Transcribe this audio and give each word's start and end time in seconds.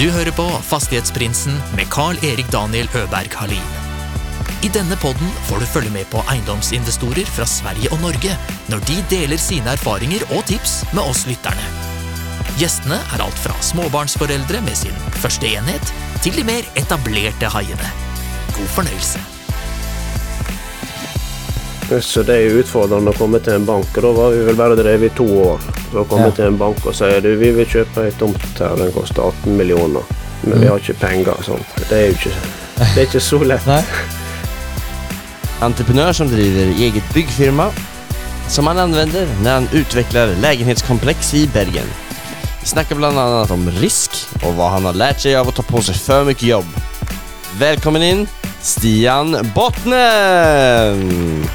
Du 0.00 0.06
hører 0.08 0.32
på 0.32 0.46
Fastighetsprinsen 0.64 1.58
med 1.76 1.90
Carl-Erik 1.92 2.46
Daniel 2.48 2.86
Øberg 2.96 3.34
Halin. 3.36 3.72
I 4.64 4.70
denne 4.72 4.96
podden 4.96 5.28
får 5.44 5.60
du 5.60 5.66
følge 5.68 5.90
med 5.92 6.06
på 6.08 6.22
eiendomsinvestorer 6.32 7.28
fra 7.28 7.44
Sverige 7.44 7.90
og 7.92 8.00
Norge 8.00 8.32
når 8.72 8.80
de 8.88 8.96
deler 9.10 9.36
sine 9.36 9.74
erfaringer 9.76 10.24
og 10.30 10.46
tips 10.48 10.78
med 10.96 11.02
oss 11.02 11.26
lytterne. 11.28 11.66
Gjestene 12.56 12.96
er 12.96 13.24
alt 13.26 13.42
fra 13.42 13.52
småbarnsforeldre 13.60 14.62
med 14.64 14.78
sin 14.80 14.96
første 15.20 15.52
enhet, 15.52 15.92
til 16.24 16.32
de 16.38 16.46
mer 16.48 16.64
etablerte 16.80 17.52
haiene. 17.52 17.92
God 18.56 18.72
fornøyelse. 18.78 19.20
Så 22.00 22.24
det 22.24 22.38
er 22.38 22.48
jo 22.48 22.64
utfordrende 22.64 23.12
å 23.12 23.20
komme 23.20 23.44
til 23.44 23.60
en 23.60 23.68
bank, 23.68 23.92
da 23.92 24.16
var 24.16 24.32
vi 24.32 24.48
vel 24.48 24.60
bare 24.64 24.80
drevet 24.80 25.12
i 25.12 25.16
to 25.20 25.28
år. 25.44 25.79
Så 25.90 25.98
å 26.04 26.04
komme 26.06 26.26
Ja. 26.26 26.30
til 26.30 26.44
en 26.46 26.58
bank 26.58 26.86
og 26.86 26.94
si 26.94 27.04
du, 27.20 27.36
vi 27.36 27.50
vil 27.50 27.66
kjøpe 27.66 28.04
ei 28.06 28.10
tomt 28.18 28.58
her, 28.58 28.76
den 28.76 28.92
koster 28.92 29.22
18 29.22 29.56
millioner, 29.56 30.02
men 30.44 30.52
Mm. 30.54 30.60
vi 30.60 30.66
har 30.66 30.76
ikke 30.78 30.94
penger. 31.00 31.32
og 31.32 31.44
Sånt. 31.44 31.66
Det 31.88 31.92
er 31.92 32.06
jo 32.06 32.12
ikke, 32.12 32.30
det 32.94 32.96
er 32.96 33.06
ikke 33.06 33.20
så 33.20 33.38
lett. 33.44 33.66
Entreprenør 35.62 36.12
som 36.16 36.28
driver 36.28 36.70
eget 36.78 37.02
byggfirma 37.14 37.70
som 38.48 38.66
han 38.66 38.78
anvender 38.78 39.26
når 39.42 39.50
han 39.50 39.68
utvikler 39.72 40.34
leilighetskompleks 40.40 41.34
i 41.34 41.46
Bergen. 41.52 41.86
Vi 42.62 42.66
snakker 42.66 42.94
bl.a. 42.96 43.46
om 43.52 43.68
risk 43.80 44.10
og 44.44 44.54
hva 44.56 44.70
han 44.74 44.84
har 44.84 44.92
lært 44.96 45.20
seg 45.20 45.34
av 45.34 45.46
å 45.48 45.52
ta 45.54 45.62
på 45.62 45.82
seg 45.82 45.94
for 45.96 46.24
mye 46.24 46.34
jobb. 46.48 46.64
Velkommen 47.58 48.02
in, 48.02 48.28
Stian 48.62 49.32
Bottnen! 49.54 51.48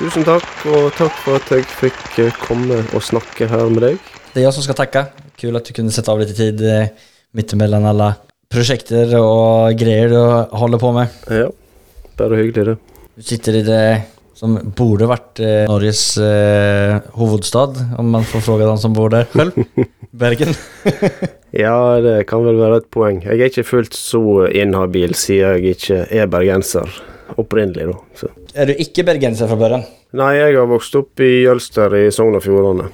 Tusen 0.00 0.24
takk, 0.24 0.46
og 0.72 0.86
takk 0.96 1.16
for 1.20 1.36
at 1.36 1.50
jeg 1.52 1.66
fikk 1.76 2.18
eh, 2.22 2.36
komme 2.40 2.78
og 2.96 3.02
snakke 3.04 3.44
her 3.50 3.66
med 3.68 3.82
deg. 3.84 3.98
Det 4.32 4.40
er 4.40 4.46
jeg 4.46 4.56
som 4.56 4.64
skal 4.64 4.78
takke. 4.78 5.02
Kul 5.40 5.58
at 5.58 5.66
du 5.68 5.74
kunne 5.76 5.92
sette 5.92 6.08
av 6.12 6.22
litt 6.22 6.32
tid 6.36 6.62
midt 7.36 7.52
mellom 7.60 7.84
alle 7.90 8.14
prosjekter 8.50 9.12
og 9.18 9.76
greier 9.78 10.08
du 10.08 10.20
holder 10.56 10.80
på 10.80 10.94
med. 10.96 11.18
Ja, 11.28 11.50
bare 12.16 12.40
hyggelig, 12.40 12.64
det. 12.70 12.78
Du 13.20 13.26
sitter 13.28 13.60
i 13.60 13.62
det 13.66 13.82
som 14.40 14.56
burde 14.72 15.04
varit 15.10 15.42
eh, 15.44 15.66
Norges 15.68 16.02
eh, 16.24 16.96
hovedstad, 17.20 17.76
om 18.00 18.08
man 18.16 18.24
får 18.24 18.46
fråga 18.48 18.70
den 18.70 18.80
som 18.80 18.96
bor 18.96 19.12
der 19.12 19.28
selv. 19.36 19.60
Bergen. 20.10 20.56
Ja, 21.50 21.98
det 21.98 22.28
kan 22.30 22.44
vel 22.46 22.60
være 22.60 22.76
et 22.78 22.84
poeng. 22.94 23.16
Jeg 23.26 23.40
er 23.42 23.48
ikke 23.50 23.64
fullt 23.66 23.96
så 23.98 24.20
inhabil 24.54 25.16
siden 25.18 25.56
jeg 25.58 25.74
ikke 25.74 25.96
er 26.14 26.28
bergenser 26.30 26.86
opprinnelig, 27.38 27.86
da. 27.92 27.98
Så. 28.18 28.28
Er 28.54 28.66
du 28.66 28.74
ikke 28.82 29.04
bergenser 29.06 29.46
fra 29.50 29.56
børren? 29.60 29.84
Nei, 30.18 30.32
jeg 30.38 30.56
har 30.58 30.66
vokst 30.70 30.96
opp 30.98 31.20
i 31.22 31.44
Jølster 31.44 31.94
i 32.00 32.06
Sogn 32.14 32.34
og 32.38 32.42
Fjordane. 32.42 32.88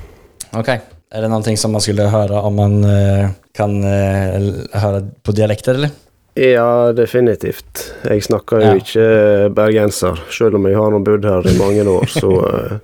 Okej. 0.57 0.81
Er 1.15 1.23
det 1.23 1.31
noe 1.31 1.57
som 1.57 1.73
man 1.73 1.81
skulle 1.85 2.09
høre 2.11 2.41
om 2.45 2.57
man 2.59 2.75
uh, 2.85 3.29
kan 3.57 3.77
uh, 3.81 4.51
høre 4.83 5.05
på 5.25 5.33
dialekter 5.37 5.79
eller? 5.79 5.95
Ja, 6.37 6.93
definitivt. 6.93 7.95
Jeg 8.05 8.25
snakker 8.27 8.61
jo 8.61 8.67
Ja. 8.67 8.75
ikke 8.83 9.55
bergenser, 9.57 10.19
selv 10.35 10.59
om 10.59 10.67
jeg 10.69 10.77
har 10.77 10.99
bodd 11.01 11.25
her 11.25 11.47
i 11.49 11.55
mange 11.57 11.87
år, 11.89 12.05
så 12.13 12.29
eh, 12.51 12.77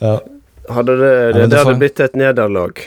Ja. 0.00 0.16
hadde 0.74 0.96
det, 0.98 1.12
det, 1.34 1.40
ja, 1.40 1.46
det 1.46 1.58
får- 1.60 1.64
hadde 1.68 1.78
blitt 1.84 2.00
et 2.00 2.16
nederlag. 2.18 2.82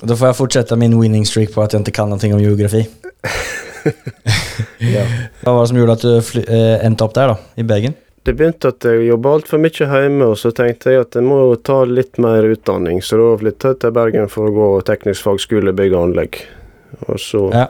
Da 0.00 0.14
får 0.14 0.26
jeg 0.30 0.36
fortsette 0.36 0.76
min 0.80 0.96
winning 0.98 1.26
streak 1.28 1.52
på 1.52 1.62
at 1.62 1.72
jeg 1.72 1.80
ikke 1.84 1.92
kan 2.00 2.08
noe 2.08 2.32
om 2.32 2.40
geografi. 2.40 2.86
Ja. 4.96 5.04
Hva 5.42 5.52
var 5.56 5.62
det 5.64 5.68
som 5.70 5.78
gjorde 5.78 5.94
at 5.96 6.04
du 6.04 6.40
eh, 6.46 6.84
endte 6.86 7.06
opp 7.06 7.14
der 7.16 7.32
da, 7.32 7.36
i 7.56 7.64
Bergen? 7.66 7.94
Det 8.26 8.34
begynte 8.34 8.72
at 8.72 8.82
jeg 8.84 9.06
jobba 9.06 9.36
altfor 9.36 9.60
mye 9.62 9.86
hjemme, 9.86 10.26
og 10.32 10.38
så 10.40 10.50
tenkte 10.54 10.90
jeg 10.92 11.04
at 11.04 11.14
jeg 11.14 11.22
må 11.26 11.38
ta 11.64 11.76
litt 11.86 12.18
mer 12.22 12.42
utdanning, 12.50 12.98
så 13.04 13.18
da 13.20 13.28
flytta 13.38 13.70
jeg 13.72 13.80
til 13.84 13.94
Bergen 13.94 14.26
for 14.32 14.50
å 14.50 14.54
gå 14.56 14.68
teknisk 14.88 15.22
fagskole 15.28 15.74
bygg 15.78 15.94
og 15.94 16.08
anlegg. 16.08 16.40
Og 17.06 17.20
så 17.22 17.44
Ja. 17.54 17.68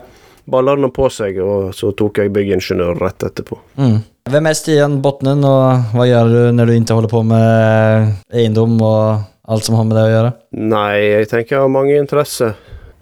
balla 0.49 0.75
det 0.75 0.89
på 0.95 1.09
seg, 1.13 1.37
og 1.43 1.73
så 1.77 1.91
tok 1.95 2.17
jeg 2.23 2.33
byggingeniør 2.33 2.97
rett 2.99 3.23
etterpå. 3.29 3.59
Mm. 3.77 3.99
Hvem 4.27 4.47
er 4.49 4.53
Stian 4.57 5.01
Botnen, 5.01 5.45
og 5.45 5.93
hva 5.93 6.07
gjør 6.09 6.33
du 6.33 6.51
når 6.57 6.65
du 6.65 6.73
ikke 6.73 6.97
holder 6.97 7.13
på 7.13 7.21
med 7.23 8.15
eiendom 8.33 8.81
og 8.81 9.21
alt 9.47 9.63
som 9.63 9.75
har 9.77 9.85
med 9.87 9.95
det 9.95 10.07
å 10.07 10.11
gjøre? 10.15 10.33
Nei, 10.57 10.95
jeg 11.21 11.29
tenker 11.29 11.55
jeg 11.55 11.61
har 11.61 11.69
mange 11.71 11.95
interesser. 12.01 12.55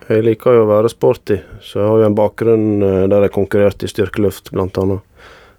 Jeg 0.09 0.21
liker 0.23 0.53
jo 0.53 0.65
å 0.65 0.69
være 0.69 0.89
sporty, 0.91 1.39
så 1.65 1.79
jeg 1.81 1.87
har 1.89 1.97
jo 2.03 2.05
en 2.05 2.15
bakgrunn 2.17 2.65
eh, 2.85 3.07
der 3.09 3.21
jeg 3.25 3.31
konkurrerte 3.33 3.87
i 3.87 3.89
styrkeløft, 3.89 4.51
blant 4.53 4.77
annet. 4.77 5.01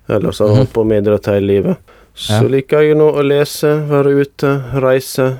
Ellers 0.08 0.38
har 0.38 0.46
jeg 0.46 0.54
Mhm. 0.54 0.58
holdt 0.62 0.72
på 0.72 0.84
med 0.86 1.02
idrett 1.04 1.26
hele 1.26 1.46
livet. 1.46 1.76
Så 2.14 2.42
Ja. 2.42 2.48
liker 2.48 2.80
jeg 2.82 2.96
nå 2.96 3.12
å 3.12 3.22
lese, 3.26 3.72
være 3.88 4.14
ute, 4.22 4.52
reise. 4.80 5.38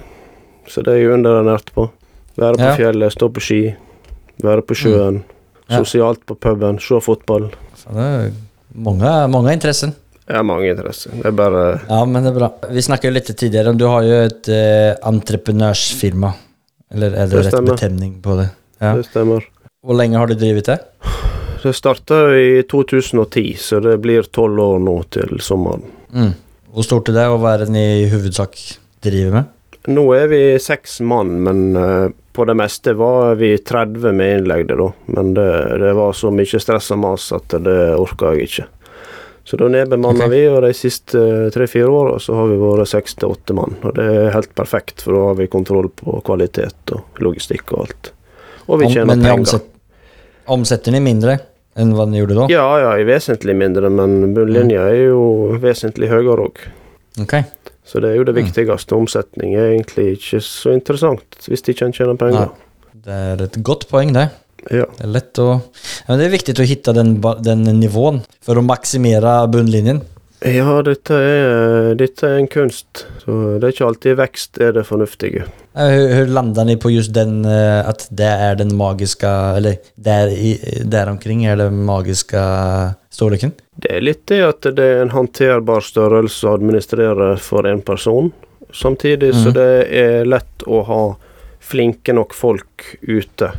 Så 0.66 0.82
det 0.82 0.88
er 0.94 0.98
jeg 0.98 1.12
underernært 1.14 1.70
på. 1.74 1.90
Være 2.36 2.54
på 2.56 2.66
Ja. 2.66 2.76
fjellet, 2.76 3.12
stå 3.12 3.28
på 3.32 3.40
ski, 3.40 3.74
være 4.42 4.62
på 4.62 4.74
sjøen. 4.74 5.22
Ja. 5.70 5.78
Sosialt 5.82 6.26
på 6.26 6.34
puben, 6.38 6.78
se 6.80 6.94
fotball. 7.00 7.50
Så 7.76 7.94
det 7.94 8.02
er 8.02 8.32
mange, 8.74 9.28
mange 9.30 9.52
interesser. 9.52 9.94
Jeg 10.28 10.36
har 10.36 10.42
mange 10.42 10.68
interesser. 10.68 11.10
Det 11.12 11.26
er 11.26 11.30
bare 11.30 11.80
Ja, 11.88 12.04
men 12.04 12.24
det 12.24 12.34
er 12.34 12.38
bra. 12.38 12.50
Vi 12.70 12.80
snakket 12.80 13.02
jo 13.04 13.10
litt 13.12 13.24
tidligere 13.26 13.68
om 13.68 13.76
du 13.78 13.86
har 13.86 14.02
jo 14.02 14.24
et 14.26 14.48
eh, 14.48 14.94
entreprenørsfirma. 15.02 16.34
Eller 16.92 17.06
er 17.14 17.26
det, 17.26 17.30
Det 17.44 17.52
rett 17.52 17.64
betemning 17.64 18.20
på 18.20 18.36
det? 18.36 18.50
Ja. 18.78 18.96
Det 18.96 19.06
stemmer. 19.08 19.46
Hvor 19.86 19.98
lenge 19.98 20.18
har 20.18 20.30
du 20.30 20.34
drevet 20.38 20.68
det? 20.68 20.78
Det 21.62 21.72
starta 21.74 22.36
i 22.38 22.62
2010, 22.62 23.56
så 23.58 23.80
det 23.80 23.96
blir 23.98 24.22
tolv 24.22 24.60
år 24.60 24.82
nå 24.82 24.96
til 25.10 25.40
sommeren. 25.42 25.82
Mm. 26.14 26.32
Hvor 26.74 26.86
stort 26.86 27.08
er 27.10 27.16
det, 27.16 27.26
og 27.32 27.40
hva 27.42 27.56
er 27.56 27.64
det 27.64 27.72
ni 27.74 27.84
i 28.04 28.08
hovedsak 28.12 28.58
driver 29.02 29.34
med? 29.38 29.52
Nå 29.86 30.04
er 30.14 30.28
vi 30.30 30.40
seks 30.62 31.00
mann, 31.06 31.36
men 31.46 31.76
eh, 31.78 32.06
på 32.34 32.44
det 32.44 32.54
meste 32.58 32.94
var 32.98 33.38
vi 33.40 33.52
30 33.58 34.12
med 34.12 34.38
innleggede, 34.38 34.76
da. 34.78 34.88
Men 35.16 35.34
det, 35.34 35.50
det 35.82 35.92
var 35.98 36.14
så 36.14 36.30
mye 36.34 36.62
stress 36.62 36.90
og 36.94 37.00
mas 37.02 37.30
at 37.34 37.54
det 37.66 37.78
orka 37.98 38.34
jeg 38.34 38.50
ikke. 38.50 38.66
Så 39.46 39.56
da 39.56 39.68
nedbemanna 39.70 40.26
okay. 40.26 40.32
vi, 40.34 40.42
og 40.50 40.64
de 40.66 40.72
siste 40.74 41.20
tre-fire 41.54 41.86
åra 41.86 42.18
så 42.18 42.34
har 42.34 42.50
vi 42.50 42.58
vært 42.58 42.90
seks 42.90 43.14
til 43.14 43.30
åtte 43.30 43.54
mann. 43.54 43.76
Og 43.86 43.94
det 43.94 44.06
er 44.10 44.34
helt 44.34 44.50
perfekt, 44.58 45.04
for 45.06 45.14
da 45.14 45.28
har 45.28 45.38
vi 45.38 45.46
kontroll 45.50 45.86
på 45.94 46.18
kvalitet 46.26 46.94
og 46.96 47.22
logistikk 47.22 47.70
og 47.70 47.84
alt. 47.84 48.10
Og 48.68 48.80
vi 48.80 48.88
tjener 48.92 49.06
men 49.12 49.22
penger. 49.22 49.38
omsett, 49.38 49.68
omsetter 50.48 50.92
ni 50.92 51.00
mindre 51.04 51.38
enn 51.76 51.92
hva 51.94 52.06
ni 52.08 52.18
gjorde 52.22 52.34
da? 52.38 52.46
Ja, 52.50 52.64
ja, 52.80 52.92
i 52.98 53.04
vesentlig 53.04 53.54
mindre, 53.58 53.90
men 53.92 54.32
bunnlinja 54.34 54.86
er 54.88 55.08
jo 55.10 55.20
vesentlig 55.60 56.08
høyere 56.08 56.46
òg. 56.48 56.62
Ok. 57.20 57.34
Så 57.86 58.00
det 58.02 58.10
er 58.10 58.16
jo 58.16 58.24
det 58.24 58.34
Mm. 58.34 58.40
viktigste. 58.46 58.96
Omsetning 58.96 59.54
er 59.54 59.74
egentlig 59.76 60.16
ikke 60.18 60.40
så 60.42 60.72
interessant 60.74 61.36
hvis 61.46 61.62
de 61.62 61.72
ikke 61.74 61.84
en 61.86 61.92
tjener 61.92 62.16
penger. 62.18 62.50
Det 63.04 63.12
er 63.12 63.42
et 63.44 63.62
godt 63.62 63.86
poeng, 63.88 64.12
det. 64.12 64.30
Ja. 64.72 64.86
Det 64.96 65.04
er 65.04 65.12
lett 65.12 65.38
å 65.38 65.60
ja, 65.62 66.08
men 66.08 66.18
Det 66.18 66.26
er 66.26 66.32
viktig 66.38 66.54
å 66.58 66.66
finne 66.66 66.94
den, 66.96 67.20
den 67.44 67.80
nivåen 67.80 68.24
for 68.42 68.56
å 68.58 68.64
maksimere 68.66 69.46
bunnlinjen. 69.52 70.00
Ja, 70.44 70.82
dette 70.84 71.16
er, 71.16 71.94
dette 71.96 72.28
er 72.28 72.40
en 72.42 72.48
kunst. 72.52 73.06
Så 73.22 73.56
det 73.56 73.64
er 73.64 73.72
ikke 73.72 73.86
alltid 73.86 74.18
vekst 74.18 74.58
er 74.60 74.74
det 74.76 74.84
fornuftige. 74.86 75.46
Hvordan 75.76 76.32
landa 76.32 76.60
hur 76.60 76.68
ni 76.68 76.76
på 76.80 76.90
just 76.92 77.12
den, 77.16 77.44
eh, 77.44 77.88
at 77.88 78.06
det 78.10 78.28
er 78.28 78.54
den 78.60 78.74
magiske 78.76 79.28
eller 79.56 79.78
der, 79.96 80.32
der 80.84 81.10
omkring 81.12 81.46
er 81.46 81.56
den 81.56 81.84
magiske 81.88 82.40
storleken? 83.10 83.54
Det 83.76 83.92
er 83.96 84.04
litt 84.04 84.26
det 84.28 84.42
at 84.44 84.68
det 84.76 84.84
er 84.84 85.02
en 85.02 85.12
håndterbar 85.16 85.84
størrelse 85.84 86.46
å 86.48 86.56
administrere 86.56 87.34
for 87.40 87.66
en 87.68 87.80
person. 87.84 88.32
Samtidig 88.72 89.32
så 89.34 89.48
Mhm. 89.48 89.54
det 89.54 89.88
er 89.92 90.24
lett 90.24 90.64
å 90.66 90.84
ha 90.84 91.16
flinke 91.60 92.12
nok 92.12 92.34
folk 92.34 92.96
ute 93.02 93.52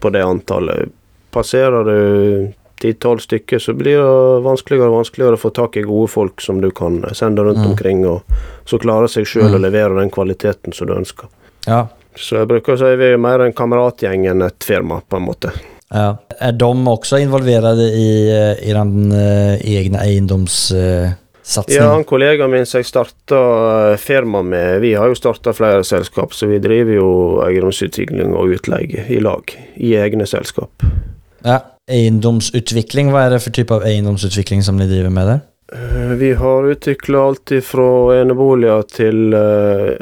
på 0.00 0.10
det 0.12 0.22
antallet. 0.22 0.90
Passerer 1.30 1.84
du 1.84 2.52
ti-tolv 2.86 3.20
stykker, 3.24 3.58
så 3.62 3.74
blir 3.74 3.98
det 3.98 4.42
vanskeligere 4.46 4.88
og 4.92 5.00
vanskeligere 5.02 5.36
å 5.38 5.42
få 5.42 5.50
tak 5.54 5.76
i 5.76 5.84
gode 5.86 6.08
folk 6.12 6.40
som 6.44 6.60
du 6.62 6.70
kan 6.70 7.02
sende 7.12 7.42
rundt 7.44 7.58
mm. 7.62 7.70
omkring, 7.72 8.06
og 8.06 8.22
så 8.64 8.78
klarer 8.82 9.10
seg 9.10 9.26
sjøl 9.26 9.50
å 9.50 9.58
Mhm. 9.58 9.62
levere 9.66 10.00
den 10.00 10.10
kvaliteten 10.10 10.72
som 10.74 10.86
du 10.86 10.94
ønsker. 10.94 11.26
Ja. 11.66 11.86
Så 12.16 12.38
jeg 12.38 12.48
bruker 12.48 12.72
å 12.72 12.78
si 12.80 12.96
vi 12.96 13.12
er 13.12 13.18
mer 13.20 13.42
en 13.44 13.52
kameratgjeng 13.52 14.26
enn 14.30 14.42
et 14.46 14.64
firma, 14.64 15.02
på 15.08 15.18
en 15.18 15.26
måte. 15.26 15.52
ja. 15.92 16.16
Er 16.40 16.52
de 16.52 16.64
også 16.64 17.18
involverade 17.20 17.84
i 17.92 18.08
i 18.68 18.72
den 18.72 19.12
uh, 19.12 19.56
egna 19.64 19.98
eiendomssatsning? 20.04 21.76
Ja, 21.76 21.92
han 21.92 22.04
kollegaen 22.04 22.50
min 22.50 22.66
som 22.66 22.80
jeg 22.80 22.86
starta 22.88 23.96
firma 23.98 24.42
med, 24.42 24.80
vi 24.80 24.94
har 24.94 25.06
jo 25.08 25.14
starta 25.14 25.52
flere 25.52 25.84
selskap, 25.84 26.32
så 26.34 26.48
vi 26.48 26.58
driver 26.58 26.92
jo 26.94 27.10
eiendomsutvikling 27.46 28.34
og 28.34 28.56
utleie 28.56 29.06
i 29.08 29.20
lag, 29.20 29.44
i 29.76 29.94
egne 29.96 30.26
selskap. 30.26 30.70
ja. 31.44 31.60
Eiendomsutvikling, 31.86 33.12
hva 33.14 33.26
er 33.26 33.36
det 33.36 33.44
for 33.44 33.54
type 33.54 33.74
av 33.74 33.84
eiendomsutvikling 33.86 34.64
som 34.66 34.80
de 34.80 34.88
driver 34.90 35.12
med 35.14 35.30
der? 35.30 35.44
Eh, 35.72 36.14
Vi 36.18 36.32
har 36.34 36.66
utvikla 36.66 37.18
alt 37.18 37.52
fra 37.62 37.86
eneboliger 38.20 38.82
til 38.90 39.34
eh, 39.34 39.94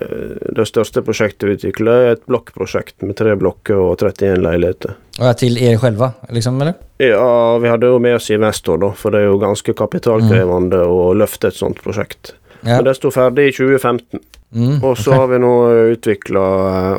det 0.56 0.66
største 0.69 1.02
prosjektet 1.04 1.48
vi 1.48 1.56
utvikla, 1.58 1.92
er 1.92 2.16
et 2.16 2.25
blokkprosjekt 2.28 3.04
med 3.04 3.16
tre 3.16 3.36
blokker 3.36 3.76
og 3.76 3.98
31 4.00 4.40
leiligheter. 4.44 4.96
Og 5.20 5.28
er 5.28 5.38
til 5.40 5.56
dere 5.60 5.78
själva, 5.78 6.12
liksom, 6.31 6.60
eller? 6.60 6.75
Ja, 6.98 7.58
vi 7.58 7.69
hadde 7.69 7.92
jo 7.92 7.98
med 7.98 8.16
oss 8.16 8.31
investor, 8.31 8.81
da, 8.81 8.90
for 8.96 9.12
det 9.12 9.20
er 9.22 9.28
jo 9.31 9.40
ganske 9.42 9.76
kapitalkrevende 9.76 10.84
å 10.88 11.12
løfte 11.16 11.48
et 11.48 11.60
sånt 11.60 11.81
prosjekt. 11.84 12.34
Ja. 12.62 12.78
Men 12.78 12.88
det 12.88 12.96
sto 12.96 13.12
ferdig 13.12 13.50
i 13.50 13.52
2015. 13.52 14.20
Mm, 14.54 14.84
Og 14.84 14.96
så 14.96 15.10
okay. 15.10 15.19
har 15.19 15.26
vi 15.32 15.38
nå 15.42 15.54
utvikla 15.96 16.42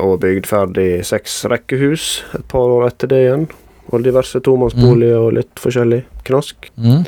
og 0.03 0.17
bygd 0.21 0.45
ferdig 0.49 0.89
seks 1.07 1.45
rekkehus 1.47 2.23
et 2.35 2.43
par 2.51 2.67
år 2.67 2.89
etter 2.89 3.07
det 3.07 3.21
igjen. 3.23 3.45
Og 3.91 4.03
diverse 4.05 4.41
tomannsboliger 4.41 5.19
og 5.21 5.35
litt 5.37 5.61
forskjellig 5.61 6.01
knask. 6.25 6.71
Mm, 6.77 7.03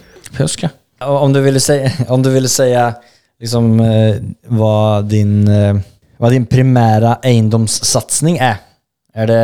ja. 0.62 0.70
Om 1.08 1.34
du 1.34 1.42
ville 1.46 1.62
si, 1.64 1.80
om 2.14 2.24
du 2.26 2.30
ville 2.34 2.52
si 2.52 2.70
liksom, 2.74 3.74
hva 4.58 4.78
din, 5.06 5.40
hva 6.18 6.34
din 6.34 6.46
primære 6.50 7.18
eiendomssatsning 7.26 8.38
er? 8.42 8.62
Er 9.18 9.30
det 9.30 9.44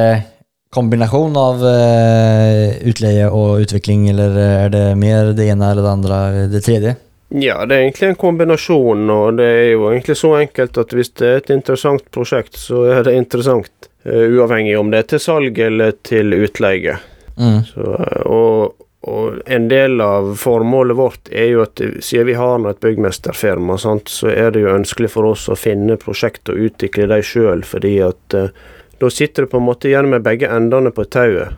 kombinasjon 0.73 1.37
av 1.37 1.63
eh, 1.69 2.81
utleie 2.89 3.29
og 3.29 3.63
utvikling, 3.63 4.07
eller 4.11 4.37
er 4.43 4.69
det 4.73 4.85
mer 4.99 5.33
det 5.37 5.47
ene 5.53 5.71
eller 5.71 5.85
det 5.85 5.91
andre, 5.91 6.19
det 6.51 6.63
tredje? 6.65 6.95
Ja, 7.33 7.63
det 7.65 7.75
er 7.75 7.85
egentlig 7.87 8.11
en 8.11 8.19
kombinasjon, 8.21 9.07
og 9.09 9.39
det 9.39 9.47
er 9.49 9.69
jo 9.73 9.87
egentlig 9.89 10.17
så 10.19 10.35
enkelt 10.37 10.77
at 10.77 10.93
hvis 10.93 11.13
det 11.17 11.29
er 11.29 11.41
et 11.41 11.53
interessant 11.55 12.05
prosjekt, 12.13 12.57
så 12.61 12.83
er 12.93 13.07
det 13.07 13.15
interessant. 13.17 13.89
eh, 14.05 14.27
uavhengig 14.35 14.77
om 14.77 14.91
det 14.91 14.99
er 14.99 15.09
til 15.13 15.21
salg 15.23 15.59
eller 15.59 15.93
til 16.03 16.33
utleie. 16.35 16.97
Mm. 17.37 17.63
Så, 17.65 17.95
eh, 17.99 18.21
og, 18.29 18.85
og 19.01 19.41
en 19.45 19.67
del 19.71 20.01
av 20.01 20.33
formålet 20.39 20.97
vårt 20.97 21.31
er 21.31 21.49
jo 21.53 21.63
at 21.65 21.81
siden 21.81 22.29
vi 22.29 22.37
har 22.39 22.69
et 22.69 22.83
byggmesterfirma, 22.83 23.77
sant, 23.81 24.11
så 24.11 24.31
er 24.31 24.53
det 24.53 24.63
jo 24.63 24.75
ønskelig 24.75 25.11
for 25.15 25.33
oss 25.33 25.49
å 25.49 25.59
finne 25.59 25.99
prosjekt 26.01 26.51
og 26.53 26.61
utvikle 26.69 27.09
dem 27.11 27.25
sjøl, 27.25 27.65
fordi 27.67 27.97
at 28.05 28.37
eh, 28.37 28.53
da 29.01 29.09
sitter 29.11 29.43
du 29.43 29.51
på 29.51 29.59
en 29.59 29.67
måte 29.67 29.89
igjen 29.89 30.07
med 30.11 30.23
begge 30.23 30.47
endene 30.47 30.93
på 30.95 31.03
tauet. 31.11 31.57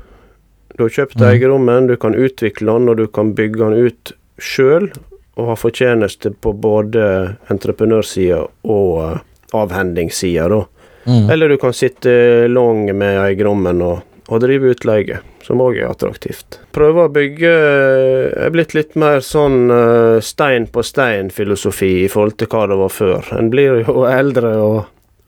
Du 0.75 0.83
har 0.83 0.91
kjøpt 0.91 1.19
mm. 1.19 1.27
eiendommen, 1.29 1.87
du 1.87 1.95
kan 1.99 2.15
utvikle 2.17 2.73
den, 2.73 2.89
og 2.89 2.97
du 2.97 3.05
kan 3.07 3.35
bygge 3.37 3.61
den 3.61 3.85
ut 3.85 4.15
sjøl, 4.41 4.89
og 5.35 5.51
ha 5.51 5.55
fortjeneste 5.59 6.31
på 6.41 6.53
både 6.63 7.03
entreprenørsida 7.51 8.41
og 8.71 8.91
eh, 9.03 9.21
avhendingssida, 9.55 10.47
da. 10.51 10.63
Mm. 11.05 11.29
Eller 11.29 11.49
du 11.49 11.59
kan 11.61 11.73
sitte 11.75 12.47
lang 12.49 12.87
med 12.97 13.19
eiendommen 13.21 13.83
og, 13.85 13.99
og 14.27 14.41
drive 14.41 14.71
utleie, 14.73 15.19
som 15.45 15.61
òg 15.61 15.77
er 15.77 15.91
attraktivt. 15.91 16.59
Prøve 16.73 17.05
å 17.05 17.11
bygge 17.13 17.51
eh, 17.51 18.45
er 18.45 18.53
blitt 18.53 18.73
litt 18.73 18.95
mer 18.97 19.21
sånn 19.25 19.69
eh, 19.69 20.21
stein 20.25 20.65
på 20.73 20.81
stein-filosofi 20.85 21.91
i 22.05 22.09
forhold 22.09 22.39
til 22.41 22.49
hva 22.49 22.63
det 22.71 22.79
var 22.79 22.93
før. 22.93 23.29
En 23.37 23.51
blir 23.53 23.83
jo 23.85 24.05
eldre 24.21 24.55
og, 24.63 24.79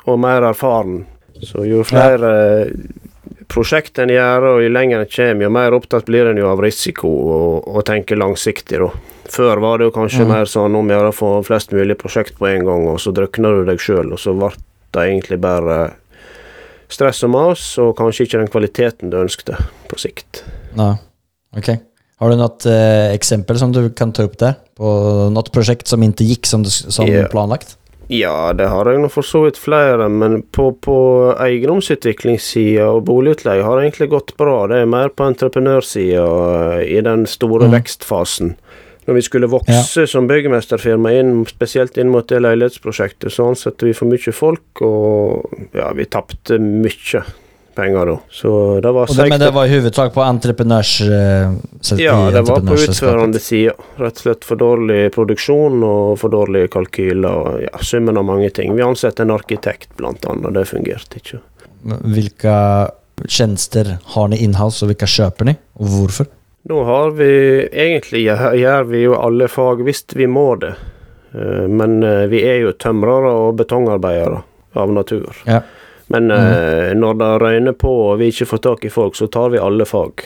og 0.07 0.19
mer 0.23 0.49
erfaren, 0.49 1.03
så 1.45 1.61
jo 1.69 1.83
flere 1.85 2.31
prosjekt 3.47 3.99
en 4.01 4.11
gjør, 4.11 4.47
og 4.49 4.63
jo 4.65 4.71
lenger 4.73 5.03
en 5.03 5.11
kommer, 5.11 5.45
jo 5.45 5.51
mer 5.53 5.75
opptatt 5.77 6.09
blir 6.09 6.27
en 6.31 6.39
jo 6.41 6.49
av 6.49 6.59
risiko 6.63 7.07
og, 7.07 7.67
og 7.69 7.85
tenker 7.87 8.19
langsiktig, 8.19 8.81
da. 8.81 8.89
Før 9.27 9.59
var 9.63 9.79
det 9.79 9.89
jo 9.89 9.93
kanskje 9.95 10.23
Mm. 10.23 10.31
mer 10.31 10.47
sånn 10.47 10.75
om 10.75 10.87
å 10.87 10.93
gjøre 10.95 11.11
å 11.11 11.15
få 11.15 11.29
flest 11.45 11.73
mulig 11.75 11.97
prosjekt 11.99 12.37
på 12.39 12.47
en 12.47 12.65
gang, 12.65 12.87
og 12.87 12.99
så 13.03 13.11
drukner 13.15 13.59
du 13.59 13.65
deg 13.69 13.79
sjøl, 13.83 14.11
og 14.15 14.19
så 14.19 14.33
ble 14.35 14.49
det 14.95 15.03
egentlig 15.03 15.37
bare 15.43 15.77
stress 16.91 17.23
og 17.27 17.33
mas, 17.33 17.65
og 17.81 17.95
kanskje 17.97 18.27
ikke 18.27 18.41
den 18.41 18.51
kvaliteten 18.51 19.11
du 19.11 19.19
ønskte 19.19 19.57
på 19.89 19.99
sikt. 20.01 20.43
Ja, 20.77 20.95
ok. 21.57 21.75
Har 22.17 22.33
du 22.33 22.39
noe 22.39 22.69
eh, 22.71 23.13
eksempel 23.13 23.59
som 23.61 23.73
du 23.75 23.83
kan 23.93 24.13
ta 24.15 24.25
opp 24.25 24.39
der, 24.41 24.55
På 24.77 24.89
noe 25.33 25.53
prosjekt 25.53 25.89
som 25.89 26.01
ikke 26.05 26.25
gikk 26.25 26.49
som, 26.49 26.63
som 26.65 27.05
yeah. 27.05 27.29
planlagt? 27.29 27.75
Ja, 28.07 28.53
det 28.55 28.69
har 28.71 28.87
jeg 28.87 29.01
nå 29.03 29.09
for 29.11 29.27
så 29.27 29.41
vidt 29.43 29.57
flere, 29.59 30.07
men 30.07 30.39
på, 30.55 30.69
på 30.79 30.97
eiendomsutviklingssida 31.43 32.85
og 32.87 33.03
boligutleie 33.09 33.65
har 33.65 33.75
det 33.77 33.89
egentlig 33.89 34.07
gått 34.13 34.31
bra. 34.39 34.61
Det 34.71 34.79
er 34.79 34.89
mer 34.89 35.11
på 35.11 35.27
entreprenørsida 35.27 36.23
eh, 36.23 36.85
i 36.95 37.01
den 37.03 37.27
store 37.29 37.67
mm. 37.67 37.75
vekstfasen. 37.75 38.55
Når 39.07 39.15
vi 39.15 39.21
skulle 39.23 39.47
vokse 39.47 40.03
som 40.11 40.27
byggmesterfirma, 40.27 41.13
inn, 41.15 41.45
spesielt 41.47 41.97
inn 41.97 42.09
mot 42.11 42.27
det 42.27 42.41
leilighetsprosjektet, 42.43 43.31
så 43.31 43.49
ansatte 43.53 43.87
vi 43.87 43.93
for 43.95 44.11
mye 44.11 44.33
folk, 44.35 44.81
og 44.83 45.53
ja, 45.77 45.93
vi 45.95 46.05
tapte 46.11 46.59
mye 46.59 47.21
penger 47.77 48.05
da. 48.09 48.15
Så 48.33 48.51
det 48.83 48.91
var 48.91 49.07
det, 49.07 49.29
men 49.29 49.39
det 49.39 49.51
var 49.55 49.65
i 49.69 49.73
hovedsak 49.77 50.13
på 50.13 50.21
entreprenörs... 50.25 51.01
Eh, 51.01 51.55
Ja, 52.01 52.15
det 52.33 52.41
var 52.49 52.63
på 52.65 52.75
utførende 52.75 53.39
sida. 53.39 53.75
Rett 54.01 54.19
og 54.19 54.23
slett 54.25 54.47
for 54.49 54.59
dårlig 54.59 55.11
produksjon 55.15 55.83
og 55.85 56.17
for 56.19 56.33
dårlige 56.33 56.71
kalkyler. 56.73 57.29
og 57.29 57.61
ja, 57.63 57.73
Summen 57.85 58.17
av 58.17 58.25
mange 58.27 58.49
ting. 58.49 58.73
Vi 58.75 58.83
ansatte 58.83 59.23
en 59.23 59.31
arkitekt, 59.35 59.93
blant 59.99 60.25
annet, 60.25 60.51
det 60.57 60.65
fungerte 60.67 61.21
ikke. 61.21 61.39
Hvilke 62.03 62.55
tjenester 63.29 63.97
har 64.17 64.27
ni 64.33 64.41
inhouse 64.43 64.83
og 64.83 64.91
hvilke 64.91 65.07
kjøper 65.09 65.51
ni? 65.51 65.55
og 65.77 65.93
varför? 65.93 66.25
Nå 66.67 66.83
har 66.83 67.11
vi 67.15 67.31
Egentlig 67.71 68.25
gjør 68.27 68.87
vi 68.89 69.03
jo 69.05 69.15
alle 69.15 69.47
fag 69.47 69.83
hvis 69.87 70.03
vi 70.15 70.27
må 70.27 70.49
det. 70.59 70.73
Eh, 71.33 71.67
Men 71.67 72.01
eh, 72.03 72.25
vi 72.31 72.43
er 72.43 72.61
jo 72.65 72.75
tømrere 72.75 73.31
og 73.45 73.59
betongarbeidere 73.61 74.41
av 74.77 74.91
natur. 74.93 75.31
Ja. 75.47 75.61
Men 76.07 76.29
mm. 76.31 76.99
når 77.01 77.15
det 77.19 77.29
røyner 77.41 77.73
på 77.75 77.89
og 78.05 78.19
vi 78.21 78.29
ikke 78.31 78.45
får 78.47 78.59
tak 78.63 78.85
i 78.87 78.91
folk, 78.93 79.15
så 79.19 79.25
tar 79.27 79.49
vi 79.51 79.59
alle 79.59 79.83
fag. 79.83 80.21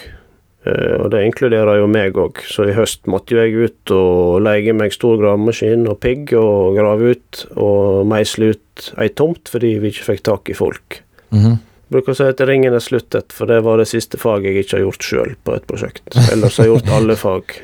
Og 0.67 1.07
det 1.09 1.23
inkluderer 1.25 1.79
jo 1.79 1.87
meg 1.89 2.19
òg. 2.21 2.43
Så 2.45 2.67
i 2.69 2.75
høst 2.77 3.09
måtte 3.09 3.39
jeg 3.39 3.55
ut 3.55 3.93
og 3.95 4.43
leie 4.45 4.75
meg 4.77 4.93
stor 4.93 5.17
gravemaskin 5.17 5.87
og 5.89 5.97
pigg 6.03 6.35
og 6.37 6.77
grave 6.77 7.15
ut 7.15 7.41
og 7.55 8.05
meisle 8.11 8.51
ut 8.53 8.91
ei 9.01 9.09
tomt 9.09 9.49
fordi 9.49 9.71
vi 9.81 9.89
ikke 9.89 10.11
fikk 10.11 10.23
tak 10.27 10.53
i 10.53 10.57
folk. 10.59 11.01
Mhm. 11.33 11.57
Bruker 11.91 12.13
å 12.13 12.15
si 12.15 12.23
at 12.31 12.41
ringen 12.47 12.73
er 12.73 12.83
sluttet, 12.83 13.33
for 13.35 13.49
det 13.51 13.59
var 13.65 13.81
det 13.81 13.89
siste 13.91 14.19
faget 14.19 14.53
jeg 14.53 14.63
ikke 14.63 14.77
har 14.77 14.83
gjort 14.85 15.07
sjøl 15.07 15.31
på 15.43 15.55
et 15.57 15.67
prosjekt. 15.67 16.03
Ellers 16.31 16.57
har 16.57 16.67
jeg 16.67 16.75
gjort 16.75 16.91
alle 16.95 17.17
fag. 17.19 17.55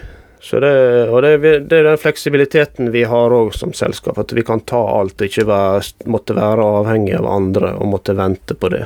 Så 0.43 0.59
det, 0.59 0.71
og 1.09 1.21
det, 1.23 1.31
det 1.67 1.79
er 1.79 1.87
den 1.87 1.99
fleksibiliteten 1.99 2.91
vi 2.93 3.05
har 3.07 3.33
òg 3.33 3.55
som 3.55 3.71
selskap, 3.75 4.19
at 4.19 4.33
vi 4.35 4.43
kan 4.47 4.61
ta 4.67 4.79
alt 4.99 5.17
og 5.19 5.29
ikke 5.29 5.47
være, 5.47 5.81
måtte 6.11 6.35
være 6.37 6.67
avhengig 6.81 7.15
av 7.17 7.29
andre 7.31 7.71
og 7.79 7.89
måtte 7.95 8.15
vente 8.17 8.55
på 8.55 8.71
det. 8.75 8.83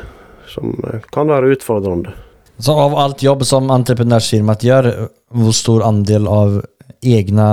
Som 0.52 0.78
eh, 0.88 1.04
kan 1.14 1.30
være 1.32 1.52
utfordrende. 1.56 2.14
Så 2.62 2.78
av 2.78 2.96
alt 3.02 3.24
jobb 3.26 3.44
som 3.48 3.74
entreprenörsfirmat 3.74 4.64
gjør, 4.66 4.90
hvor 5.34 5.58
stor 5.58 5.86
andel 5.88 6.30
av 6.30 6.60
egne 7.02 7.50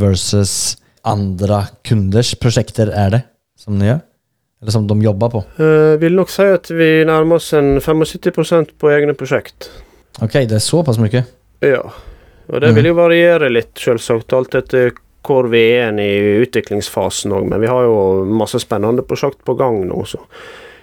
versus 0.00 0.78
andre 1.06 1.66
kunders 1.84 2.32
prosjekter 2.40 2.88
er 2.88 3.16
det 3.18 3.24
som 3.60 3.78
ni 3.78 3.92
gör? 3.92 4.00
Eller 4.62 4.72
som 4.72 4.86
de 4.88 4.96
jobber 5.04 5.28
på? 5.30 5.42
Jeg 5.60 5.98
vil 6.00 6.14
nok 6.16 6.30
si 6.32 6.42
at 6.48 6.70
vi 6.72 6.90
nærmer 7.04 7.36
oss 7.36 7.50
en 7.54 7.74
75% 7.80 8.72
på 8.80 8.90
egne 8.94 9.12
prosjekt. 9.18 9.68
Ok, 10.24 10.32
det 10.48 10.56
er 10.56 10.64
såpass 10.64 10.96
mye? 11.02 11.24
Ja. 11.60 11.82
Og 12.48 12.60
det 12.60 12.68
Mhm. 12.70 12.74
vil 12.78 12.84
jo 12.86 12.94
variere 12.94 13.50
litt, 13.52 13.74
selvsagt, 13.74 14.32
alt 14.32 14.54
etter 14.54 14.92
hvor 15.26 15.48
vi 15.50 15.72
er 15.76 15.90
i 15.98 16.40
utviklingsfasen 16.46 17.32
òg. 17.32 17.48
Men 17.48 17.60
vi 17.60 17.66
har 17.66 17.82
jo 17.82 18.24
masse 18.24 18.60
spennende 18.62 19.02
prosjekt 19.02 19.44
på 19.44 19.56
gang 19.58 19.84
nå, 19.88 20.04
så 20.06 20.18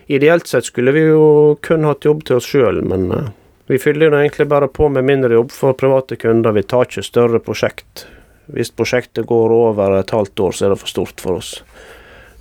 ideelt 0.10 0.46
sett 0.48 0.66
skulle 0.66 0.92
vi 0.92 1.00
jo 1.08 1.58
kun 1.62 1.84
hatt 1.86 2.02
jobb 2.04 2.24
til 2.26 2.36
oss 2.36 2.46
sjøl, 2.46 2.82
men 2.84 3.12
uh, 3.12 3.30
vi 3.70 3.78
fyller 3.78 4.10
jo 4.12 4.18
egentlig 4.20 4.48
bare 4.50 4.68
på 4.68 4.90
med 4.92 5.06
mindre 5.06 5.32
jobb 5.32 5.52
for 5.52 5.74
private 5.74 6.18
kunder. 6.18 6.52
Vi 6.52 6.64
tar 6.64 6.84
ikke 6.86 7.04
større 7.04 7.40
prosjekt. 7.40 8.06
Hvis 8.52 8.70
prosjektet 8.76 9.26
går 9.26 9.50
over 9.56 9.98
et 10.00 10.12
halvt 10.12 10.36
år, 10.44 10.52
så 10.52 10.66
er 10.66 10.70
det 10.76 10.80
for 10.80 10.88
stort 10.92 11.22
for 11.24 11.38
oss. 11.40 11.64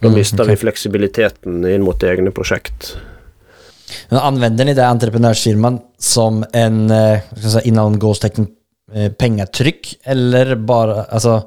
Da 0.03 0.09
Mm, 0.09 0.19
mister 0.19 0.43
ok. 0.43 0.51
vi 0.51 0.57
fleksibiliteten 0.65 1.65
inn 1.69 1.85
mot 1.87 2.03
egne 2.03 2.33
prosjekt. 2.35 2.97
Men 4.11 4.19
anvender 4.21 4.67
ni 4.67 4.75
det 4.75 4.87
entreprenörsfirman 4.87 5.79
som 5.99 6.45
en, 6.53 6.89
si, 6.89 7.21
vad 7.43 7.53
ska 7.53 7.61
innan 7.69 7.99
gåstecken, 7.99 8.49
pengetrykk, 9.19 9.95
eller 10.05 10.57
bare 10.57 11.05
altså, 11.09 11.43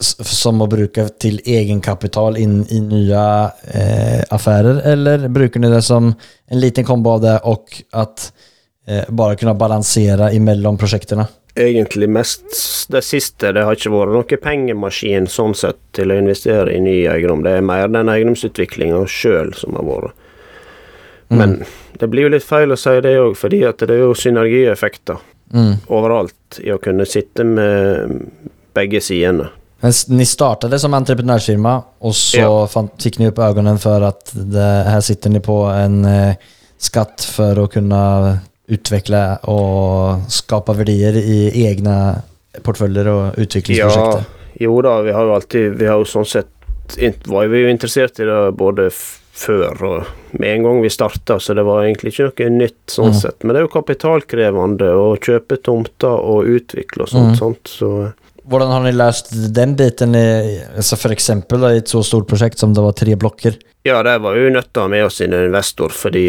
som 0.00 0.60
å 0.62 0.68
bruke 0.70 1.08
til 1.20 1.40
egenkapital 1.44 2.38
inn 2.40 2.60
i 2.70 2.78
nye 2.84 3.24
eh, 3.74 4.22
affærer, 4.32 4.82
eller 4.92 5.28
bruker 5.32 5.60
ni 5.60 5.70
det 5.72 5.82
som 5.82 6.12
en 6.12 6.60
liten 6.60 6.86
kombo 6.86 7.16
av 7.16 7.24
det 7.24 7.36
og 7.48 7.74
at 7.92 8.30
eh, 8.86 9.04
bare 9.08 9.36
kunne 9.40 9.56
balansere 9.58 10.30
imellom 10.36 10.78
projekterna? 10.80 11.26
Egentlig 11.56 12.08
mest 12.08 12.86
det 12.92 13.02
siste. 13.04 13.52
Det 13.52 13.64
har 13.64 13.74
ikke 13.76 13.92
vært 13.92 14.14
noen 14.14 14.42
pengemaskin 14.44 15.26
sånn 15.30 15.54
sett 15.58 15.78
til 15.96 16.10
å 16.12 16.18
investere 16.18 16.74
i 16.76 16.80
ny 16.80 16.96
eiendom. 17.10 17.42
Det 17.44 17.56
er 17.58 17.66
mer 17.66 17.88
den 17.88 18.08
eiendomsutviklinga 18.12 19.02
sjøl 19.10 19.54
som 19.58 19.74
har 19.78 19.86
vært. 19.88 20.12
Men 21.30 21.60
det 21.98 22.08
blir 22.10 22.26
jo 22.26 22.32
litt 22.34 22.46
feil 22.46 22.72
å 22.74 22.78
si 22.78 22.96
det 23.04 23.12
òg, 23.20 23.36
fordi 23.38 23.62
at 23.68 23.78
det 23.86 23.90
er 23.94 24.04
jo 24.06 24.14
synergieffekter 24.18 25.18
Mm. 25.52 25.80
overalt 25.88 26.60
i 26.62 26.70
å 26.70 26.78
kunne 26.78 27.02
sitte 27.06 27.42
med 27.44 28.20
begge 28.72 29.00
sidene. 29.02 29.48
Men 29.82 29.92
ni 30.08 30.24
startade 30.24 30.78
som 30.78 30.92
entreprenørfirma, 30.94 31.72
og 32.02 32.12
så 32.14 32.38
Ja. 32.38 32.66
fant, 32.66 32.92
fikk 33.02 33.18
ni 33.18 33.26
opp 33.26 33.34
øynene 33.38 33.78
for 33.80 34.04
at 34.04 34.30
det, 34.34 34.86
her 34.86 35.00
sitter 35.00 35.30
ni 35.30 35.40
på 35.40 35.66
en 35.74 36.04
eh, 36.04 36.34
skatt 36.78 37.20
for 37.24 37.54
å 37.54 37.68
kunna 37.68 38.40
utveckla 38.70 39.36
och 39.36 40.30
skapa 40.32 40.72
värdier 40.72 41.16
i 41.16 41.66
egna 41.66 42.22
portföljer 42.62 43.06
och 43.08 43.34
utvecklingsprojekter. 43.36 44.18
Ja, 44.18 44.24
jo 44.60 44.80
da, 44.82 45.00
vi 45.02 45.12
har 45.12 45.24
jo 45.24 45.34
alltid 45.34 45.74
Vi 45.78 45.86
har 45.86 45.98
jo 45.98 46.04
sånn 46.04 46.26
sett 46.26 46.46
var 47.30 47.46
vi 47.46 47.60
jo 47.62 47.68
interessert 47.70 48.18
i 48.18 48.24
det 48.26 48.52
både 48.58 48.88
før 49.40 49.82
og 49.86 50.08
med 50.32 50.48
en 50.56 50.62
gang 50.66 50.80
vi 50.82 50.90
starta, 50.90 51.36
så 51.40 51.54
det 51.54 51.62
var 51.62 51.84
egentlig 51.84 52.10
ikke 52.12 52.26
noe 52.48 52.50
nytt 52.58 52.90
sånn 52.90 53.12
Mm. 53.12 53.20
sett. 53.20 53.44
Men 53.44 53.54
det 53.54 53.60
er 53.60 53.66
jo 53.68 53.80
kapitalkrevende 53.80 54.88
å 54.90 55.16
kjøpe 55.16 55.56
tomter 55.62 56.18
og 56.18 56.44
utvikle 56.50 57.02
og 57.06 57.08
sånt, 57.08 57.30
Mm. 57.30 57.38
sånt 57.38 57.64
så 57.70 58.12
Hvordan 58.48 58.70
har 58.72 58.84
ni 58.86 58.92
løst 58.96 59.28
den 59.54 59.74
biten, 59.76 60.14
i, 60.16 60.60
altså 60.76 60.96
da, 60.96 61.72
i 61.74 61.78
et 61.82 61.88
så 61.88 62.00
stort 62.04 62.26
prosjekt 62.30 62.58
som 62.58 62.72
det 62.74 62.80
var 62.82 62.92
tre 62.96 63.14
blokker? 63.16 63.58
Ja, 63.84 64.02
det 64.02 64.18
var 64.22 64.34
vi 64.34 64.44
jo 64.46 64.50
nødt 64.54 64.72
til 64.72 64.80
å 64.80 64.86
ha 64.86 64.88
med 64.88 65.04
oss 65.04 65.20
en 65.20 65.32
investor, 65.36 65.88
fordi 65.92 66.24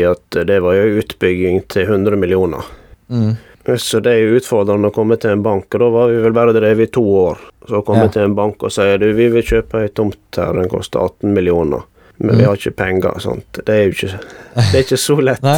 det 0.48 0.60
var 0.62 0.74
jo 0.75 1.00
utbygging 1.01 1.62
til 1.72 1.84
100 1.88 2.18
millioner. 2.20 2.63
Mm. 3.10 3.38
Så 3.77 4.00
det 4.01 4.12
er 4.12 4.22
jo 4.25 4.39
utfordrende 4.39 4.89
å 4.89 4.94
komme 4.96 5.18
til 5.22 5.32
en 5.36 5.44
bank, 5.44 5.68
og 5.75 5.80
da 5.84 5.89
var 5.94 6.10
vi 6.10 6.22
vel 6.24 6.34
bare 6.34 6.53
drevet 6.56 6.89
i 6.89 6.91
to 6.91 7.03
år. 7.03 7.38
Så 7.68 7.80
å 7.82 7.86
komme 7.86 8.08
Ja. 8.08 8.08
til 8.10 8.24
en 8.24 8.36
bank 8.36 8.63
og 8.63 8.72
si 8.72 8.98
du, 8.98 9.13
vi 9.13 9.30
vil 9.30 9.44
kjøpe 9.44 9.84
ei 9.84 9.88
tomt 9.89 10.18
her, 10.36 10.53
den 10.53 10.68
koster 10.70 11.00
18 11.00 11.34
millioner, 11.34 11.84
men 12.18 12.38
vi 12.38 12.44
Mm. 12.44 12.48
har 12.48 12.56
ikke 12.58 12.75
penger. 12.75 13.20
Sant? 13.20 13.46
Det 13.65 13.70
er 13.70 13.84
jo 13.86 13.91
ikke, 13.91 14.20
det 14.56 14.75
er 14.75 14.84
ikke 14.84 14.98
så 14.98 15.20
lett. 15.22 15.41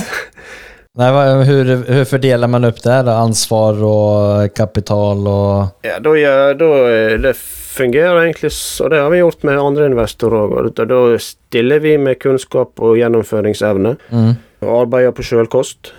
Nei, 0.97 1.43
hur, 1.43 1.85
hur 1.93 2.05
fördelar 2.05 2.47
man 2.47 2.63
upp 2.63 2.83
det 2.83 2.91
här? 2.91 3.07
Ansvar 3.07 3.83
og 3.83 4.53
kapital 4.53 5.27
och... 5.27 5.65
Ja, 5.81 6.00
då, 6.00 6.17
ja, 6.17 6.53
da 6.53 6.91
eh, 6.91 7.19
Det 7.19 7.35
fungerer 7.38 8.21
egentlig 8.21 8.51
så 8.51 8.89
det 8.89 9.00
har 9.00 9.09
vi 9.09 9.17
gjort 9.17 9.43
med 9.43 9.57
andre 9.59 9.85
investorer 9.85 10.51
òg. 10.53 10.67
Da, 10.77 11.19
stiller 11.19 11.79
vi 11.79 11.97
med 11.97 12.19
kunnskap 12.21 12.77
og 12.77 13.00
gjennomføringsevne, 13.00 13.95
mm. 14.12 14.35
og 14.62 14.73
arbeider 14.83 15.15
på 15.17 15.25
sjølkost, 15.25 15.89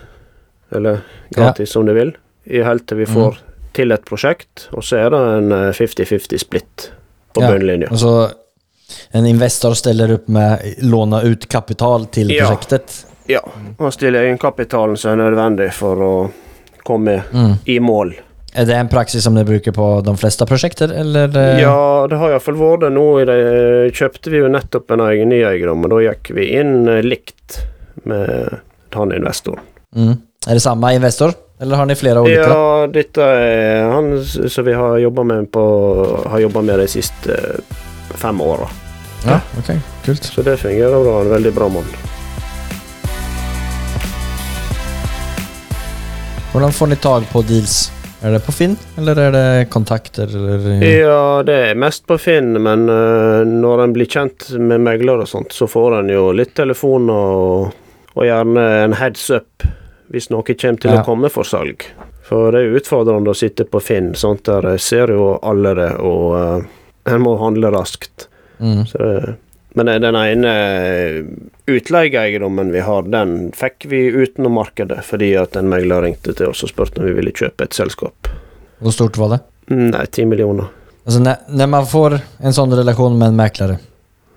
eller 0.71 1.01
gratis 1.35 1.75
om 1.77 1.89
du 1.89 1.93
vil, 1.97 2.13
i 2.47 2.63
helt 2.63 2.87
til 2.87 3.01
vi 3.03 3.09
får 3.11 3.41
til 3.75 3.91
et 3.91 4.05
prosjekt, 4.07 4.69
og 4.71 4.87
så 4.87 5.01
er 5.03 5.11
det 5.11 5.23
en 5.41 5.57
eh, 5.57 5.73
50-50 5.75 6.45
splitt 6.45 6.87
på 7.35 7.43
Ja. 7.43 7.51
bunnlinja. 7.51 7.91
Og 7.91 7.99
så 7.99 8.15
en 9.11 9.27
investor 9.27 9.75
ställer 9.75 10.13
upp 10.13 10.29
med 10.29 10.75
låna 10.79 11.23
ut 11.23 11.49
kapital 11.49 12.07
till 12.07 12.31
Ja. 12.31 12.47
projektet. 12.47 13.07
Ja, 13.31 13.41
og 13.79 13.93
stille 13.95 14.21
egenkapitalen 14.27 14.99
som 15.01 15.15
er 15.15 15.23
nødvendig 15.25 15.71
for 15.73 15.97
å 16.05 16.15
komme 16.85 17.23
Mm. 17.33 17.55
i 17.67 17.79
mål. 17.81 18.15
Er 18.55 18.65
det 18.69 18.75
en 18.79 18.89
praksis 18.89 19.25
som 19.25 19.35
dere 19.35 19.49
bruker 19.49 19.73
på 19.75 19.87
de 20.05 20.13
fleste 20.17 20.47
prosjekter, 20.47 20.93
eller? 20.95 21.33
eh? 21.37 21.61
Ja, 21.63 22.07
det 22.07 22.19
har 22.21 22.31
iallfall 22.31 22.55
vært 22.55 22.85
det 22.85 22.93
nå. 22.95 23.07
Det 23.27 23.39
kjøpte 23.99 24.31
vi 24.31 24.39
jo 24.45 24.51
nettopp 24.53 24.95
en 24.95 25.03
egen 25.09 25.29
ny 25.33 25.41
eiendom, 25.43 25.83
og 25.85 25.91
da 25.91 26.03
gikk 26.05 26.31
vi 26.37 26.53
inn 26.61 26.87
eh, 26.89 27.01
likt 27.03 27.59
med 28.05 28.61
han 28.95 29.11
investoren. 29.17 29.65
Mm. 29.97 30.15
Er 30.47 30.55
det 30.55 30.63
samme 30.63 30.95
investor? 30.95 31.35
Eller 31.61 31.77
har 31.81 31.87
ni 31.87 31.95
flere 31.99 32.23
ulike? 32.23 32.47
Ja, 32.47 32.87
dette 32.91 33.27
er 33.27 33.91
han 33.91 34.15
som 34.25 34.65
vi 34.67 34.73
har 34.75 34.99
jobba 34.99 35.23
med 35.25 35.51
på 35.55 35.63
Har 36.29 36.63
med 36.63 36.79
de 36.79 36.87
siste 36.91 37.35
eh, 37.35 37.77
fem 38.15 38.41
åra. 38.41 38.69
Ja, 39.27 39.41
ok, 39.59 39.71
Kult. 40.05 40.25
Så 40.25 40.43
det 40.43 40.59
fungerer 40.61 41.03
bra. 41.03 41.21
En 41.23 41.31
veldig 41.31 41.55
bra 41.55 41.69
mann. 41.69 42.14
Hvordan 46.55 46.73
får 46.73 46.87
ni 46.87 46.97
tag 46.97 47.23
på 47.33 47.43
deals? 47.43 47.93
Er 48.23 48.31
det 48.31 48.41
på 48.47 48.53
Finn 48.55 48.77
eller 48.99 49.19
er 49.19 49.33
det 49.35 49.71
kontakter 49.75 50.31
eller? 50.31 50.69
Ja, 50.87 51.43
det 51.43 51.57
er 51.71 51.75
mest 51.75 52.07
på 52.07 52.15
Finn, 52.23 52.53
men 52.63 52.85
uh, 52.87 53.43
når 53.43 53.83
en 53.83 53.95
blir 53.97 54.07
kjent 54.07 54.47
med 54.63 54.85
megler 54.87 55.25
og 55.25 55.29
sånt, 55.29 55.51
så 55.53 55.67
får 55.67 55.97
en 55.99 56.13
jo 56.15 56.29
litt 56.33 56.55
telefon 56.55 57.11
og, 57.11 57.75
og 58.15 58.23
gjerne 58.29 58.69
en 58.85 58.95
heads 59.01 59.27
up 59.35 59.67
hvis 60.15 60.31
noe 60.31 60.47
kommer 60.47 60.79
til 60.85 60.95
Ja. 60.95 61.03
å 61.03 61.05
komme 61.05 61.33
for 61.35 61.43
salg. 61.43 61.83
For 62.23 62.55
det 62.55 62.63
er 62.63 62.79
utfordrende 62.79 63.35
å 63.35 63.37
sitte 63.37 63.67
på 63.67 63.83
Finn, 63.83 64.15
sånt 64.15 64.47
der 64.47 64.77
ser 64.79 65.11
jo 65.11 65.33
alle 65.43 65.75
det, 65.75 65.91
og 65.99 66.39
uh, 66.39 67.11
en 67.11 67.21
må 67.27 67.35
handle 67.43 67.75
raskt. 67.75 68.29
Mm. 68.63 68.87
Så 68.87 69.03
det, 69.03 69.35
men 69.75 69.91
eh, 69.91 69.99
den 70.03 70.19
ene 70.19 70.53
utleieeiendommen 71.71 72.71
vi 72.75 72.83
har, 72.85 73.03
den 73.11 73.51
fikk 73.57 73.89
vi 73.91 74.07
utenom 74.13 74.57
markedet, 74.61 75.01
fordi 75.07 75.33
at 75.41 75.57
en 75.59 75.71
megler 75.71 76.07
ringte 76.07 76.35
til 76.37 76.53
oss 76.53 76.65
og 76.67 76.73
spurte 76.73 77.03
om 77.03 77.09
vi 77.09 77.17
ville 77.17 77.35
kjøpe 77.35 77.67
et 77.67 77.77
selskap. 77.77 78.31
Hvor 78.83 78.95
stort 78.95 79.19
var 79.21 79.35
det? 79.35 79.41
Nei, 79.75 80.05
ti 80.13 80.27
millioner. 80.29 80.71
Altså, 81.05 81.21
når 81.21 81.37
när 81.49 81.67
man 81.67 81.87
får 81.87 82.19
en 82.41 82.55
sånn 82.57 82.73
relasjon 82.73 83.19
med 83.19 83.29
en 83.29 83.37
megler 83.37 83.77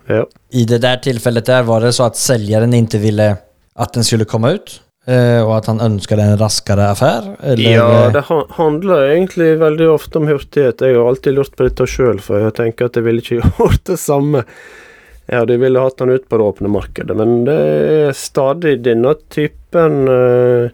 Ja. 0.07 0.25
I 0.51 0.63
det 0.63 0.81
der 0.81 0.99
tilfellet 1.03 1.45
der 1.45 1.63
var 1.67 1.81
det 1.83 1.93
så 1.95 2.07
at 2.07 2.15
selgeren 2.15 2.73
ikke 2.73 2.99
ville 3.03 3.37
at 3.75 3.93
den 3.93 4.03
skulle 4.03 4.25
komme 4.25 4.53
ut? 4.55 4.79
Og 5.07 5.51
at 5.55 5.67
han 5.71 5.79
ønsket 5.79 6.19
en 6.19 6.37
raskere 6.39 6.89
affær? 6.91 7.29
Eller, 7.39 7.71
Ja, 7.71 8.07
eh, 8.07 8.11
det 8.11 8.23
handler 8.57 9.13
egentlig 9.13 9.59
veldig 9.59 9.87
ofte 9.89 10.19
om 10.19 10.27
hurtighet. 10.27 10.81
Jeg 10.81 10.95
har 10.95 11.07
alltid 11.07 11.33
lurt 11.33 11.55
på 11.55 11.67
dette 11.67 11.87
sjøl, 11.87 12.19
for 12.19 12.39
jeg 12.43 12.55
tenker 12.57 12.85
at 12.85 12.95
jeg 12.95 13.03
ville 13.03 13.23
ikke 13.23 13.39
gjort 13.59 13.83
det 13.87 13.99
samme. 13.99 14.43
Ja, 15.27 15.43
de 15.45 15.57
ville 15.59 15.81
hatt 15.83 15.99
den 15.99 16.13
ut 16.15 16.29
på 16.29 16.39
det 16.39 16.43
åpne 16.43 16.71
markedet, 16.71 17.15
men 17.19 17.43
det 17.47 17.57
er 17.57 18.15
stadig 18.15 18.77
denne 18.85 19.11
typen 19.33 20.07
uh, 20.07 20.71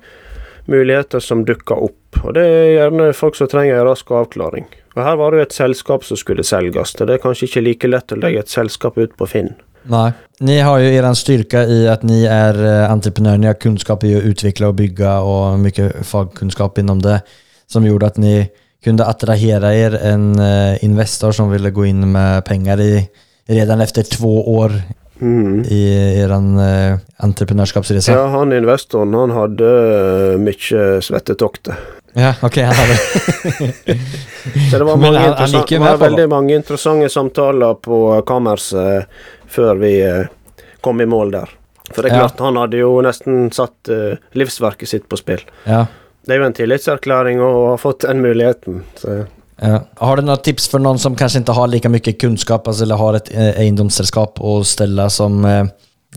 muligheter 0.69 1.24
som 1.24 1.41
dukker 1.48 1.81
opp. 1.89 2.22
Og 2.22 2.36
det 2.38 2.45
er 2.45 2.72
gjerne 2.75 3.12
folk 3.17 3.38
som 3.39 3.50
trenger 3.50 3.79
en 3.79 3.88
rask 3.89 4.12
avklaring. 4.13 4.67
Og 4.93 5.01
her 5.01 5.17
var 5.17 5.33
det 5.33 5.39
jo 5.39 5.48
et 5.48 5.57
selskap 5.57 6.05
som 6.05 6.19
skulle 6.19 6.45
selges, 6.45 6.93
og 7.00 7.10
det 7.10 7.17
er 7.17 7.24
kanskje 7.24 7.50
ikke 7.50 7.65
like 7.65 7.89
lett 7.89 8.13
å 8.13 8.19
legge 8.22 8.43
et 8.45 8.53
selskap 8.53 9.00
ut 9.01 9.15
på 9.17 9.29
Finn. 9.31 9.55
Nei. 9.89 10.12
Ni 10.45 10.60
har 10.63 10.79
jo 10.79 10.91
er 10.95 11.07
styrke 11.17 11.65
i 11.67 11.79
at 11.91 12.05
ni 12.07 12.22
er 12.24 12.53
entreprenører. 12.53 12.91
entreprenörer, 12.93 13.41
ni 13.41 13.50
har 13.50 13.60
kunnskap 13.60 14.03
i 14.07 14.13
å 14.15 14.22
utvikle 14.29 14.69
og 14.69 14.77
bygge 14.79 15.15
og 15.27 15.60
mye 15.60 15.89
fagkunnskap 16.07 16.77
innom 16.79 17.01
det 17.03 17.19
som 17.67 17.83
gjorde 17.83 18.13
at 18.13 18.22
ni 18.22 18.36
kunne 18.83 19.07
attrahere 19.07 19.60
dere 19.63 20.00
en 20.12 20.33
eh, 20.39 20.83
investor 20.83 21.31
som 21.36 21.51
ville 21.51 21.72
gå 21.72 21.88
inn 21.89 22.03
med 22.12 22.43
penger 22.48 22.83
i 22.83 22.93
redan 23.47 23.81
efter 23.81 24.03
två 24.03 24.55
år 24.57 24.71
Mm. 25.21 25.62
i 25.69 26.19
er 26.19 26.57
eh, 26.59 26.97
entreprenörskapsresa. 27.23 28.12
Ja, 28.12 28.25
han 28.27 28.51
investoren 28.53 29.13
han 29.13 29.31
hadde 29.31 29.67
eh, 30.33 30.38
mye 30.41 31.01
svettetokter. 31.05 31.77
Ja, 32.17 32.33
ok, 32.43 32.57
han 32.57 32.73
hadde 32.75 32.97
Så 34.71 34.77
det 34.77 34.83
var, 34.83 34.97
mange 34.97 35.17
han- 35.19 35.33
han 35.38 35.51
med 35.79 35.79
var 35.91 35.97
veldig 35.97 36.29
mange 36.29 36.55
interessante 36.55 37.09
samtaler 37.09 37.73
på 37.85 38.21
kammerset 38.27 39.05
før 39.47 39.75
vi 39.79 39.93
eh, 40.01 40.25
kom 40.81 41.01
i 41.01 41.05
mål 41.05 41.31
der. 41.31 41.50
For 41.93 42.01
det 42.03 42.12
er 42.12 42.15
Ja. 42.15 42.19
klart, 42.27 42.39
han 42.39 42.57
hadde 42.57 42.77
jo 42.81 42.91
nesten 43.05 43.51
satt 43.53 43.89
eh, 43.89 44.17
livsverket 44.33 44.89
sitt 44.89 45.07
på 45.09 45.17
spill. 45.17 45.45
Ja. 45.65 45.85
Det 46.25 46.35
er 46.35 46.39
jo 46.41 46.45
en 46.50 46.53
tillitserklæring 46.57 47.39
å 47.39 47.53
ha 47.69 47.77
fått 47.77 48.00
den 48.07 48.21
muligheten. 48.21 48.83
Så. 48.95 49.25
Ja. 49.63 49.79
Har 50.03 50.20
du 50.20 50.25
noen 50.27 50.41
tips 50.43 50.67
for 50.67 50.84
noen 50.84 51.00
som 51.00 51.15
kanskje 51.15 51.39
ikke 51.41 51.55
har 51.55 51.70
lika 51.72 51.89
mye 51.89 52.13
kunnskap 52.20 52.67
altså, 52.67 52.84
eller 52.84 53.00
har 53.00 53.15
et 53.22 53.29
eh, 53.32 53.62
å 53.63 54.58
stelle 54.63 54.65
ställa 54.67 55.10
som 55.10 55.46
eh, 55.46 55.63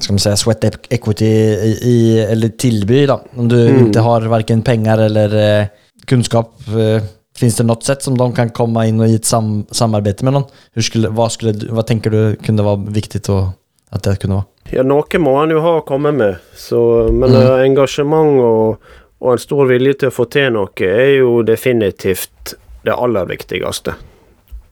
skal 0.01 0.13
man 0.17 0.19
säga, 0.19 0.37
sweat 0.37 0.65
equity 0.93 1.27
i, 1.27 1.71
i 1.89 2.19
eller 2.27 2.49
tilby, 2.59 3.07
da? 3.07 3.21
Om 3.37 3.49
du 3.49 3.57
Mm. 3.57 3.87
ikke 3.89 4.03
har 4.03 4.27
varken 4.29 4.63
penger 4.63 4.99
eller 5.07 5.37
eh, 5.37 5.67
kunnskap? 6.07 6.53
Eh, 6.69 7.03
Fins 7.37 7.57
det 7.59 7.67
noe 7.69 7.77
sett 7.85 8.01
som 8.03 8.15
de 8.17 8.33
kan 8.33 8.49
komme 8.49 8.87
inn 8.89 8.99
og 9.05 9.11
gi 9.11 9.19
et 9.19 9.27
sam 9.29 9.67
samarbeid 9.71 10.23
med 10.25 10.33
noen? 10.33 10.45
Hur 10.75 10.83
skulle, 10.83 11.11
hva, 11.13 11.27
skulle, 11.29 11.53
du- 11.53 11.67
tenker 11.69 11.85
tänker 11.85 12.11
du 12.11 12.37
kunne 12.43 12.65
være 12.65 12.95
viktig 12.97 13.21
å, 13.29 13.53
at 13.93 14.03
det 14.09 14.15
kunne 14.23 14.39
være? 14.39 14.73
Ja, 14.73 14.83
noe 14.83 15.19
må 15.21 15.35
han 15.39 15.51
jo 15.53 15.61
ha 15.61 15.75
å 15.79 15.85
komme 15.85 16.13
med, 16.17 16.39
så, 16.57 17.11
men 17.13 17.31
Mm. 17.31 17.37
eh, 17.43 17.65
engasjement 17.67 18.41
og, 18.41 18.79
og 19.21 19.33
en 19.33 19.39
stor 19.39 19.67
vilje 19.69 19.99
til 20.01 20.09
å 20.09 20.15
få 20.17 20.25
til 20.33 20.49
noe 20.57 20.73
er 20.81 21.19
jo 21.19 21.43
definitivt 21.43 22.55
det 22.87 22.95
aller 22.95 23.29
viktigste. 23.29 23.95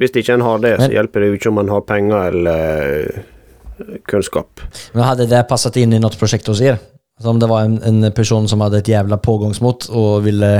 Hvis 0.00 0.14
ikke 0.18 0.34
en 0.34 0.42
har 0.46 0.58
det, 0.62 0.72
så 0.80 0.90
hjelper 0.90 1.22
det 1.22 1.28
jo 1.30 1.38
ikke 1.38 1.50
om 1.52 1.60
en 1.62 1.70
har 1.70 1.84
penger 1.86 2.30
eller 2.32 2.88
eh, 3.04 3.98
kunnskap. 4.10 4.62
Men 4.94 5.06
Hadde 5.06 5.28
det 5.30 5.44
passet 5.50 5.76
inn 5.82 5.94
i 5.94 6.00
noe 6.02 6.18
projekt 6.18 6.50
hos 6.50 6.62
er? 6.64 6.80
Alltså 7.14 7.30
om 7.30 7.38
det 7.38 7.46
var 7.46 7.62
en, 7.68 7.76
en 7.86 8.08
person 8.14 8.48
som 8.50 8.62
hadde 8.64 8.80
et 8.82 8.88
jævla 8.90 9.20
pågangsmot 9.22 9.88
og 9.94 10.24
ville... 10.26 10.54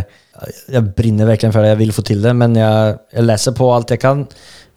Jeg 0.71 0.83
brinner 0.99 1.27
virkelig 1.27 1.55
for 1.55 1.63
det, 1.63 1.73
jeg 1.73 1.81
vil 1.83 1.93
få 1.95 2.03
til 2.07 2.23
det, 2.23 2.33
men 2.35 2.55
jeg, 2.59 2.95
jeg 3.15 3.27
leser 3.27 3.55
på 3.59 3.69
alt 3.75 3.95
jeg 3.95 4.03
kan. 4.03 4.23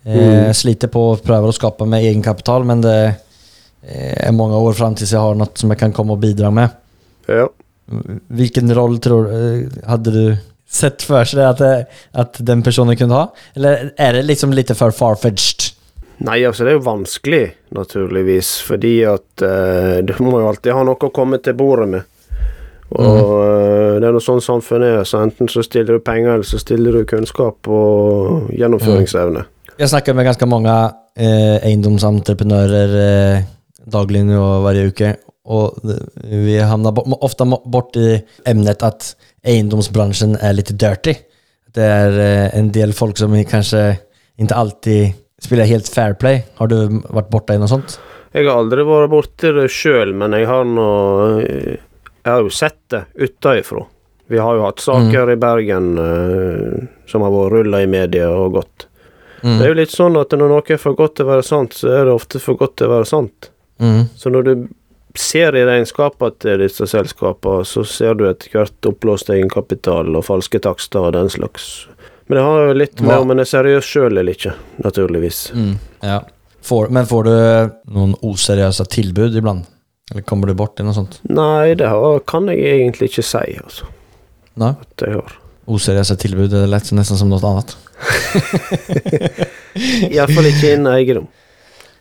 Eh, 0.06 0.18
Mm. 0.18 0.54
Sliter 0.56 0.88
på 0.88 1.02
å 1.12 1.16
prøve 1.20 1.50
å 1.50 1.56
skapa 1.56 1.84
med 1.86 2.06
egen 2.08 2.22
kapital, 2.24 2.64
men 2.64 2.80
det 2.86 2.94
er 3.84 4.32
mange 4.32 4.56
år 4.56 4.78
fram 4.78 4.94
til 4.96 5.04
jeg 5.10 5.20
har 5.20 5.36
noe 5.36 5.52
som 5.60 5.74
jeg 5.74 5.82
kan 5.82 5.92
komme 5.96 6.16
og 6.16 6.22
bidra 6.24 6.48
med. 6.54 6.72
Ja. 7.28 7.50
Vilken 8.40 8.72
roll 8.76 8.98
tror 9.04 9.28
du, 9.28 9.82
hadde 9.88 10.14
du 10.16 10.22
sett 10.68 11.04
for 11.08 11.24
seg 11.28 11.44
at, 11.48 11.62
det, 11.64 11.88
at 12.14 12.38
den 12.44 12.62
personen 12.66 12.98
kunne 13.00 13.16
ha? 13.16 13.30
Eller 13.56 13.92
er 13.98 14.18
det 14.20 14.26
liksom 14.28 14.52
litt 14.56 14.72
for 14.76 14.92
farfetched? 14.96 15.72
Nei, 16.28 16.40
altså 16.50 16.66
det 16.66 16.72
er 16.74 16.78
jo 16.80 16.86
vanskelig, 16.88 17.44
naturligvis, 17.78 18.56
fordi 18.66 18.94
at 19.06 19.44
uh, 19.46 20.00
du 20.02 20.16
må 20.26 20.40
jo 20.42 20.48
alltid 20.50 20.74
ha 20.74 20.82
noe 20.88 20.98
å 20.98 21.14
komme 21.14 21.38
til 21.46 21.54
bordet 21.60 21.90
med. 21.92 22.08
Og 22.88 23.34
eh, 23.44 23.98
det 24.00 24.08
er 24.08 24.14
noe 24.16 24.24
sånn 24.24 24.40
samfunnet 24.40 25.02
er, 25.02 25.04
så 25.04 25.20
enten 25.20 25.50
så 25.52 25.60
stiller 25.66 25.98
du 25.98 26.04
penger, 26.08 26.38
eller 26.38 26.48
så 26.48 26.56
stiller 26.62 26.96
du 26.96 27.04
kunnskap 27.10 27.68
og 27.68 28.48
gjennomføringsevne. 28.56 29.44
Jeg 29.78 29.92
snakker 29.92 30.16
med 30.16 30.26
ganske 30.30 30.48
mange 30.50 30.74
eh, 31.20 31.58
eiendomsentreprenører 31.68 32.96
eh, 33.02 33.44
daglig 33.92 34.24
nå 34.30 34.40
hver 34.64 34.80
uke. 34.88 35.12
og 35.48 35.78
vi 35.84 35.98
vi 36.48 36.56
ofte 36.60 36.92
bo- 36.92 37.20
ofta 37.24 37.46
emnet 38.46 38.80
bort 38.82 39.12
i 39.48 39.60
er 39.60 40.54
lite 40.54 40.74
dirty. 40.74 41.16
Det 41.74 41.84
är 41.84 42.20
eh, 42.20 42.60
en 42.60 42.72
del 42.72 42.94
folk 42.94 43.18
som 43.18 43.34
kanskje 43.46 43.98
ikke 44.38 44.56
alltid 44.56 45.14
spiller 45.42 45.66
helt 45.66 45.88
fair 45.88 46.14
play. 46.14 46.44
Har 46.56 46.68
du 46.68 47.02
vært 47.10 47.30
borti 47.30 47.58
något 47.58 47.70
sånt? 47.70 48.00
Jeg 48.34 48.48
har 48.48 48.60
aldri 48.60 48.84
vært 48.86 49.12
borti 49.12 49.52
det 49.56 49.68
sjøl, 49.72 50.14
men 50.14 50.34
jeg 50.34 50.48
har 50.50 50.66
nå 50.66 50.88
Jeg 51.42 52.34
har 52.34 52.42
jo 52.44 52.50
sett 52.52 52.80
det 52.92 53.06
utenfra. 53.16 53.86
Vi 54.28 54.38
har 54.38 54.58
jo 54.58 54.66
hatt 54.66 54.84
saker 54.84 55.32
i 55.32 55.38
Bergen 55.40 55.94
eh, 55.98 56.88
som 57.08 57.24
har 57.24 57.32
vært 57.32 57.54
rulla 57.54 57.82
i 57.82 57.88
media 57.88 58.28
og 58.30 58.58
gått. 58.58 58.88
Mm. 59.42 59.54
Det 59.54 59.64
er 59.64 59.70
jo 59.70 59.78
litt 59.80 59.94
sånn 59.94 60.18
at 60.20 60.34
når 60.36 60.52
noe 60.52 60.66
er 60.66 60.82
for 60.82 60.98
godt 60.98 61.16
til 61.18 61.28
å 61.28 61.32
være 61.36 61.46
sant, 61.48 61.78
så 61.78 61.94
er 61.94 62.10
det 62.10 62.18
ofte 62.18 62.42
for 62.44 62.60
godt 62.60 62.76
til 62.82 62.90
å 62.90 62.98
være 62.98 63.08
sant. 63.08 63.52
Mm. 63.80 64.10
Så 64.18 64.34
når 64.34 64.50
du 64.50 64.54
ser 65.22 65.56
i 65.58 65.66
regnskapene 65.68 66.36
til 66.42 66.64
disse 66.64 66.88
selskapene, 66.90 67.66
så 67.68 67.84
ser 67.88 68.18
du 68.18 68.26
etter 68.30 68.54
hvert 68.54 68.90
oppblåst 68.90 69.32
egenkapital 69.34 70.16
og 70.16 70.26
falske 70.28 70.62
takster 70.64 71.10
og 71.10 71.16
den 71.18 71.32
slags. 71.34 71.88
Men 72.28 72.40
det 72.40 72.44
har 72.44 72.66
jo 72.66 72.76
litt 72.76 73.02
med 73.02 73.24
om 73.24 73.32
en 73.32 73.40
er 73.40 73.48
seriøs 73.48 73.88
sjøl 73.88 74.12
eller 74.12 74.36
ikke, 74.36 74.52
naturligvis. 74.84 75.46
Mm. 75.56 75.74
Ja. 76.04 76.20
Får, 76.68 76.90
men 76.92 77.08
får 77.08 77.28
du 77.28 77.34
noen 77.96 78.16
oseriøse 78.28 78.84
tilbud 78.92 79.38
iblant? 79.40 79.70
Eller 80.12 80.24
kommer 80.28 80.48
du 80.48 80.56
bort 80.56 80.80
i 80.80 80.86
noe 80.88 80.96
sånt? 80.96 81.20
Nei, 81.28 81.76
det 81.80 81.88
har, 81.92 82.20
kan 82.28 82.48
jeg 82.52 82.64
egentlig 82.64 83.12
ikke 83.12 83.26
si, 83.28 83.44
altså. 83.60 83.88
Nei? 84.60 84.74
At 84.76 85.04
jeg 85.04 85.20
har. 85.20 85.36
Oseriøse 85.68 86.16
tilbud 86.20 86.54
er 86.56 86.70
lett, 86.72 86.92
nesten 86.96 87.20
som 87.20 87.32
noe 87.32 87.44
annet. 87.44 87.76
Iallfall 90.14 90.48
ikke 90.48 90.74
innen 90.76 90.92
eiendom. 90.94 91.28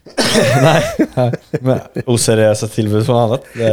Nei, 0.67 0.81
nei, 1.17 1.31
men 1.67 2.05
oseriøse 2.09 2.69
tilbud 2.73 3.07
noe 3.09 3.23
annet. 3.25 3.49
Det. 3.57 3.73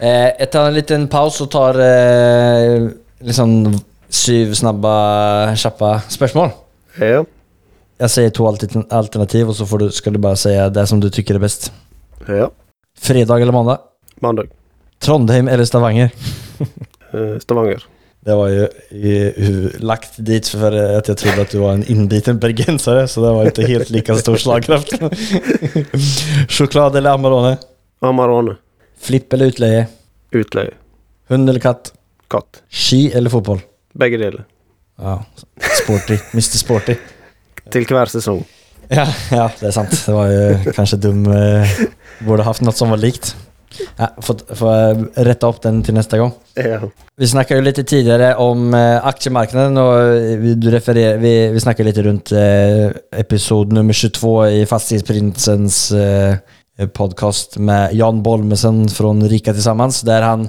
Eh, 0.00 0.30
jeg 0.40 0.48
tar 0.52 0.68
en 0.68 0.76
liten 0.76 1.06
pause 1.12 1.42
så 1.42 1.46
tar 1.52 1.78
eh, 1.84 2.88
liksom 3.26 3.52
syv 4.10 4.54
snabba, 4.58 4.94
kjappe 5.60 5.92
spørsmål. 6.10 6.50
Ja. 6.98 7.22
Jeg 8.00 8.12
sier 8.14 8.32
to 8.34 8.46
alternativ, 8.48 9.52
og 9.52 9.56
så 9.58 9.66
får 9.68 9.82
du, 9.84 9.86
skal 9.92 10.16
du 10.16 10.20
bare 10.24 10.40
si 10.40 10.54
det 10.72 10.86
som 10.88 11.02
du 11.02 11.10
tykker 11.12 11.36
er 11.38 11.44
best. 11.46 11.70
ja. 12.28 12.48
Fredag 13.00 13.40
eller 13.40 13.54
mandag? 13.54 13.78
Mandag. 14.20 14.50
Trondheim 15.00 15.48
eller 15.48 15.64
Stavanger? 15.64 16.10
Eh, 17.10 17.38
Stavanger. 17.40 17.86
Det 18.20 18.34
var 18.36 18.50
jo 18.52 18.64
lagt 19.80 20.18
dit 20.28 20.48
for 20.52 20.74
at 20.76 21.08
jeg 21.08 21.16
trodde 21.22 21.44
at 21.46 21.54
du 21.54 21.60
var 21.62 21.78
en 21.78 21.84
innbiten 21.88 22.36
bergensere, 22.40 23.06
så 23.08 23.22
det 23.24 23.30
var 23.32 23.48
ikke 23.48 23.68
helt 23.70 23.92
like 23.94 24.16
stor 24.20 24.36
slagkraft. 24.42 24.92
Sjokolade 26.54 27.00
eller 27.00 27.16
Amarone? 27.16 27.54
Amarone. 28.04 28.58
Flipp 29.00 29.32
eller 29.32 29.54
utleie? 29.54 29.86
Utleie. 30.36 30.76
Hund 31.32 31.48
eller 31.48 31.64
katt? 31.64 31.94
Katt. 32.28 32.60
Ski 32.68 33.06
eller 33.16 33.32
fotball? 33.32 33.62
Begge 33.96 34.20
deler. 34.20 34.44
Ja, 35.00 35.16
sporty. 35.80 36.20
Mr. 36.36 36.60
Sporty. 36.60 36.98
Til 37.72 37.88
hver 37.88 38.12
sesong. 38.12 38.44
Ja, 38.90 39.06
ja, 39.30 39.46
det 39.60 39.70
er 39.70 39.74
sant. 39.74 39.94
Det 39.94 40.12
var 40.14 40.28
jo 40.28 40.72
kanskje 40.74 40.98
dum 40.98 41.20
eh, 41.30 41.72
Burde 42.26 42.44
hatt 42.44 42.60
noe 42.66 42.74
som 42.76 42.90
var 42.92 43.00
likt. 43.00 43.32
Ja, 43.98 44.08
får, 44.24 44.40
rette 45.26 45.46
opp 45.46 45.60
den 45.62 45.82
til 45.86 45.94
neste 45.96 46.18
gang. 46.20 46.32
Ja. 46.58 46.80
Vi 47.20 47.28
snakket 47.30 47.58
jo 47.60 47.64
litt 47.64 47.80
tidligere 47.82 48.32
om 48.42 48.74
eh, 48.76 48.96
aksjemarkedet, 49.10 49.68
og 49.78 50.40
vi, 50.42 50.56
du 50.58 50.70
refererer, 50.74 51.20
vi, 51.22 51.34
vi 51.54 51.62
snakka 51.62 51.86
litt 51.86 52.00
rundt 52.04 52.32
eh, 52.36 52.88
episode 53.20 53.76
nummer 53.76 53.96
22 53.96 54.34
i 54.58 54.66
Fastighetsprinsens 54.68 55.80
eh, 55.94 56.58
podcast 56.96 57.58
med 57.60 57.94
Jan 57.94 58.22
Bolmesen 58.24 58.86
fra 58.90 59.12
Rika 59.30 59.54
Tillsammans, 59.54 60.02
der 60.08 60.26
han 60.26 60.48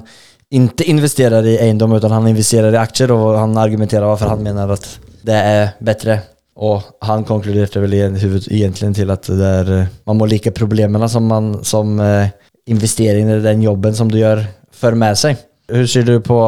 ikke 0.52 0.84
investerer 0.92 1.46
i 1.48 1.56
eiendom, 1.64 1.94
utan 1.96 2.12
han 2.12 2.28
investerer 2.28 2.74
i 2.74 2.80
aksjer, 2.80 3.12
og 3.14 3.38
han 3.38 3.56
argumenterer 3.60 4.04
hvorfor 4.08 4.34
han 4.34 4.44
mener 4.44 4.74
at 4.74 4.88
det 5.24 5.38
er 5.38 5.74
bedre. 5.80 6.18
Og 6.62 6.84
han 7.06 7.24
konkluderte 7.24 7.80
vel 7.80 7.94
egentlig 7.96 8.90
til 8.98 9.12
at 9.14 9.28
det 9.28 9.48
er, 9.48 9.70
eh, 9.72 9.92
man 10.06 10.18
må 10.20 10.28
like 10.28 10.52
problemene 10.52 11.08
som, 11.08 11.24
man, 11.24 11.54
som 11.64 11.96
eh, 12.00 12.28
investeringen 12.70 13.38
i 13.38 13.44
den 13.44 13.62
jobben 13.64 13.94
som 13.96 14.10
du 14.10 14.18
gjør, 14.20 14.44
fører 14.72 14.98
med 14.98 15.18
seg. 15.18 15.40
Hvordan 15.70 15.88
ser 15.88 16.06
du 16.08 16.16
på, 16.24 16.40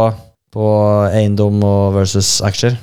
på 0.55 0.67
eiendom 1.11 1.63
versus 1.95 2.39
aksjer? 2.45 2.77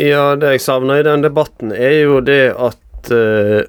ja, 0.00 0.34
det 0.34 0.56
jeg 0.56 0.64
savner 0.64 1.00
i 1.00 1.06
den 1.06 1.22
debatten, 1.22 1.70
er 1.70 2.00
jo 2.02 2.18
det 2.24 2.54
at 2.58 3.10
eh, 3.14 3.66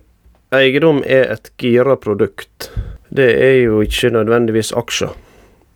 eiendom 0.55 1.03
er 1.05 1.35
et 1.35 1.51
gira 1.61 1.97
produkt. 2.01 2.71
Det 3.15 3.29
er 3.29 3.59
jo 3.65 3.83
ikke 3.85 4.11
nødvendigvis 4.15 4.73
aksjer. 4.75 5.13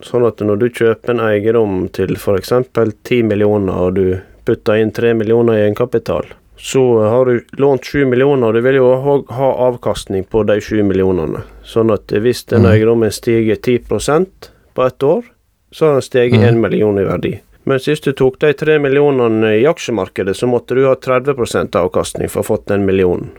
Sånn 0.02 0.24
at 0.26 0.40
når 0.42 0.58
du 0.58 0.66
kjøper 0.72 1.14
en 1.14 1.22
eiendom 1.22 1.86
til 1.94 2.16
f.eks. 2.16 2.52
10 2.72 3.22
millioner, 3.30 3.76
og 3.76 4.00
du 4.00 4.04
putter 4.48 4.80
inn 4.80 4.92
3 4.96 5.14
millioner 5.20 5.58
i 5.58 5.64
egenkapital, 5.68 6.26
så 6.60 6.82
har 7.08 7.24
du 7.24 7.44
lånt 7.56 7.84
7 7.84 8.04
millioner, 8.06 8.46
og 8.50 8.54
du 8.54 8.60
vil 8.60 8.76
jo 8.76 8.88
ha, 9.00 9.14
ha 9.36 9.50
avkastning 9.70 10.24
på 10.28 10.42
de 10.46 10.58
7 10.60 10.82
millionene. 10.84 11.42
Sånn 11.64 11.92
at 11.94 12.12
hvis 12.12 12.44
den 12.52 12.62
Mhm. 12.62 12.72
eiendommen 12.72 13.10
stiger 13.12 13.56
10% 13.56 14.50
på 14.74 14.86
ett 14.86 15.02
år, 15.02 15.24
så 15.72 15.86
har 15.86 15.92
den 15.92 16.02
steget 16.02 16.40
Mhm. 16.40 16.48
1 16.48 16.60
million 16.60 16.98
i 16.98 17.04
verdi. 17.04 17.40
Mens 17.64 17.86
hvis 17.86 18.00
du 18.02 18.12
tok 18.12 18.38
de 18.40 18.52
3 18.52 18.78
millionene 18.78 19.60
i 19.60 19.64
aksjemarkedet, 19.64 20.34
så 20.36 20.46
måtte 20.48 20.74
du 20.74 20.86
ha 20.86 20.94
30% 20.96 21.70
avkastning 21.76 22.28
for 22.28 22.42
å 22.42 22.46
ha 22.46 22.56
fått 22.56 22.66
den 22.66 22.84
millionen. 22.86 23.30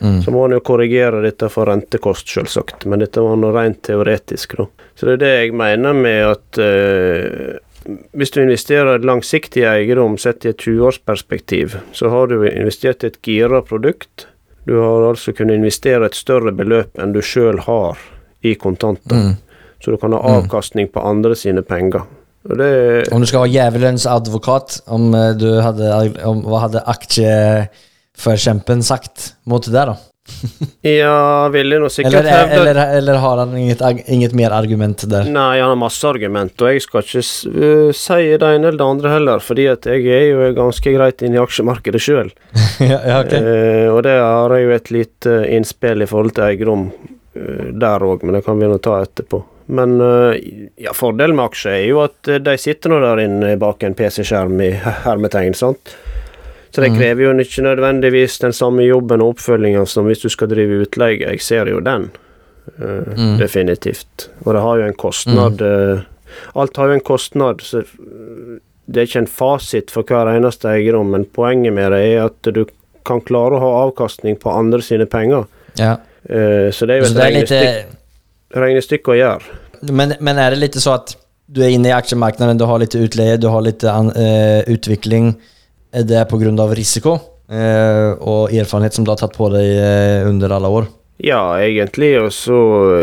Mm. 0.00 0.22
Så 0.22 0.30
må 0.30 0.42
man 0.42 0.50
jo 0.50 0.60
korrigere 0.60 1.22
dette 1.22 1.48
for 1.48 1.64
rentekost, 1.66 2.26
selvsagt, 2.28 2.84
men 2.84 2.98
dette 2.98 3.16
var 3.20 3.36
noe 3.36 3.52
rent 3.52 3.80
teoretisk, 3.82 4.56
da. 4.58 4.66
Så 4.94 5.06
det 5.06 5.12
er 5.14 5.16
det 5.16 5.40
jeg 5.46 5.52
mener 5.54 5.94
med 5.94 6.24
at 6.24 6.58
eh, 6.58 7.58
hvis 8.12 8.32
du 8.34 8.40
investerer 8.42 8.98
langsiktig 9.04 9.64
eiendom 9.68 10.16
sett 10.18 10.44
i 10.44 10.50
et 10.52 10.62
20-årsperspektiv, 10.64 11.76
så 11.92 12.10
har 12.12 12.26
du 12.30 12.40
investert 12.48 13.04
i 13.04 13.10
et 13.12 13.18
gira 13.22 13.62
produkt. 13.62 14.26
Du 14.66 14.74
har 14.80 15.08
altså 15.12 15.32
kunnet 15.36 15.60
investere 15.60 16.06
et 16.08 16.18
større 16.18 16.52
beløp 16.52 16.98
enn 16.98 17.12
du 17.14 17.20
sjøl 17.22 17.60
har 17.66 17.98
i 18.42 18.54
kontanter. 18.58 19.16
Mm. 19.16 19.36
Så 19.82 19.92
du 19.92 19.96
kan 20.00 20.12
ha 20.12 20.18
Mm. 20.18 20.42
avkastning 20.42 20.88
på 20.92 21.00
andre 21.04 21.36
sine 21.36 21.62
penger. 21.62 22.02
Og 22.48 22.58
det 22.58 23.12
Om 23.12 23.20
du 23.20 23.26
skal 23.26 23.40
være 23.40 23.52
jævelens 23.54 24.06
advokat, 24.06 24.80
om 24.86 25.14
eh, 25.14 25.32
du 25.34 25.60
hadde, 25.60 25.90
om, 26.24 26.42
hva 26.42 26.60
hadde 26.66 26.82
aksjeforkjempen 26.86 28.82
sagt 28.82 29.34
mot 29.46 29.64
det, 29.64 29.72
da? 29.72 29.96
Ja, 30.86 31.48
vil 31.54 31.72
jeg 31.72 31.82
nå 31.82 31.88
sikkert 31.90 32.26
Eller, 32.26 32.50
eller, 32.54 32.80
eller 32.98 33.18
har 33.22 33.40
han 33.42 33.54
inget, 33.58 33.82
inget 34.10 34.34
mer 34.38 34.54
argument 34.54 35.02
der? 35.10 35.26
Nei, 35.30 35.58
han 35.58 35.72
har 35.72 35.80
masse 35.80 36.06
argument, 36.06 36.54
og 36.62 36.70
jeg 36.70 36.84
skal 36.84 37.02
ikke 37.02 37.22
øh, 37.22 37.90
si 37.96 38.20
det 38.36 38.50
ene 38.50 38.70
eller 38.70 38.78
det 38.78 38.86
andre 38.86 39.14
heller, 39.16 39.42
fordi 39.42 39.66
at 39.72 39.88
jeg 39.90 40.06
er 40.14 40.28
jo 40.30 40.52
ganske 40.58 40.94
greit 40.94 41.26
inne 41.26 41.40
i 41.40 41.42
aksjemarkedet 41.42 42.02
sjøl. 42.02 42.30
ja, 42.92 43.00
okay. 43.18 43.18
ok. 43.24 43.34
Eh, 43.40 43.88
og 43.90 44.00
det 44.06 44.16
har 44.20 44.56
jeg 44.56 44.68
jo 44.68 44.78
et 44.78 44.94
lite 44.98 45.36
innspill 45.58 46.06
i 46.06 46.10
forhold 46.10 46.36
til 46.36 46.48
eiendom 46.50 46.88
uh, 46.92 47.68
der 47.74 48.06
òg, 48.06 48.24
men 48.26 48.38
det 48.38 48.46
kan 48.46 48.58
vi 48.60 48.70
nå 48.70 48.80
ta 48.82 49.00
etterpå. 49.02 49.42
Men 49.66 50.00
eh, 50.00 50.36
ja, 50.76 50.92
fordelen 50.94 51.36
med 51.36 51.50
aksjer 51.50 51.72
er 51.74 51.86
jo 51.88 52.02
at 52.04 52.28
eh, 52.30 52.38
de 52.42 52.54
sitter 52.60 52.92
nå 52.92 53.00
der 53.02 53.22
inne 53.24 53.56
bak 53.58 53.82
en 53.82 53.96
PC-skjerm 53.98 54.60
i 54.62 54.70
hermetegn, 54.78 55.56
sant. 55.58 55.96
Så 56.76 56.82
det 56.84 56.90
Mhm. 56.92 56.98
krever 57.00 57.22
jo 57.24 57.30
ikke 57.40 57.62
nødvendigvis 57.64 58.34
den 58.42 58.52
samme 58.52 58.84
jobben 58.84 59.22
og 59.24 59.30
oppfølginga 59.36 59.86
som 59.88 60.04
hvis 60.04 60.20
du 60.20 60.28
skal 60.28 60.48
drive 60.50 60.82
utleie. 60.84 61.22
Jeg 61.24 61.40
ser 61.40 61.64
jo 61.72 61.80
den. 61.80 62.10
uh, 62.78 63.14
Mm. 63.16 63.38
Definitivt. 63.38 64.28
Og 64.44 64.52
det 64.54 64.60
har 64.62 64.76
jo 64.76 64.84
en 64.84 64.94
kostnad 64.94 65.60
uh, 65.62 66.00
Alt 66.54 66.76
har 66.76 66.88
jo 66.88 66.92
en 66.92 67.00
kostnad, 67.00 67.62
så 67.62 67.80
det 68.92 68.96
er 69.00 69.06
ikke 69.06 69.18
en 69.22 69.26
fasit 69.26 69.90
for 69.90 70.02
hver 70.02 70.28
eneste 70.36 70.68
eiendom, 70.68 71.06
men 71.10 71.24
poenget 71.24 71.72
med 71.72 71.92
det 71.92 72.00
er 72.12 72.24
at 72.26 72.42
du 72.54 72.66
kan 73.06 73.20
klare 73.22 73.56
å 73.56 73.60
ha 73.62 73.70
avkastning 73.86 74.36
på 74.38 74.50
andre 74.52 74.82
sine 74.82 75.06
penger. 75.06 75.46
Ja. 75.78 75.96
Uh, 76.28 76.68
Så 76.74 76.86
det 76.86 76.90
er 76.90 77.00
jo 77.00 77.06
et 77.06 77.22
regnestykke, 77.22 77.84
regnestykke 78.56 79.14
å 79.14 79.16
gjøre. 79.16 79.42
men, 79.92 80.14
men 80.20 80.38
er 80.38 80.50
det 80.50 80.58
litt 80.58 80.74
så 80.74 80.94
at 80.98 81.14
du 81.48 81.62
er 81.62 81.68
inne 81.70 81.88
i 81.88 81.94
aksjemarknaden, 81.94 82.58
du 82.58 82.66
har 82.66 82.78
litt 82.82 82.94
utleie, 82.98 83.38
du 83.38 83.48
har 83.48 83.62
litt 83.62 83.84
uh, 83.84 84.62
utvikling. 84.66 85.36
Er 85.96 86.04
det 86.04 86.26
på 86.28 86.36
grunn 86.40 86.58
av 86.60 86.74
risiko 86.76 87.14
eh, 87.48 88.12
og 88.20 88.52
erfarenhet 88.52 88.96
som 88.96 89.06
du 89.06 89.12
har 89.14 89.20
tatt 89.20 89.36
på 89.36 89.48
deg 89.54 89.70
eh, 89.80 90.28
under 90.28 90.52
alle 90.52 90.68
år? 90.68 90.90
Ja, 91.24 91.56
egentlig, 91.56 92.10
og 92.20 92.28
så 92.36 92.56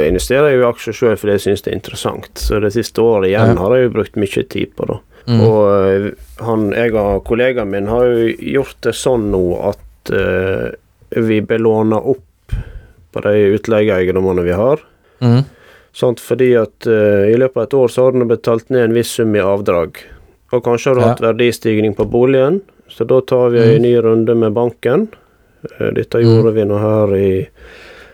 investerer 0.05 0.51
jeg 0.51 0.59
jo 0.59 0.65
i 0.65 0.67
aksjer 0.67 0.97
sjøl 0.99 1.15
fordi 1.17 1.37
jeg 1.39 1.43
syns 1.47 1.65
det 1.65 1.71
er 1.71 1.79
interessant. 1.79 2.29
Så 2.37 2.59
det 2.61 2.69
siste 2.75 3.01
året 3.01 3.31
igjen 3.31 3.57
har 3.57 3.73
jeg 3.73 3.87
jo 3.87 3.95
brukt 3.95 4.19
mye 4.21 4.43
tid 4.53 4.75
på 4.77 4.85
det. 4.91 4.99
Mm. 5.25 5.39
Og 5.47 5.63
eh, 5.71 6.05
han, 6.43 6.67
jeg 6.77 6.93
og 6.99 7.23
kollegaen 7.25 7.71
min 7.71 7.89
har 7.89 8.05
jo 8.05 8.29
gjort 8.59 8.77
det 8.85 8.93
sånn 8.99 9.29
nå 9.33 9.43
at 9.71 10.13
uh, 10.13 10.69
vi 11.15 11.39
belåner 11.47 12.09
opp 12.13 12.55
på 13.13 13.21
de 13.23 13.33
utleieeiendommene 13.55 14.43
vi 14.45 14.55
har. 14.57 14.83
Mm. 15.23 15.45
Sånt 15.95 16.19
Fordi 16.19 16.51
at 16.59 16.89
uh, 16.89 17.23
i 17.29 17.37
løpet 17.39 17.57
av 17.57 17.67
et 17.69 17.77
år 17.79 17.93
så 17.93 18.05
har 18.05 18.17
den 18.17 18.27
betalt 18.29 18.69
ned 18.73 18.89
en 18.89 18.97
viss 18.97 19.15
sum 19.15 19.33
i 19.37 19.41
avdrag. 19.41 20.01
Og 20.53 20.61
kanskje 20.65 20.91
har 20.91 20.99
du 20.99 21.01
Ja. 21.01 21.11
hatt 21.13 21.23
verdistigning 21.23 21.95
på 21.97 22.05
boligen, 22.05 22.61
så 22.93 23.05
da 23.09 23.21
tar 23.21 23.49
vi 23.49 23.59
en 23.59 23.75
Mm. 23.75 23.81
ny 23.81 23.93
runde 24.05 24.35
med 24.35 24.53
banken. 24.53 25.07
Eh, 25.79 25.89
Dette 25.93 26.19
gjorde 26.21 26.53
vi 26.53 26.63
nå 26.65 26.77
her 26.79 27.15
i 27.15 27.47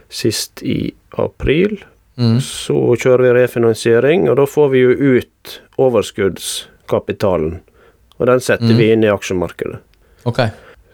sist 0.09 0.63
i 0.63 0.93
april. 1.17 1.77
Mm. 2.17 2.39
Så 2.41 2.75
kjører 2.99 3.21
vi 3.23 3.39
refinansiering, 3.41 4.29
og 4.29 4.37
da 4.37 4.45
får 4.45 4.69
vi 4.71 4.79
jo 4.79 5.17
ut 5.19 5.59
overskuddskapitalen. 5.77 7.59
Og 8.19 8.25
den 8.27 8.39
setter 8.39 8.67
Mm. 8.73 8.77
vi 8.77 8.91
inn 8.91 9.03
i 9.03 9.07
aksjemarkedet. 9.07 9.79
Ok. 10.25 10.39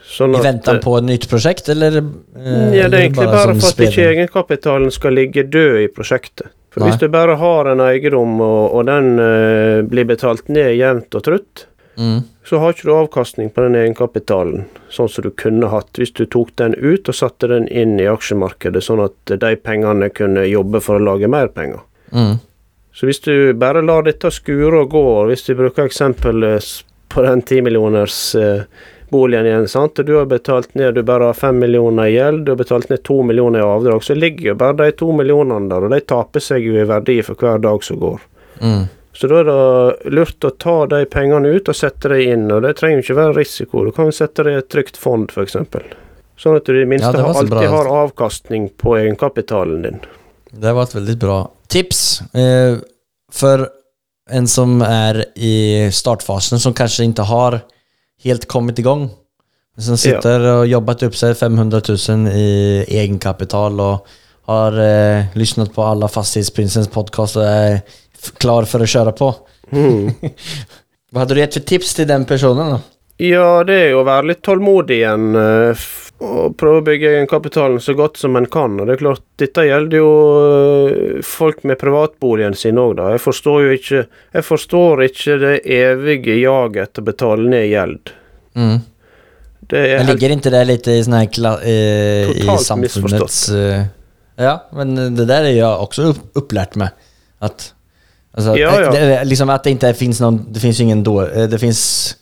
Sånn 0.06 0.36
I 0.36 0.48
at, 0.48 0.82
på 0.84 0.98
et 1.00 1.04
nytt 1.04 1.28
prosjekt, 1.28 1.67
eller? 1.69 1.98
eh, 1.98 2.76
Ja, 2.78 2.88
det 2.88 2.93
er 2.93 3.10
egentlig 3.10 3.15
bare 3.15 3.32
bare 3.48 3.56
for 3.60 3.67
at 3.67 3.89
ikke 3.89 4.06
egenkapitalen 4.13 4.91
skal 4.91 5.13
ligge 5.13 5.43
død 5.50 5.84
i 5.84 5.88
prosjektet. 5.88 6.48
For 6.69 6.82
Nei. 6.82 6.91
hvis 6.91 7.00
du 7.00 7.08
bare 7.08 7.36
har 7.38 7.65
en 7.67 7.80
eiendom, 7.80 8.39
og, 8.41 8.74
og 8.76 8.86
den 8.86 9.17
eh, 9.19 9.82
blir 9.82 10.06
betalt 10.06 10.48
ned 10.50 10.76
jevnt 10.78 11.15
og 11.15 11.24
trutt, 11.24 11.65
Mm. 11.98 12.24
så 12.44 12.58
har 12.60 12.74
ikke 12.74 12.88
du 12.90 12.94
avkastning 12.94 13.50
på 13.56 13.64
den 13.64 13.78
egenkapitalen 13.80 14.66
sånn 14.92 15.08
som 15.10 15.24
du 15.24 15.30
kunne 15.32 15.70
hatt 15.72 15.96
hvis 15.96 16.12
du 16.18 16.26
tok 16.28 16.50
den 16.60 16.76
ut 16.76 17.08
og 17.08 17.16
satte 17.16 17.48
den 17.48 17.70
inn 17.72 17.96
i 18.00 18.10
aksjemarkedet, 18.12 18.84
sånn 18.84 19.04
at 19.06 19.36
de 19.40 19.54
pengene 19.56 20.10
kunne 20.12 20.44
jobbe 20.50 20.82
for 20.84 21.00
å 21.00 21.06
lage 21.06 21.30
mer 21.32 21.48
penger. 21.56 21.86
Mm. 22.12 22.36
Så 22.96 23.10
hvis 23.10 23.20
du 23.20 23.54
bare 23.60 23.84
lar 23.84 24.06
dette 24.08 24.32
skure 24.32 24.86
og 24.86 24.92
gå, 24.92 25.06
og 25.20 25.32
hvis 25.32 25.50
vi 25.50 25.58
bruker 25.60 25.88
eksempel 25.88 26.44
eh, 26.48 26.68
på 27.12 27.24
den 27.26 27.42
10 27.42 27.66
millioners 27.66 28.20
eh, 28.40 28.62
boligen 29.12 29.48
igjen, 29.50 29.68
sant? 29.68 30.00
og 30.00 30.08
du 30.08 30.14
har 30.16 30.30
betalt 30.32 30.72
ned, 30.80 30.96
du 30.96 31.04
bare 31.04 31.28
har 31.32 31.36
5 31.36 31.60
millioner 31.60 32.08
i 32.08 32.16
gjeld, 32.16 32.46
du 32.46 32.54
har 32.54 32.62
betalt 32.62 32.90
ned 32.90 33.04
2 33.04 33.18
millioner 33.28 33.60
i 33.60 33.66
avdrag, 33.68 34.04
så 34.04 34.16
ligger 34.16 34.54
jo 34.54 34.56
bare 34.62 34.78
de 34.80 34.92
2 35.04 35.12
millionene 35.20 35.72
der, 35.72 35.88
og 35.88 35.92
de 35.92 36.00
taper 36.08 36.44
seg 36.44 36.64
jo 36.64 36.78
i 36.80 36.88
verdi 36.88 37.18
for 37.28 37.36
hver 37.40 37.60
dag 37.68 37.84
som 37.84 38.00
går. 38.00 38.24
Mm. 38.64 38.86
Så 39.15 39.30
da 39.32 39.38
er 39.39 39.47
det 39.47 40.12
lurt 40.12 40.43
å 40.43 40.51
ta 40.60 40.73
de 40.91 41.06
pengene 41.08 41.54
ut 41.56 41.69
og 41.71 41.75
sette 41.78 42.10
dem 42.12 42.34
inn, 42.34 42.49
og 42.51 42.65
det 42.65 42.73
trenger 42.80 42.99
jo 42.99 43.06
ikke 43.06 43.15
være 43.21 43.36
risiko. 43.38 43.86
Du 43.88 43.93
kan 43.95 44.12
sette 44.12 44.43
det 44.43 44.51
i 44.51 44.58
et 44.60 44.67
trygt 44.73 44.97
fond, 44.99 45.30
f.eks. 45.32 45.56
Sånn 46.36 46.58
at 46.60 46.65
du 46.67 46.73
i 46.75 46.82
det 46.82 46.89
minste 46.91 47.13
Ja, 47.13 47.21
det 47.21 47.30
alltid 47.32 47.54
bra. 47.56 47.67
har 47.71 47.88
avkastning 48.04 48.65
på 48.82 48.97
egenkapitalen 48.99 49.86
din. 49.88 50.01
Det 50.51 50.73
var 50.75 50.84
et 50.89 50.95
veldig 50.97 51.15
bra 51.21 51.38
tips. 51.71 52.01
Eh, 52.36 52.75
for 53.32 53.69
en 54.36 54.47
som 54.51 54.82
er 54.84 55.21
i 55.38 55.88
startfasen 55.95 56.60
som 56.60 56.73
kanskje 56.75 57.08
ikke 57.08 57.23
har 57.30 57.62
helt 58.25 58.47
kommet 58.51 58.80
i 58.80 58.84
gang, 58.84 59.10
Som 59.78 59.97
sitter 59.97 60.39
och 60.39 60.67
jobbat 60.67 61.04
opp 61.04 61.15
seg 61.19 61.34
500 61.38 61.82
000 62.10 62.28
i 62.32 62.86
egenkapital 62.95 63.80
og 63.84 64.06
har 64.47 64.71
eh, 64.80 65.25
lyssnat 65.36 65.73
på 65.75 65.84
alle 65.84 66.08
Fastighetsprinsens 66.08 66.88
podcast 66.88 67.36
og 67.36 67.43
f- 67.43 67.82
klar 68.32 68.64
för 68.64 68.80
att 68.80 68.90
köra 68.90 69.12
på. 69.12 69.36
Mm. 69.72 70.12
Vad 71.12 71.20
hade 71.22 71.34
du 71.34 71.40
gett 71.40 71.54
för 71.54 71.60
tips 71.62 71.94
till 71.94 72.08
den 72.08 72.26
personen 72.26 72.72
då? 72.72 72.80
Ja, 73.18 73.64
det 73.64 73.74
er 73.80 73.90
jo 73.94 74.02
å 74.02 74.08
være 74.08 74.28
litt 74.34 74.42
tålmodig 74.44 74.98
igjen. 75.00 75.30
eh, 75.40 75.84
Og 76.26 76.54
prøve 76.58 76.80
å 76.80 76.84
bygge 76.88 77.10
egenkapitalen 77.12 77.80
så 77.84 77.94
godt 77.96 78.18
som 78.18 78.36
en 78.40 78.46
kan. 78.52 78.78
Og 78.80 78.88
det 78.88 78.94
er 78.96 79.00
klart, 79.02 79.22
dette 79.40 79.66
gjelder 79.68 79.98
jo 80.00 80.10
eh, 80.40 81.22
folk 81.28 81.64
med 81.68 81.80
privatboligen 81.80 82.56
sin 82.56 82.80
òg, 82.80 82.94
da. 83.00 83.10
Jeg 83.16 83.20
forstår 83.24 83.64
jo 83.66 83.74
ikke 83.76 84.02
Jeg 84.34 84.44
forstår 84.48 85.04
ikke 85.10 85.38
det 85.44 85.54
evige 85.78 86.38
jaget 86.40 86.90
etter 86.90 87.04
å 87.04 87.10
betale 87.12 87.50
ned 87.52 87.68
gjeld. 87.72 88.14
Mm. 88.56 88.78
Det 89.68 89.84
helt 89.98 90.10
ligger 90.14 90.36
ikke 90.38 90.52
det 90.56 90.64
litt 90.70 90.88
i 90.88 90.98
sånn 91.04 91.18
her 91.20 91.30
kla- 91.36 91.60
eh, 91.64 92.30
i 92.32 92.42
Totalt 92.46 92.68
samfundets... 92.68 93.40
Eh, 93.52 93.86
ja, 94.38 94.58
men 94.76 94.96
det 95.16 95.28
der 95.28 95.48
er 95.48 95.56
jeg 95.56 95.64
også 95.88 96.12
opplært 96.36 96.76
med. 96.80 96.92
Att, 97.40 97.72
alltså, 98.36 98.58
Ja, 98.58 98.82
ja. 98.82 98.91
Det, 98.91 99.24
liksom 99.24 99.50
att 99.50 99.63
det 99.63 99.71
inte 99.71 99.93
finns 99.93 100.21
någon, 100.21 100.45
det 100.50 100.60
finns 100.60 100.80
ingen 100.82 101.04
då, 101.04 101.21
eh, 101.21 101.48
det 101.50 101.60
finns 101.60 102.15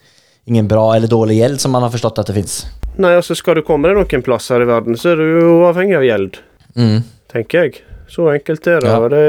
ingen 0.45 0.67
bra 0.67 0.95
eller 0.95 1.07
dårlig 1.07 1.37
gjeld 1.37 1.61
som 1.61 1.71
man 1.71 1.83
har 1.83 1.89
forstått 1.89 2.19
at 2.19 2.27
det 2.27 2.33
finnes. 2.33 2.65
Nei, 2.97 3.15
altså 3.15 3.35
skal 3.35 3.55
du 3.57 3.61
komme 3.65 3.89
deg 3.89 3.97
noen 3.97 4.21
plasser 4.25 4.61
i 4.61 4.67
verden, 4.69 4.97
så 4.97 5.13
er 5.13 5.15
du 5.21 5.25
jo 5.41 5.55
avhengig 5.69 5.97
av 5.97 6.03
gjeld, 6.05 6.37
Mm. 6.75 7.01
tenker 7.31 7.63
jeg. 7.63 7.81
Så 8.09 8.27
enkelt 8.29 8.67
er 8.67 8.81
det. 8.81 8.89
Ja. 8.89 9.07
det 9.09 9.21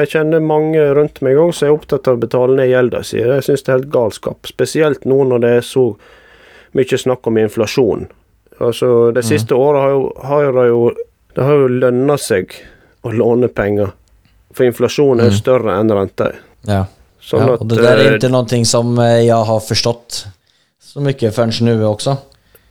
jeg 0.00 0.08
kjenner 0.12 0.40
mange 0.44 0.80
rundt 0.94 1.20
meg 1.24 1.36
òg 1.40 1.54
som 1.54 1.68
er 1.68 1.72
opptatt 1.72 2.08
av 2.08 2.16
å 2.18 2.20
betale 2.20 2.56
ned 2.56 2.68
gjelda 2.68 3.02
si. 3.06 3.16
Jeg 3.22 3.44
syns 3.46 3.62
det 3.64 3.68
er 3.72 3.78
helt 3.78 3.90
galskap. 3.94 4.46
Spesielt 4.46 5.04
nå 5.08 5.22
når 5.24 5.40
det 5.40 5.52
er 5.56 5.64
så 5.64 5.84
mye 6.76 6.98
snakk 7.00 7.26
om 7.30 7.38
inflasjon. 7.40 8.06
Altså, 8.60 9.12
Det 9.14 9.24
siste 9.24 9.54
året 9.54 9.80
har 9.80 9.90
jo, 9.90 10.12
har 10.24 10.52
det 10.52 10.66
jo 10.68 10.94
Det 11.34 11.44
har 11.44 11.52
jo 11.54 11.68
lønna 11.68 12.16
seg 12.18 12.52
å 13.04 13.12
låne 13.14 13.48
penger. 13.48 13.92
For 14.52 14.64
inflasjonen 14.64 15.20
er 15.26 15.30
Mm. 15.30 15.36
større 15.36 15.78
enn 15.80 15.90
renta. 15.90 16.32
Ja. 16.66 16.86
Sånn 17.20 17.46
ja, 17.46 17.54
at 17.54 17.68
det 17.68 17.76
der 17.82 17.98
er 17.98 18.16
ikke 18.16 18.30
noe 18.30 18.64
som 18.64 18.96
jeg 18.96 19.28
har 19.28 19.60
forstått 19.60 20.26
så 20.80 21.00
mye 21.00 21.30
förrän 21.30 21.52
nå 21.60 21.84
også 21.94 22.16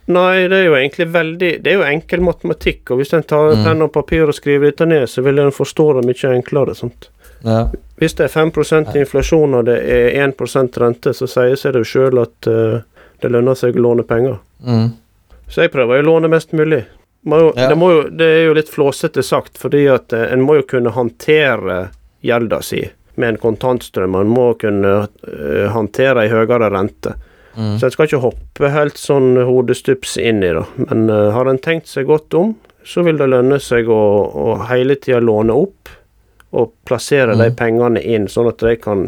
Nei, 0.07 0.47
det 0.47 0.55
er 0.57 0.65
jo 0.65 0.75
egentlig 0.75 1.07
veldig 1.11 1.63
Det 1.63 1.67
er 1.67 1.75
jo 1.75 1.83
enkel 1.83 2.21
matematikk, 2.23 2.91
og 2.91 2.97
hvis 3.01 3.13
en 3.13 3.23
tar 3.23 3.51
Mm. 3.55 3.63
penn 3.63 3.81
og 3.81 3.91
papir 3.91 4.23
og 4.27 4.33
skriver 4.33 4.71
dette 4.71 4.85
ned, 4.87 5.07
så 5.09 5.21
vil 5.21 5.39
en 5.39 5.51
forstå 5.51 5.93
det 6.01 6.05
mye 6.05 6.35
enklere. 6.35 6.75
sant? 6.75 7.09
Ja. 7.43 7.67
Hvis 7.99 8.15
det 8.15 8.23
er 8.25 8.39
5% 8.45 8.95
inflasjon 8.95 9.53
og 9.53 9.65
det 9.65 9.77
er 9.83 10.09
1% 10.23 10.77
rente, 10.77 11.13
så 11.13 11.27
sier 11.27 11.55
seg 11.55 11.73
det 11.73 11.83
jo 11.85 11.99
sjøl 11.99 12.21
at 12.21 12.47
uh, 12.47 12.81
det 13.21 13.31
lønner 13.31 13.55
seg 13.55 13.75
å 13.75 13.81
låne 13.81 14.03
penger. 14.03 14.39
Mm. 14.65 14.93
Så 15.49 15.61
jeg 15.61 15.71
prøver 15.71 16.01
å 16.01 16.05
låne 16.05 16.29
mest 16.29 16.51
mulig. 16.53 16.85
Jo, 17.25 17.53
Ja. 17.55 17.67
det, 17.69 17.75
jo, 17.79 18.03
det 18.09 18.25
er 18.25 18.45
jo 18.45 18.53
litt 18.53 18.69
flåsete 18.69 19.23
sagt, 19.23 19.57
fordi 19.57 19.87
at 19.91 20.13
eh, 20.13 20.31
en 20.33 20.41
må 20.41 20.55
jo 20.61 20.63
kunne 20.63 20.89
håndtere 20.95 21.89
gjelda 22.23 22.61
si 22.63 22.83
med 23.15 23.29
en 23.29 23.37
kontantstrøm. 23.41 24.15
En 24.15 24.29
må 24.29 24.51
kunne 24.61 25.07
eh, 25.27 25.67
håndtere 25.73 26.23
ei 26.23 26.29
høyere 26.29 26.69
rente. 26.71 27.15
Mm. 27.57 27.79
Så 27.79 27.87
en 27.87 27.91
skal 27.91 28.05
ikke 28.07 28.21
hoppe 28.21 28.69
helt 28.69 28.97
sånn 29.01 29.33
hodestups 29.47 30.17
inn 30.21 30.43
i 30.45 30.51
det. 30.53 30.63
Men 30.77 31.09
uh, 31.09 31.31
har 31.33 31.49
en 31.49 31.57
tenkt 31.57 31.87
seg 31.89 32.05
godt 32.05 32.33
om, 32.37 32.51
så 32.85 33.01
vil 33.03 33.17
det 33.17 33.27
lønne 33.31 33.57
seg 33.59 33.89
å, 33.89 33.97
å 34.29 34.67
hele 34.69 34.93
tida 34.95 35.17
låne 35.19 35.55
opp 35.57 35.89
og 36.53 36.69
plassere 36.85 37.33
de 37.35 37.49
Mm. 37.49 37.55
pengene 37.57 38.03
inn, 38.05 38.27
sånn 38.29 38.47
at 38.53 38.61
de 38.61 38.75
kan 38.77 39.07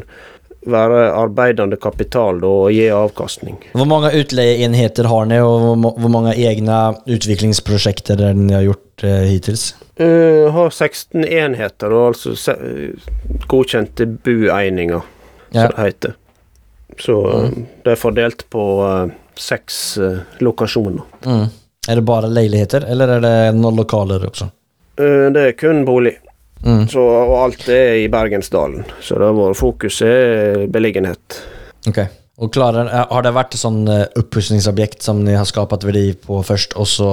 være 0.68 1.12
arbeidende 1.16 1.78
kapital 1.80 2.40
da, 2.42 2.48
og 2.48 2.72
gi 2.76 2.88
avkastning. 2.92 3.58
Hvor 3.74 3.88
mange 3.88 4.10
utleieenheter 4.20 5.08
har 5.08 5.26
ni 5.30 5.38
Og 5.40 5.78
hvor 5.80 6.10
mange 6.12 6.34
egne 6.36 6.80
utviklingsprosjekter 7.08 8.34
ni 8.36 8.54
har 8.54 8.66
gjort 8.68 9.04
eh, 9.04 9.24
hittills? 9.32 9.70
Uh, 10.00 10.50
har 10.56 10.70
16 10.72 11.24
enheter, 11.26 11.92
og 11.94 12.10
altså 12.14 12.36
se, 12.36 12.52
eh, 12.52 13.40
godkjente 13.48 14.06
bueininger, 14.24 15.02
Ja. 15.52 15.62
som 15.62 15.72
det 15.76 15.86
heter. 15.86 16.14
Så 17.00 17.16
eh, 17.32 17.50
Mm. 17.50 17.66
det 17.86 17.92
er 17.92 17.96
fordelt 17.96 18.46
på 18.50 18.64
uh, 18.84 19.10
seks 19.36 19.98
uh, 19.98 20.20
lokasjoner. 20.40 21.04
Mm. 21.26 21.48
Er 21.90 21.96
det 21.96 22.06
bare 22.06 22.28
leiligheter, 22.30 22.84
eller 22.92 23.08
er 23.08 23.20
det 23.22 23.56
noen 23.56 23.76
lokaler 23.80 24.26
også? 24.28 24.50
Uh, 25.00 25.30
det 25.34 25.38
er 25.48 25.52
kun 25.58 25.86
bolig. 25.86 26.18
Mm. 26.66 26.86
Så, 26.92 27.02
og 27.02 27.36
alt 27.44 27.68
er 27.72 28.02
i 28.02 28.08
Bergensdalen. 28.12 28.84
Så 29.02 29.20
det 29.20 29.30
har 29.30 29.38
vært 29.38 29.60
fokus 29.60 30.02
er 30.06 30.66
beliggenhet. 30.72 31.40
ok, 31.88 32.00
og 32.40 32.54
klarar, 32.54 32.88
eh, 32.88 33.06
har 33.10 33.24
det 33.24 33.36
vært 33.36 33.56
et 33.56 33.64
sånn 33.64 33.84
uppussningsobjekt 33.90 35.04
som 35.04 35.24
ni 35.24 35.38
har 35.38 35.48
skapat 35.48 35.88
verdi 35.88 36.12
på 36.14 36.44
først, 36.44 36.76
og 36.76 36.88
så... 36.88 37.12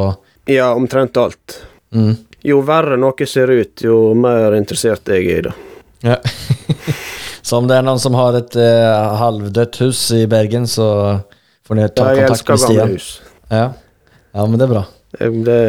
Ja, 0.50 0.72
omtrent 0.74 1.16
alt. 1.18 1.60
Mm. 1.94 2.14
Jo 2.46 2.60
verre 2.66 2.98
noe 3.00 3.26
ser 3.26 3.50
ut, 3.50 3.82
jo 3.82 4.14
mer 4.18 4.54
interessert 4.54 5.08
jeg 5.10 5.26
er 5.26 5.38
i 5.38 5.46
det. 5.48 5.54
Ja. 6.06 6.18
så 7.46 7.58
om 7.58 7.66
det 7.70 7.78
er 7.78 7.86
noen 7.86 8.02
som 8.02 8.14
har 8.18 8.36
et 8.38 8.54
eh, 8.60 9.16
halvdødt 9.22 9.80
hus 9.82 10.02
i 10.14 10.26
Bergen 10.30 10.68
så 10.70 10.88
får 11.66 11.78
ni 11.78 11.88
ta 11.90 12.10
kontakt 12.14 12.52
med 12.52 12.62
Stian. 12.62 12.94
Ja. 13.50 13.66
ja, 14.34 14.46
men 14.46 14.58
det 14.58 14.68
er 14.68 14.74
bra. 14.76 14.84
Det, 15.18 15.60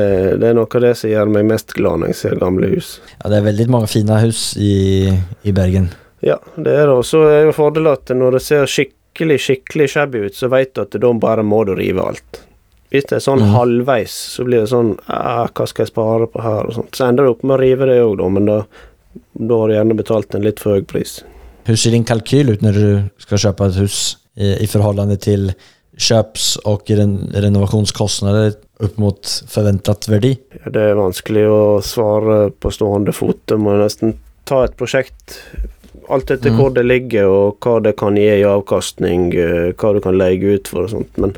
det 0.41 0.49
er 0.49 0.57
noe 0.57 0.67
av 0.67 0.83
det 0.83 0.93
som 0.99 1.11
gjør 1.11 1.31
meg 1.31 1.47
mest 1.47 1.71
glad 1.77 2.01
når 2.01 2.11
jeg 2.11 2.19
ser 2.21 2.41
gamle 2.41 2.71
hus. 2.73 2.97
Ja, 3.15 3.31
det 3.31 3.39
er 3.39 3.47
veldig 3.47 3.69
mange 3.73 3.89
fina 3.91 4.19
hus 4.23 4.49
i, 4.59 5.07
i 5.47 5.53
Bergen. 5.55 5.91
Ja, 6.25 6.39
det 6.55 6.73
er 6.73 6.87
det. 6.89 6.95
Og 6.97 7.05
så 7.07 7.23
er 7.29 7.47
jo 7.47 7.55
fordelen 7.55 7.93
at 7.93 8.11
når 8.15 8.37
det 8.37 8.43
ser 8.47 8.67
skikkelig, 8.71 9.39
skikkelig 9.43 9.89
shabby 9.93 10.25
ut, 10.27 10.35
så 10.35 10.49
vet 10.51 10.73
du 10.75 10.83
at 10.83 10.99
da 10.99 11.13
bare 11.21 11.45
må 11.45 11.63
du 11.67 11.75
rive 11.77 12.03
alt. 12.03 12.41
Hvis 12.91 13.09
det 13.09 13.17
er 13.17 13.23
sånn 13.23 13.43
mm. 13.43 13.55
halvveis, 13.55 14.13
så 14.37 14.45
blir 14.47 14.63
det 14.63 14.71
sånn 14.71 14.93
ah, 15.11 15.49
Hva 15.51 15.65
skal 15.67 15.83
jeg 15.83 15.91
spare 15.91 16.27
på 16.31 16.43
her? 16.43 16.69
og 16.69 16.77
sånt. 16.77 16.93
Så 16.95 17.07
ender 17.07 17.27
du 17.27 17.33
opp 17.33 17.43
med 17.43 17.57
å 17.57 17.61
rive 17.61 17.89
det 17.89 17.97
òg, 18.03 18.13
da, 18.21 18.29
men 18.31 18.47
da, 18.47 18.61
da 19.35 19.57
har 19.61 19.67
du 19.67 19.75
gjerne 19.75 19.97
betalt 19.99 20.37
en 20.37 20.47
litt 20.47 20.63
for 20.63 20.77
høy 20.77 20.85
pris. 20.87 21.19
Hvordan 21.67 21.81
ser 21.81 21.97
din 21.97 22.07
kalkyl 22.07 22.53
ut 22.53 22.63
når 22.63 22.79
du 22.79 22.87
skal 23.19 23.43
kjøpe 23.43 23.67
et 23.67 23.81
hus 23.81 23.97
i, 24.39 24.53
i 24.63 24.67
förhållande 24.71 25.17
till 25.19 25.51
köps 25.97 26.55
og 26.69 26.89
ren, 26.93 27.17
renovationskostnader 27.33 28.53
opp 28.85 28.99
mot 29.01 29.31
forventet 29.49 30.07
verdi? 30.09 30.35
Ja, 30.61 30.73
det 30.75 30.83
er 30.91 30.99
vanskelig 30.99 31.47
å 31.49 31.61
svare 31.85 32.47
på 32.53 32.71
stående 32.73 33.15
fot. 33.15 33.39
Du 33.49 33.57
må 33.61 33.75
nesten 33.79 34.15
ta 34.47 34.63
et 34.67 34.77
prosjekt 34.79 35.39
alt 36.07 36.31
etter 36.31 36.53
mm. 36.53 36.59
hvor 36.59 36.73
det 36.75 36.85
ligger, 36.87 37.27
og 37.27 37.63
hva 37.63 37.79
det 37.83 37.97
kan 37.99 38.17
gi 38.17 38.27
i 38.37 38.45
avkastning, 38.47 39.31
eh, 39.35 39.71
hva 39.75 39.93
du 39.95 40.01
kan 40.03 40.17
leie 40.17 40.55
ut 40.55 40.69
for 40.71 40.85
og 40.85 40.93
sånt. 40.93 41.19
Men 41.19 41.33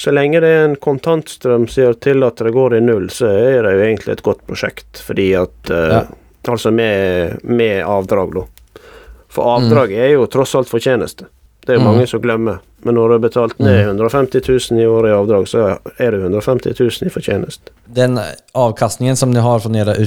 så 0.00 0.14
lenge 0.14 0.40
det 0.40 0.48
er 0.48 0.64
en 0.68 0.78
kontantstrøm 0.80 1.66
som 1.68 1.84
gjør 1.84 1.98
til 2.06 2.24
at 2.24 2.40
det 2.40 2.54
går 2.56 2.78
i 2.78 2.84
null, 2.84 3.10
så 3.12 3.28
er 3.28 3.66
det 3.66 3.74
jo 3.76 3.84
egentlig 3.84 4.16
et 4.16 4.24
godt 4.24 4.46
prosjekt. 4.48 5.02
Fordi 5.04 5.30
at 5.42 5.74
eh, 5.74 6.00
Ja. 6.00 6.06
Altså 6.48 6.70
med, 6.72 7.42
med 7.44 7.82
avdrag, 7.84 8.30
da. 8.32 8.80
For 9.28 9.44
avdrag 9.58 9.92
er 9.92 10.14
jo 10.14 10.22
tross 10.32 10.54
alt 10.56 10.70
fortjeneste. 10.72 11.26
Det 11.70 11.76
er 11.76 11.80
jo 11.80 11.86
mange 11.86 12.06
som 12.10 12.22
glemmer. 12.24 12.58
Men 12.82 12.96
når 12.96 13.08
du 13.10 13.14
har 13.14 13.22
betalt 13.22 13.58
ned 13.62 13.78
150 13.84 14.40
000 14.72 14.80
i 14.82 14.86
året 14.88 15.12
i 15.12 15.14
avdrag, 15.14 15.46
så 15.50 15.64
er 16.00 16.14
det 16.16 16.20
150 16.24 16.72
000 16.80 17.06
i 17.06 17.12
fortjeneste. 17.14 17.70
Den 17.86 18.18
avkastningen 18.58 19.18
som 19.20 19.34
dere 19.34 19.44
har 19.46 19.60
fra 19.62 19.70
deres 19.74 20.00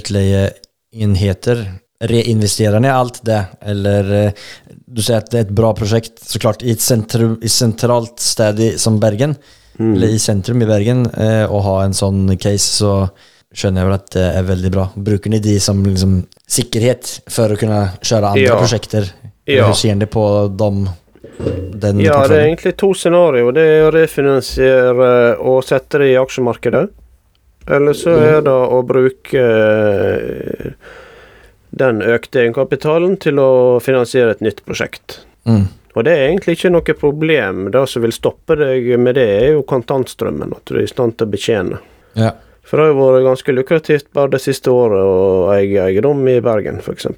utleieenheter, 0.91 1.63
reinvesterer 2.03 2.81
ni 2.83 2.89
alt 2.91 3.21
det? 3.23 3.39
Eller 3.61 4.09
eh, 4.17 4.31
du 4.87 4.99
sier 5.01 5.21
at 5.21 5.29
det 5.31 5.39
er 5.39 5.45
et 5.47 5.53
bra 5.55 5.71
prosjekt, 5.77 6.17
så 6.27 6.41
klart, 6.43 6.63
i 6.65 6.73
et 6.75 6.83
sentrum, 6.83 7.37
i 7.45 7.51
sentralt 7.51 8.19
sted 8.23 8.59
som 8.81 8.99
Bergen, 9.03 9.37
Mm. 9.79 9.95
eller 9.95 10.11
i 10.13 10.19
sentrum 10.21 10.59
i 10.61 10.65
Bergen, 10.69 10.99
eh, 11.17 11.45
och 11.49 11.63
ha 11.65 11.79
en 11.83 11.93
sånn 11.97 12.27
case 12.37 12.75
så 12.77 13.09
skjønner 13.57 13.81
jeg 13.81 13.87
vel 13.87 13.95
at 13.95 14.09
det 14.13 14.25
er 14.37 14.43
veldig 14.45 14.69
bra. 14.75 14.83
Bruker 14.93 15.31
ni 15.33 15.39
de 15.41 15.55
som 15.59 15.79
liksom 15.83 16.27
sikkerhet 16.45 17.21
for 17.33 17.49
å 17.49 17.57
kunne 17.57 17.79
kjøre 18.05 18.29
andre 18.35 18.43
Ja. 18.43 18.59
prosjekter? 18.59 19.09
Ja. 19.47 19.65
hur 19.65 19.73
ser 19.73 19.95
ni 19.95 20.05
på 20.05 20.23
de 20.55 20.69
den 21.83 22.01
Ja, 22.03 22.21
det 22.27 22.37
er 22.37 22.47
egentlig 22.47 22.75
to 22.79 22.93
scenarioer. 22.97 23.55
Det 23.55 23.63
er 23.67 23.87
å 23.87 23.93
refinansiere 23.93 25.13
og 25.41 25.63
sette 25.67 26.01
det 26.01 26.11
i 26.13 26.19
aksjemarkedet. 26.19 26.87
Eller 27.71 27.95
så 27.95 28.15
er 28.19 28.41
det 28.43 28.53
å 28.53 28.81
bruke 28.83 29.43
eh, 29.43 30.73
den 31.71 32.01
økte 32.03 32.43
egenkapitalen 32.43 33.15
til 33.23 33.39
å 33.39 33.79
finansiere 33.83 34.35
et 34.35 34.43
nytt 34.43 34.63
prosjekt. 34.67 35.21
Mm. 35.47 35.69
Og 35.93 36.05
det 36.07 36.13
er 36.13 36.27
egentlig 36.27 36.57
ikke 36.57 36.73
noe 36.73 36.95
problem. 36.97 37.67
Det 37.71 37.83
som 37.89 38.03
vil 38.03 38.15
stoppe 38.15 38.57
deg 38.59 38.89
med 38.99 39.15
det, 39.19 39.27
er 39.39 39.51
jo 39.53 39.67
kontantstrømmen. 39.69 40.55
At 40.57 40.65
du 40.69 40.77
er 40.77 40.87
i 40.87 40.91
stand 40.91 41.17
til 41.17 41.29
å 41.29 41.33
betjene. 41.33 41.79
Ja. 42.19 42.33
For 42.63 42.79
det 42.79 42.85
har 42.85 42.93
jo 42.93 43.05
vært 43.05 43.27
ganske 43.27 43.53
lukrativt 43.53 44.07
bare 44.15 44.33
det 44.33 44.41
siste 44.43 44.71
året 44.71 45.03
å 45.03 45.51
eie 45.53 45.83
eiendom 45.83 46.23
i 46.31 46.39
Bergen, 46.43 46.79
f.eks. 46.79 47.09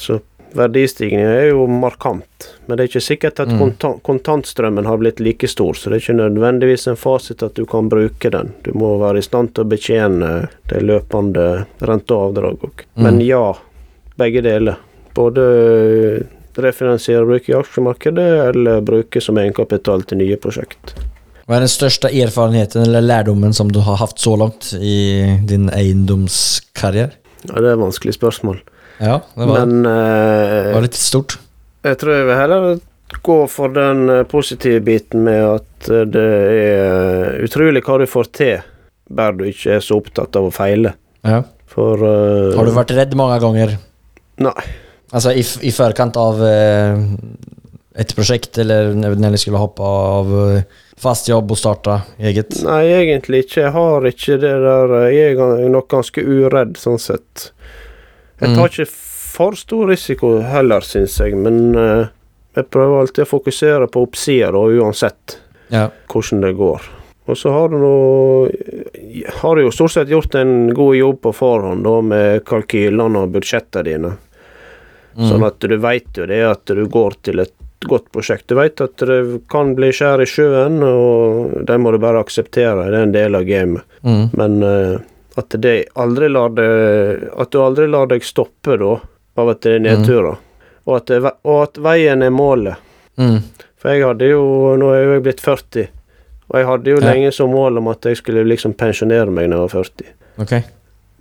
Så 0.00 0.20
verdistigningen 0.54 1.26
er 1.28 1.48
jo 1.50 1.66
markant. 1.66 2.48
Men 2.66 2.76
det 2.76 2.84
er 2.84 2.88
ikke 2.90 3.04
sikkert 3.06 3.40
at 3.40 3.48
Mm. 3.48 3.58
kontan 3.58 4.00
kontantstrømmen 4.02 4.86
har 4.86 4.98
blitt 4.98 5.20
like 5.20 5.48
stor, 5.48 5.72
så 5.74 5.90
det 5.90 5.96
er 5.96 6.12
ikke 6.12 6.20
nødvendigvis 6.30 6.86
en 6.88 6.96
fasit 6.96 7.42
at 7.42 7.54
du 7.54 7.64
kan 7.66 7.88
bruke 7.88 8.30
den. 8.30 8.52
Du 8.64 8.72
må 8.72 8.98
være 8.98 9.18
i 9.18 9.22
stand 9.22 9.54
til 9.54 9.64
å 9.64 9.68
betjene 9.68 10.48
de 10.68 10.80
løpende 10.80 11.66
rente- 11.80 12.14
og 12.14 12.34
avdrag 12.34 12.58
òg. 12.62 12.84
Men 12.96 13.14
Mm. 13.18 13.26
ja, 13.26 13.54
begge 14.18 14.42
deler. 14.42 14.76
Både 15.14 16.26
refinansiere 16.56 17.22
og 17.22 17.28
bruke 17.28 17.48
i 17.48 17.56
aksjemarkedet, 17.56 18.54
eller 18.54 18.80
bruke 18.80 19.20
som 19.22 19.36
egenkapital 19.38 20.02
til 20.06 20.18
nye 20.18 20.36
prosjekt. 20.36 20.94
Hva 21.48 21.56
er 21.56 21.60
den 21.60 21.68
største 21.68 22.08
erfarenheten 22.12 22.82
eller 22.86 23.00
lærdommen 23.02 23.52
som 23.54 23.68
du 23.68 23.80
har 23.80 23.96
hatt 23.96 24.16
så 24.22 24.36
langt 24.38 24.72
i 24.80 25.38
din 25.44 25.68
eiendomskarriere? 25.70 27.12
Ja, 27.48 27.54
Det 27.54 27.64
er 27.64 27.72
et 27.72 27.78
vanskelig 27.80 28.14
spørsmål. 28.14 28.60
Ja, 29.02 29.18
det 29.34 29.48
var, 29.48 29.66
Men 29.66 29.86
uh, 29.86 30.68
det 30.68 30.74
var 30.76 30.86
litt 30.86 30.98
stort. 30.98 31.38
Jeg 31.82 31.98
tror 31.98 32.14
jeg 32.14 32.26
vil 32.28 32.38
heller 32.38 32.66
gå 33.26 33.38
for 33.50 33.74
den 33.74 34.06
eh, 34.08 34.22
positive 34.24 34.80
biten 34.86 35.26
med 35.26 35.42
at 35.44 35.88
eh, 35.92 36.06
det 36.08 36.28
er 36.56 37.42
utrolig 37.44 37.82
hva 37.84 37.98
du 38.00 38.06
får 38.08 38.30
til, 38.32 38.62
bare 39.12 39.34
du 39.36 39.42
ikke 39.50 39.74
er 39.76 39.82
så 39.84 39.98
opptatt 40.00 40.38
av 40.38 40.46
å 40.48 40.54
feile. 40.54 40.94
Ja. 41.26 41.42
For 41.68 42.00
uh, 42.00 42.54
Har 42.56 42.68
du 42.68 42.72
vært 42.76 42.94
redd 42.96 43.12
mange 43.18 43.36
ganger? 43.42 43.74
Nei. 44.40 44.54
Altså 45.12 45.34
i, 45.36 45.42
i 45.68 45.74
forkant 45.74 46.16
av 46.20 46.40
uh, 46.40 47.02
et 47.98 48.14
prosjekt, 48.16 48.56
eller 48.62 48.94
når 48.96 49.34
du 49.34 49.40
skulle 49.40 49.60
hoppe 49.60 49.84
av 49.84 50.32
eh, 50.46 50.62
fast 51.00 51.28
jobb 51.28 51.52
og 51.52 51.60
starte 51.60 51.98
eget? 52.22 52.56
Nei, 52.64 52.84
egentlig 53.02 53.44
ikke. 53.44 53.66
Jeg 53.66 53.74
har 53.74 54.06
ikke 54.08 54.38
det 54.40 54.52
der 54.64 54.94
eh, 55.02 55.08
Jeg 55.12 55.36
er 55.36 55.72
nok 55.72 55.90
ganske 55.92 56.24
uredd, 56.24 56.78
sånn 56.80 57.00
sett. 57.02 57.50
Jeg 58.42 58.50
Mm. 58.50 58.56
tar 58.58 58.68
ikke 58.72 58.88
for 59.32 59.54
stor 59.56 59.86
risiko 59.88 60.32
heller, 60.42 60.80
syns 60.84 61.14
jeg, 61.22 61.36
men 61.38 61.76
uh, 61.78 62.06
jeg 62.56 62.66
prøver 62.68 63.00
alltid 63.00 63.24
å 63.24 63.30
fokusere 63.30 63.86
på 63.88 64.02
oppsida, 64.04 64.50
da, 64.52 64.58
uansett. 64.82 65.38
Ja. 65.72 65.86
hvordan 66.12 66.42
det 66.44 66.50
går. 66.58 66.82
Og 67.30 67.36
så 67.38 67.48
har 67.54 67.68
du 67.72 67.78
nå 67.80 68.50
Har 69.40 69.56
du 69.56 69.62
jo 69.62 69.70
stort 69.72 69.92
sett 69.94 70.08
gjort 70.10 70.34
en 70.34 70.74
god 70.74 70.96
jobb 70.98 71.20
på 71.22 71.32
forhånd 71.32 71.84
da 71.86 71.94
med 72.04 72.44
kalkylene 72.44 73.22
og 73.22 73.32
budsjettene 73.32 73.84
dine. 73.86 74.10
Mm. 75.16 75.28
Sånn 75.30 75.46
at 75.46 75.58
du 75.60 75.76
veit 75.80 76.12
jo 76.18 76.26
det 76.26 76.42
at 76.44 76.64
du 76.66 76.82
går 76.88 77.16
til 77.22 77.40
et 77.44 77.54
godt 77.88 78.10
prosjekt. 78.12 78.46
Du 78.48 78.54
veit 78.58 78.80
at 78.80 78.96
det 78.96 79.40
kan 79.50 79.74
bli 79.74 79.88
skjær 79.94 80.20
i 80.22 80.26
sjøen, 80.28 80.82
og 80.86 81.64
det 81.66 81.78
må 81.80 81.92
du 81.92 81.98
bare 82.02 82.20
akseptere. 82.22 82.88
Det 82.90 82.98
er 83.00 83.06
en 83.08 83.12
del 83.16 83.34
av 83.38 83.44
gamet. 83.48 83.82
Mm. 84.04 84.28
Men 84.38 84.62
eh, 84.62 84.98
at 85.36 85.54
det 85.64 85.74
aldri 85.96 86.28
lar 86.28 86.50
det 86.52 86.66
At 87.40 87.50
du 87.54 87.60
aldri 87.62 87.86
lar 87.88 88.06
deg 88.10 88.24
stoppe 88.24 88.76
da 88.80 88.98
av 89.40 89.48
at 89.48 89.62
det 89.64 89.76
er 89.78 89.80
nedturer. 89.80 90.36
Og, 90.84 90.96
at 90.98 91.10
og 91.46 91.62
at 91.62 91.78
veien 91.80 92.22
er 92.22 92.30
målet. 92.34 92.76
Mm. 93.16 93.38
For 93.80 93.92
jeg 93.94 94.04
hadde 94.04 94.28
jo 94.28 94.42
Nå 94.80 94.90
er 94.92 95.06
jeg 95.14 95.22
blitt 95.24 95.40
40. 95.40 95.88
Og 96.52 96.58
jeg 96.58 96.66
hadde 96.68 96.90
jo 96.90 97.00
Ja. 97.00 97.06
lenge 97.12 97.32
som 97.32 97.50
mål 97.50 97.78
om 97.78 97.88
at 97.88 98.04
jeg 98.04 98.16
skulle 98.20 98.44
liksom 98.44 98.74
pensjonere 98.76 99.30
meg 99.32 99.48
når 99.48 99.56
jeg 99.56 99.62
var 99.62 99.74
40. 99.78 100.12
Ok. 100.44 100.52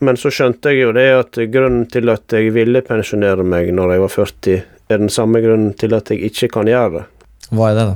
Men 0.02 0.18
så 0.18 0.32
skjønte 0.34 0.72
jeg 0.74 0.82
jo 0.82 0.92
det 0.98 1.08
at 1.14 1.32
grunnen 1.54 1.86
til 1.92 2.10
at 2.10 2.28
jeg 2.34 2.52
ville 2.54 2.82
pensjonere 2.82 3.44
meg 3.46 3.70
når 3.74 3.92
jeg 3.94 4.02
var 4.02 4.10
40, 4.10 4.64
er 4.90 4.98
den 4.98 5.10
samme 5.14 5.40
grunnen 5.44 5.74
til 5.78 5.94
at 5.94 6.10
jeg 6.10 6.24
ikke 6.32 6.50
kan 6.58 6.66
gjøre 6.68 6.92
det. 6.98 7.04
Hva 7.52 7.70
er 7.70 7.76
det, 7.78 7.86
da? 7.92 7.96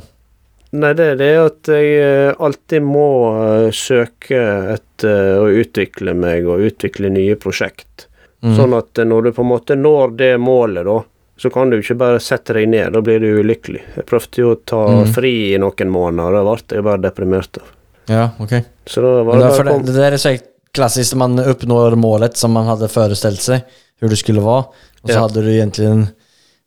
Nei, 0.71 0.93
det 0.97 1.05
er 1.13 1.15
det 1.19 1.31
at 1.39 1.69
jeg 1.71 1.91
eh, 2.01 2.33
alltid 2.43 2.83
må 2.83 3.07
eh, 3.31 3.67
søke 3.71 4.39
etter 4.73 5.37
å 5.39 5.45
utvikle 5.61 6.15
meg 6.17 6.47
og 6.49 6.65
utvikle 6.67 7.11
nye 7.13 7.35
prosjekt. 7.39 8.07
Mm. 8.43 8.55
Sånn 8.57 8.73
at 8.77 8.99
eh, 8.99 9.07
når 9.07 9.29
du 9.29 9.31
på 9.37 9.45
en 9.45 9.51
måte 9.53 9.77
når 9.79 10.17
det 10.19 10.31
målet, 10.41 10.83
da, 10.87 10.97
så 11.37 11.51
kan 11.51 11.69
du 11.71 11.77
ikke 11.79 11.97
bare 11.99 12.19
sette 12.23 12.55
deg 12.57 12.67
ned. 12.71 12.91
Da 12.95 13.01
blir 13.03 13.19
du 13.23 13.29
ulykkelig. 13.41 13.83
Jeg 13.95 14.07
prøvde 14.09 14.41
jo 14.41 14.51
å 14.55 14.59
ta 14.65 14.81
Mm. 14.89 15.13
fri 15.13 15.33
i 15.53 15.57
noen 15.61 15.89
måneder, 15.91 16.41
og 16.41 16.45
da 16.45 16.55
ble 16.55 16.77
jeg 16.79 16.87
bare 16.89 17.03
deprimert 17.07 17.57
av. 17.61 17.71
Ja, 18.07 18.29
ok. 18.39 18.53
Så 18.85 19.01
da 19.01 19.23
var 19.23 19.39
det 19.39 19.49
bare 19.57 19.79
det, 19.79 19.93
det 19.95 20.03
er 20.03 20.13
är 20.13 20.17
så 20.17 20.37
klassiskt, 20.75 21.15
man 21.15 21.39
oppnår 21.39 21.95
målet 21.95 22.37
som 22.37 22.51
man 22.51 22.67
hadde 22.67 22.87
forestilt 22.91 23.41
seg, 23.41 23.63
hvordan 23.99 24.09
det 24.09 24.19
skulle 24.19 24.41
være, 24.41 24.65
og 25.03 25.09
så 25.09 25.13
Ja. 25.13 25.21
hadde 25.21 25.41
du 25.41 25.49
egentligen 25.49 26.07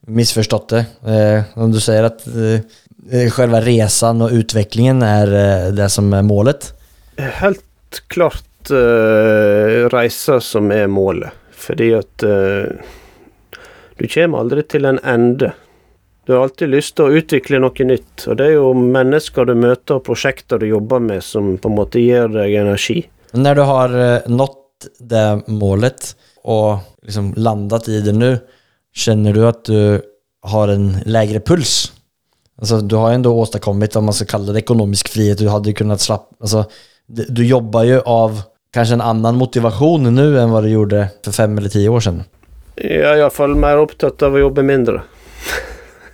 misforstått 0.09 0.69
det. 0.69 0.87
Eh, 1.07 1.45
du 1.69 1.81
sier 1.81 2.05
at 2.05 2.27
eh, 2.27 2.61
själva 3.33 3.61
resan 3.61 4.23
och 4.23 4.31
utvecklingen 4.31 5.03
är 5.03 5.27
eh, 5.67 5.73
det 5.73 5.89
som 5.89 6.13
är 6.13 6.23
målet. 6.23 6.75
Helt 7.17 7.65
klart 8.07 8.71
uh, 8.71 9.89
reisa 9.89 10.41
som 10.41 10.73
er 10.73 10.87
målet. 10.87 11.33
Fordi 11.53 11.93
at 11.99 12.23
uh, 12.23 12.69
du 13.99 14.07
kommer 14.07 14.39
aldri 14.39 14.63
til 14.63 14.85
en 14.85 15.01
ende. 15.03 15.53
Du 16.27 16.35
har 16.35 16.45
alltid 16.47 16.69
lyst 16.69 16.95
til 16.97 17.09
å 17.09 17.19
utvikle 17.19 17.59
noe 17.65 17.89
nytt. 17.89 18.29
Og 18.29 18.39
det 18.39 18.47
er 18.51 18.59
jo 18.59 18.71
mennesker 18.77 19.49
du 19.49 19.57
møter 19.59 19.99
og 19.99 20.07
prosjekter 20.07 20.61
du 20.61 20.69
jobber 20.69 21.03
med, 21.03 21.25
som 21.25 21.57
på 21.59 21.71
en 21.71 21.79
måte 21.81 22.03
gir 22.03 22.31
deg 22.31 22.55
energi. 22.61 23.01
Når 23.33 23.59
du 23.59 23.63
har 23.69 23.97
nådd 24.29 24.59
nått 24.79 24.99
det 24.99 25.49
målet 25.49 26.15
og 26.45 26.81
liksom 27.03 27.35
landet 27.37 27.89
i 27.89 28.01
det 28.01 28.15
nå, 28.15 28.39
kjenner 28.95 29.33
du 29.33 29.47
at 29.47 29.65
du 29.65 30.01
har 30.45 30.69
en 30.69 30.97
lavere 31.07 31.41
puls? 31.41 31.93
Alltså, 32.59 32.81
du 32.81 32.97
har 32.97 33.11
jo 33.11 33.15
ändå 33.15 33.35
åstadkommit, 33.35 33.97
om 33.97 34.05
man 34.05 34.15
ska 34.15 34.25
kalla 34.25 34.53
det 34.53 34.59
ekonomisk 34.59 35.09
frihet, 35.09 35.39
du 35.39 35.49
hade 35.49 35.65
kunnet 35.65 35.79
kunnat 35.79 36.01
slappa, 36.01 36.37
alltså, 36.41 36.65
du 37.07 37.47
jobbar 37.47 37.83
ju 37.85 38.01
av 38.01 38.43
kanske 38.75 38.95
en 38.95 39.01
annen 39.01 39.37
motivation 39.37 40.15
nu 40.15 40.41
enn 40.41 40.51
hva 40.51 40.61
du 40.61 40.69
gjorde 40.69 41.07
for 41.25 41.33
fem 41.33 41.59
eller 41.59 41.73
tio 41.73 41.89
år 41.89 42.03
siden. 42.05 42.25
Jeg 42.79 43.03
er 43.03 43.23
iallfall 43.23 43.55
mer 43.59 43.81
opptatt 43.83 44.23
av 44.23 44.37
å 44.37 44.43
jobbe 44.43 44.63
mindre 44.63 45.01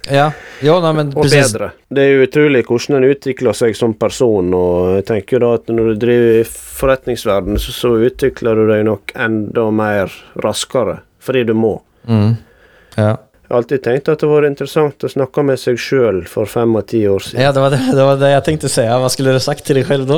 Ja, 0.09 0.31
ja 0.65 0.77
nei, 0.81 0.93
men 0.97 1.11
og 1.13 1.27
precis. 1.27 1.53
bedre. 1.53 1.71
Det 1.89 2.05
er 2.05 2.13
jo 2.13 2.25
utrolig 2.27 2.63
hvordan 2.69 2.99
en 2.99 3.09
utvikler 3.09 3.57
seg 3.57 3.77
som 3.77 3.95
person, 3.97 4.53
og 4.57 4.99
jeg 4.99 5.07
tenker 5.09 5.41
da 5.45 5.55
at 5.59 5.73
når 5.73 5.93
du 5.93 6.01
driver 6.07 6.41
i 6.41 6.47
forretningsverdenen, 6.49 7.61
så, 7.61 7.73
så 7.73 7.95
utvikler 8.05 8.61
du 8.61 8.67
deg 8.69 8.85
nok 8.89 9.15
enda 9.27 9.69
mer 9.73 10.13
raskere, 10.45 10.99
fordi 11.25 11.47
du 11.49 11.55
må. 11.57 11.79
Mm. 12.05 12.37
Ja. 13.01 13.15
Jeg 13.45 13.53
har 13.53 13.61
alltid 13.61 13.83
tenkt 13.85 14.09
at 14.09 14.23
det 14.23 14.29
var 14.31 14.47
interessant 14.49 15.05
å 15.05 15.09
snakke 15.13 15.43
med 15.45 15.61
seg 15.61 15.77
sjøl 15.77 16.23
for 16.31 16.49
fem 16.49 16.71
og 16.81 16.87
ti 16.89 17.03
år 17.05 17.21
siden. 17.27 17.43
ja, 17.45 17.51
det 17.53 17.61
var 17.61 17.75
det, 17.75 17.81
det 17.93 18.07
var 18.09 18.17
det 18.23 18.31
jeg 18.33 18.45
tenkte 18.47 18.71
å 18.71 18.73
si. 18.73 18.85
Hva 18.89 19.11
skulle 19.13 19.35
du 19.37 19.43
sagt 19.45 19.67
til 19.69 19.77
deg 19.77 19.91
selv 19.91 20.09
da? 20.09 20.17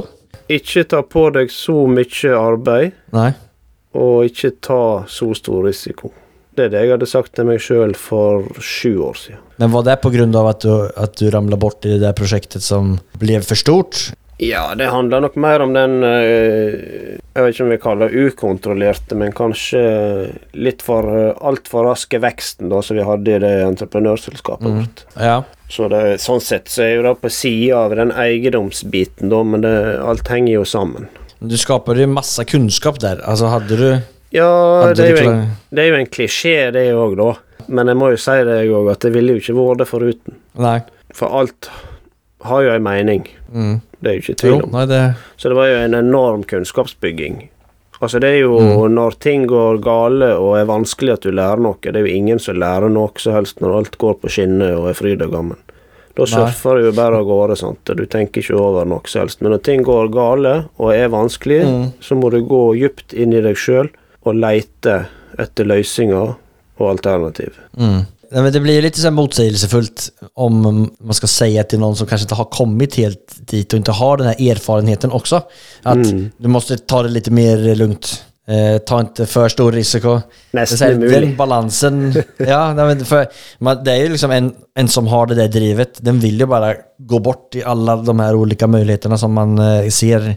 Ikke 0.55 0.85
ta 0.87 1.01
på 1.03 1.25
deg 1.35 1.51
så 1.51 1.75
mye 1.91 2.37
arbeid, 2.39 2.95
Nei. 3.17 3.33
og 3.99 4.29
ikke 4.29 4.53
ta 4.63 4.85
så 5.11 5.33
stor 5.35 5.67
risiko. 5.67 6.13
Det 6.57 6.69
er 6.69 6.71
det 6.73 6.85
jeg 6.85 6.93
hadde 6.95 7.09
sagt 7.11 7.35
til 7.37 7.49
meg 7.51 7.59
sjøl 7.61 7.97
for 7.99 8.47
sju 8.63 8.95
år 9.05 9.19
siden. 9.19 9.43
Men 9.59 9.75
var 9.75 9.83
det 9.89 9.99
på 10.01 10.09
at 10.15 10.37
av 10.37 10.47
att 10.47 10.61
du, 10.61 10.91
att 10.97 11.17
du 11.17 11.31
ramla 11.31 11.57
bort 11.57 11.85
i 11.85 11.99
det 11.99 12.15
prosjektet 12.15 12.63
som 12.63 13.01
ble 13.19 13.41
for 13.43 13.59
stort? 13.59 14.13
Ja, 14.39 14.75
det 14.77 14.91
handler 14.93 15.23
nok 15.25 15.37
mer 15.41 15.63
om 15.65 15.71
den 15.73 16.03
eh, 16.05 16.75
Jeg 17.33 17.41
vet 17.45 17.55
ikke 17.55 17.65
om 17.65 17.71
vi 17.73 17.79
kaller 17.81 18.11
det 18.13 18.25
ukontrollerte, 18.29 19.17
men 19.17 19.33
kanskje 19.33 19.81
litt 20.53 20.83
for 20.85 21.09
eh, 21.09 21.31
altfor 21.41 21.87
raske 21.89 22.21
veksten 22.21 22.69
da 22.73 22.83
som 22.85 22.99
vi 22.99 23.07
hadde 23.09 23.33
i 23.33 23.41
det 23.41 23.55
entreprenørselskapet 23.65 24.67
Mm. 24.69 24.77
vårt. 24.83 25.05
Ja. 25.17 25.39
Så 25.73 25.89
det, 25.91 26.03
sånn 26.21 26.41
sett 26.45 26.69
så 26.71 26.85
er 26.85 26.93
jo 26.99 27.07
det 27.09 27.15
på 27.23 27.31
sida 27.33 27.79
av 27.87 27.97
den 27.97 28.13
eiendomsbiten, 28.13 29.31
da, 29.33 29.41
men 29.43 29.65
det, 29.65 29.73
alt 30.05 30.29
henger 30.29 30.53
jo 30.61 30.67
sammen. 30.69 31.09
Du 31.41 31.57
skaper 31.61 31.99
jo 32.01 32.07
masse 32.13 32.45
kunnskap 32.49 33.01
der. 33.03 33.21
Altså, 33.25 33.49
hadde 33.53 33.77
du... 33.81 33.89
Ja, 34.37 34.47
hadde 34.85 35.01
det 35.01 35.09
er, 35.17 35.27
en, 35.33 35.43
det 35.73 35.83
er 35.85 35.91
jo 35.95 35.99
en 36.03 36.09
klisjé, 36.13 36.55
det 36.77 36.87
òg, 36.95 37.17
da. 37.19 37.33
Men 37.73 37.89
jeg 37.91 37.99
må 37.99 38.13
jo 38.13 38.21
si 38.21 38.37
det 38.47 38.61
òg, 38.71 38.93
at 38.93 39.05
det 39.05 39.13
ville 39.17 39.35
jo 39.37 39.43
ikke 39.43 39.57
vært 39.59 39.83
det 39.83 39.89
foruten. 39.91 40.39
Nei. 40.61 40.79
For 41.17 41.33
alt 41.41 41.69
har 42.45 42.63
jo 42.63 42.71
en 42.75 42.83
mening. 42.83 43.27
Mm. 43.53 43.81
Det 44.01 44.09
er 44.11 44.15
jo 44.19 44.21
ikke 44.23 44.37
tvil 44.41 44.51
Jo, 44.53 44.61
om. 44.67 44.89
det... 44.89 45.15
Så 45.37 45.49
det 45.49 45.57
var 45.57 45.67
jo 45.71 45.77
en 45.85 45.95
enorm 45.95 46.43
kunnskapsbygging. 46.45 47.49
Altså 48.01 48.21
Det 48.21 48.29
er 48.29 48.41
jo 48.43 48.59
Mm. 48.61 48.93
når 48.95 49.19
ting 49.21 49.47
går 49.49 49.79
gale 49.81 50.35
og 50.39 50.59
er 50.59 50.67
vanskelig 50.67 51.13
at 51.15 51.21
du 51.23 51.31
lærer 51.33 51.57
noe. 51.61 51.77
Det 51.81 51.97
er 51.97 52.05
jo 52.05 52.13
ingen 52.15 52.39
som 52.39 52.57
lærer 52.57 52.91
noe 52.93 53.11
som 53.19 53.33
helst 53.33 53.61
når 53.61 53.77
alt 53.79 53.97
går 53.99 54.15
på 54.21 54.29
skinner 54.29 54.77
og 54.77 54.89
er 54.91 54.93
fryd 54.99 55.23
og 55.23 55.31
gammen. 55.33 55.57
Da 56.17 56.25
surfer 56.25 56.77
du 56.77 56.85
jo 56.87 56.93
bare 56.93 57.17
av 57.19 57.25
gårde, 57.27 57.57
sant. 57.57 57.85
Du 57.85 58.07
tenker 58.07 58.41
ikke 58.41 58.57
over 58.59 58.85
noe 58.89 59.01
som 59.07 59.21
helst. 59.23 59.41
Men 59.43 59.53
når 59.53 59.63
ting 59.63 59.83
går 59.85 60.09
gale 60.13 60.69
og 60.79 60.93
er 60.95 61.09
vanskelig, 61.09 61.63
Mm. 61.65 61.93
så 62.01 62.15
må 62.17 62.31
du 62.31 62.43
gå 62.43 62.75
dypt 62.79 63.13
inn 63.15 63.33
i 63.33 63.41
deg 63.41 63.57
sjøl 63.57 63.89
og 64.25 64.35
leite 64.35 65.07
etter 65.39 65.65
løsninger 65.65 66.35
og 66.79 66.89
alternativ. 66.91 67.53
Mm. 67.79 68.07
Nej, 68.31 68.43
men 68.43 68.53
det 68.53 68.61
blir 68.61 68.83
lite 68.83 69.01
så 69.01 69.07
här 69.07 69.11
motsägelsefullt 69.11 70.11
om 70.35 70.91
man 71.01 71.15
ska 71.15 71.27
säga 71.27 71.65
till 71.65 71.79
någon 71.79 71.97
som 71.97 72.07
kanske 72.07 72.25
inte 72.25 72.35
har 72.35 72.45
kommit 72.45 72.95
helt 72.95 73.37
dit 73.39 73.73
och 73.73 73.77
inte 73.77 73.93
har 73.93 74.17
den 74.17 74.27
här 74.27 74.51
erfarenheten 74.51 75.13
också. 75.13 75.43
Att 75.83 75.99
du 76.39 76.49
måste 76.49 76.79
ta 76.79 77.03
det 77.03 77.09
lite 77.09 77.31
mer 77.31 77.75
lugnt. 77.75 78.23
Eh, 78.49 78.79
ta 78.79 79.01
inte 79.01 79.27
för 79.27 79.49
stor 79.49 79.73
risiko. 79.73 80.21
Nästan. 80.51 81.01
Den 81.01 81.37
balansen. 81.37 82.15
ja, 82.37 82.75
nej, 82.75 82.87
men 82.87 83.05
för, 83.05 83.27
man, 83.59 83.85
det 83.85 83.93
är 83.93 83.97
ju 83.97 84.09
liksom 84.09 84.31
en, 84.31 84.55
en 84.75 84.89
som 84.89 85.07
har 85.07 85.27
det 85.27 85.35
där 85.35 85.49
drivet. 85.49 85.99
Den 85.99 86.21
vill 86.21 86.41
ju 86.41 86.47
bara 86.47 86.75
gå 86.99 87.19
bort 87.19 87.55
i 87.55 87.65
alla 87.65 87.97
de 87.97 88.21
här 88.21 88.35
olika 88.35 88.67
möjligheterna 88.67 89.19
som 89.19 89.33
man 89.33 89.59
eh, 89.59 89.89
ser. 89.89 90.37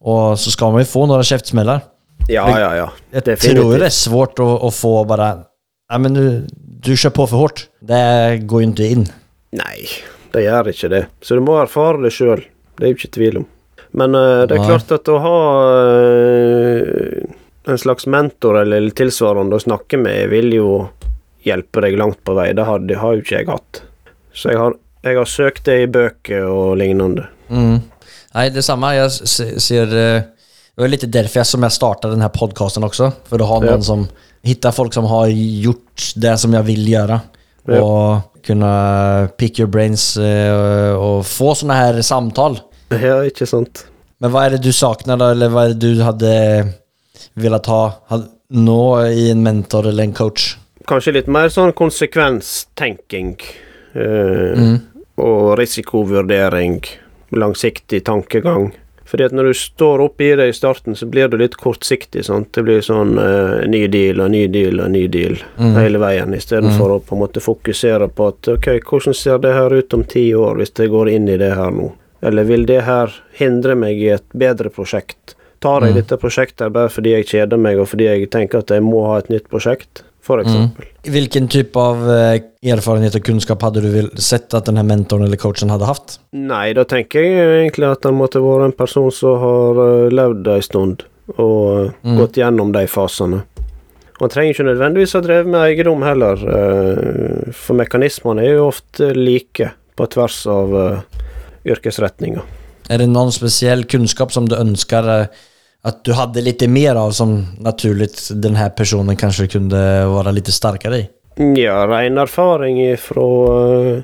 Och 0.00 0.40
så 0.40 0.50
ska 0.50 0.70
man 0.70 0.80
ju 0.80 0.84
få 0.84 1.06
några 1.06 1.22
käftsmällar. 1.22 1.80
Ja, 2.28 2.60
ja, 2.60 2.76
ja. 2.76 2.92
Jag 3.10 3.22
Definitivt. 3.22 3.60
tror 3.60 3.78
det 3.78 3.86
är 3.86 3.90
svårt 3.90 4.38
att, 4.38 4.62
att 4.62 4.74
få 4.74 5.04
bara, 5.04 5.38
ja 5.90 5.98
men 5.98 6.14
du, 6.14 6.24
du 6.84 6.92
kjører 6.94 7.14
på 7.16 7.26
for 7.30 7.44
hardt. 7.44 7.64
Det 7.82 8.46
går 8.48 8.62
jo 8.62 8.70
ikke 8.70 8.90
inn. 8.94 9.06
Nei, 9.58 9.88
det 10.32 10.44
gjør 10.46 10.70
ikke 10.70 10.90
det. 10.92 11.02
Så 11.26 11.34
du 11.34 11.42
må 11.42 11.56
erfare 11.60 12.00
det 12.04 12.12
sjøl. 12.14 12.44
Det 12.78 12.86
er 12.86 12.92
jo 12.92 12.98
ikke 13.00 13.14
tvil 13.18 13.40
om. 13.42 13.46
Men 13.98 14.14
uh, 14.14 14.44
det 14.46 14.54
er 14.56 14.68
klart 14.68 14.92
at 14.94 15.08
å 15.10 15.18
ha 15.18 15.38
uh, 16.14 17.70
en 17.70 17.78
slags 17.78 18.06
mentor 18.06 18.60
eller 18.62 18.90
tilsvarende 18.96 19.58
å 19.58 19.62
snakke 19.64 19.98
med, 20.00 20.28
vil 20.30 20.52
jo 20.54 20.70
hjelpe 21.46 21.82
deg 21.84 21.98
langt 21.98 22.20
på 22.24 22.34
vei. 22.38 22.50
Det 22.56 22.64
har, 22.68 22.82
det 22.86 22.98
har 23.00 23.16
jo 23.16 23.24
ikke 23.24 23.40
jeg 23.40 23.48
hatt. 23.50 23.82
Så 24.32 24.52
jeg 24.52 24.60
har, 24.60 24.76
jeg 25.06 25.18
har 25.18 25.28
søkt 25.28 25.66
det 25.66 25.78
i 25.82 25.88
bøker 25.90 26.46
og 26.46 26.76
lignende. 26.80 27.26
Mm. 27.50 27.80
Nei, 28.36 28.46
det 28.54 28.62
samme. 28.62 28.92
Jeg 28.94 29.10
ser... 29.58 29.90
eh, 29.90 30.22
Det 30.70 30.84
var 30.84 30.92
litt 30.92 31.12
derfor 31.12 31.40
jeg, 31.40 31.46
som 31.46 31.62
jag 31.66 31.72
startade 31.72 32.14
den 32.14 32.22
här 32.22 32.28
podcasten 32.28 32.84
också. 32.84 33.12
För 33.28 33.38
att 33.42 33.48
ha 33.48 33.60
noen 33.60 33.72
Ja. 33.74 33.82
som... 33.82 34.06
Hitta 34.42 34.72
folk 34.72 34.94
som 34.94 35.04
har 35.04 35.26
gjort 35.62 36.12
det 36.16 36.38
som 36.38 36.54
jag 36.54 36.62
vill 36.62 36.88
göra. 36.88 37.20
Ja. 37.66 37.80
Och 37.80 38.44
kunna 38.46 39.28
pick 39.36 39.58
your 39.58 39.70
brains 39.70 40.16
eh, 40.16 40.94
och 40.94 41.26
få 41.26 41.54
sådana 41.54 41.74
här 41.74 42.02
samtal. 42.02 42.58
Ja, 42.88 43.24
ikke 43.24 43.46
sant? 43.46 43.86
Men 44.18 44.32
vad 44.32 44.44
är 44.44 44.50
det 44.50 44.58
du 44.58 44.72
saknar 44.72 45.16
då? 45.16 45.24
Eller 45.24 45.48
vad 45.48 45.64
är 45.64 45.68
det 45.68 45.74
du 45.94 46.02
hade 46.02 46.66
velat 47.34 47.66
ha? 47.66 47.92
Nå 48.48 49.06
i 49.06 49.30
en 49.30 49.42
mentor 49.42 49.86
eller 49.86 50.02
en 50.04 50.12
coach? 50.12 50.56
Kanskje 50.86 51.12
litt 51.12 51.26
mer 51.30 51.48
sånn 51.48 51.72
konsekvenstenking. 51.72 53.36
eh, 53.94 54.76
Og 55.16 55.58
risikovurdering. 55.58 56.80
Langsiktig 57.30 58.04
tankegang. 58.04 58.70
Fordi 59.10 59.24
at 59.26 59.32
når 59.34 59.50
du 59.50 59.54
står 59.58 60.04
oppi 60.04 60.28
det 60.38 60.46
i 60.46 60.52
starten, 60.54 60.94
så 60.96 61.06
blir 61.10 61.28
du 61.28 61.34
litt 61.40 61.56
kortsiktig. 61.58 62.22
sant? 62.24 62.52
Det 62.54 62.62
blir 62.62 62.84
sånn 62.86 63.16
uh, 63.18 63.64
ny 63.66 63.88
deal 63.90 64.22
og 64.22 64.30
ny 64.30 64.44
deal 64.46 64.78
og 64.84 64.92
ny 64.94 65.06
deal 65.10 65.34
hele 65.58 65.98
veien, 65.98 66.34
istedenfor 66.36 66.94
å 66.94 67.00
på 67.02 67.16
en 67.16 67.24
måte 67.24 67.42
fokusere 67.42 68.06
på 68.14 68.28
at 68.30 68.52
ok, 68.54 68.68
hvordan 68.86 69.16
ser 69.18 69.42
det 69.42 69.56
her 69.56 69.74
ut 69.74 69.96
om 69.98 70.04
ti 70.06 70.28
år, 70.34 70.60
hvis 70.60 70.76
jeg 70.78 70.92
går 70.94 71.10
inn 71.10 71.26
i 71.26 71.40
det 71.40 71.50
her 71.58 71.74
nå? 71.74 71.88
Eller 72.22 72.46
vil 72.46 72.66
det 72.68 72.84
her 72.86 73.10
hindre 73.34 73.74
meg 73.74 73.98
i 73.98 74.12
et 74.14 74.26
bedre 74.30 74.70
prosjekt? 74.70 75.34
Tar 75.60 75.84
jeg 75.84 75.98
dette 75.98 76.16
prosjektet 76.20 76.72
bare 76.72 76.88
fordi 76.88 77.16
jeg 77.16 77.26
kjeder 77.28 77.58
meg, 77.60 77.80
og 77.82 77.90
fordi 77.90 78.06
jeg 78.06 78.30
tenker 78.32 78.62
at 78.62 78.70
jeg 78.72 78.84
må 78.84 79.02
ha 79.08 79.18
et 79.20 79.28
nytt 79.32 79.50
prosjekt? 79.50 80.04
For 80.22 80.42
eksempel. 80.42 80.84
Hvilken 81.08 81.46
type 81.48 81.80
av 81.80 82.02
eh, 82.12 82.42
erfarenhet 82.74 83.14
og 83.16 83.24
kunnskap 83.24 83.62
hadde 83.64 83.80
du 83.86 84.18
sett 84.20 84.52
at 84.56 84.66
denne 84.68 84.84
mentoren 84.84 85.24
eller 85.24 85.40
coachen 85.40 85.72
hadde 85.72 85.88
haft? 85.88 86.18
Nei, 86.36 86.74
da 86.76 86.84
tenker 86.88 87.24
jeg 87.24 87.54
egentlig 87.62 87.88
at 87.88 88.04
han 88.04 88.18
måtte 88.18 88.42
være 88.44 88.68
en 88.68 88.76
person 88.76 89.08
som 89.14 89.40
har 89.40 89.80
eh, 89.86 90.10
levd 90.12 90.52
en 90.52 90.66
stund 90.66 91.06
og 91.38 91.94
mm. 92.02 92.18
gått 92.18 92.40
gjennom 92.40 92.74
de 92.74 92.84
fasene. 92.90 93.44
Og 94.20 94.26
Han 94.26 94.32
trenger 94.34 94.52
ikke 94.52 94.68
nødvendigvis 94.68 95.16
ha 95.16 95.22
drevet 95.24 95.48
med 95.48 95.62
eiendom 95.64 96.02
heller, 96.04 96.42
eh, 96.56 97.52
for 97.56 97.80
mekanismene 97.80 98.44
er 98.44 98.58
jo 98.58 98.66
ofte 98.68 99.14
like 99.16 99.70
på 99.96 100.08
tvers 100.12 100.42
av 100.46 100.76
eh, 100.76 101.22
yrkesretninger. 101.72 102.42
Är 102.90 102.98
det 102.98 103.06
noen 103.06 103.32
spesiell 103.32 103.84
kunnskap 103.84 104.32
som 104.32 104.48
du 104.48 104.56
ønsker 104.58 105.08
eh, 105.08 105.26
att 105.82 106.04
du 106.04 106.12
hadde 106.12 106.40
litt 106.40 106.68
mer 106.68 106.94
av 106.94 107.10
som 107.10 107.46
naturligt 107.58 108.28
den 108.34 108.54
här 108.54 108.70
personen 108.70 109.16
kanskje 109.16 109.46
kunne 109.46 109.80
være 110.06 110.32
litt 110.32 110.52
sterkere 110.52 110.98
i? 110.98 111.08
Ja, 111.56 111.86
ren 111.88 112.18
erfaring 112.18 112.82
ifra 112.90 113.28
eh, 113.70 114.02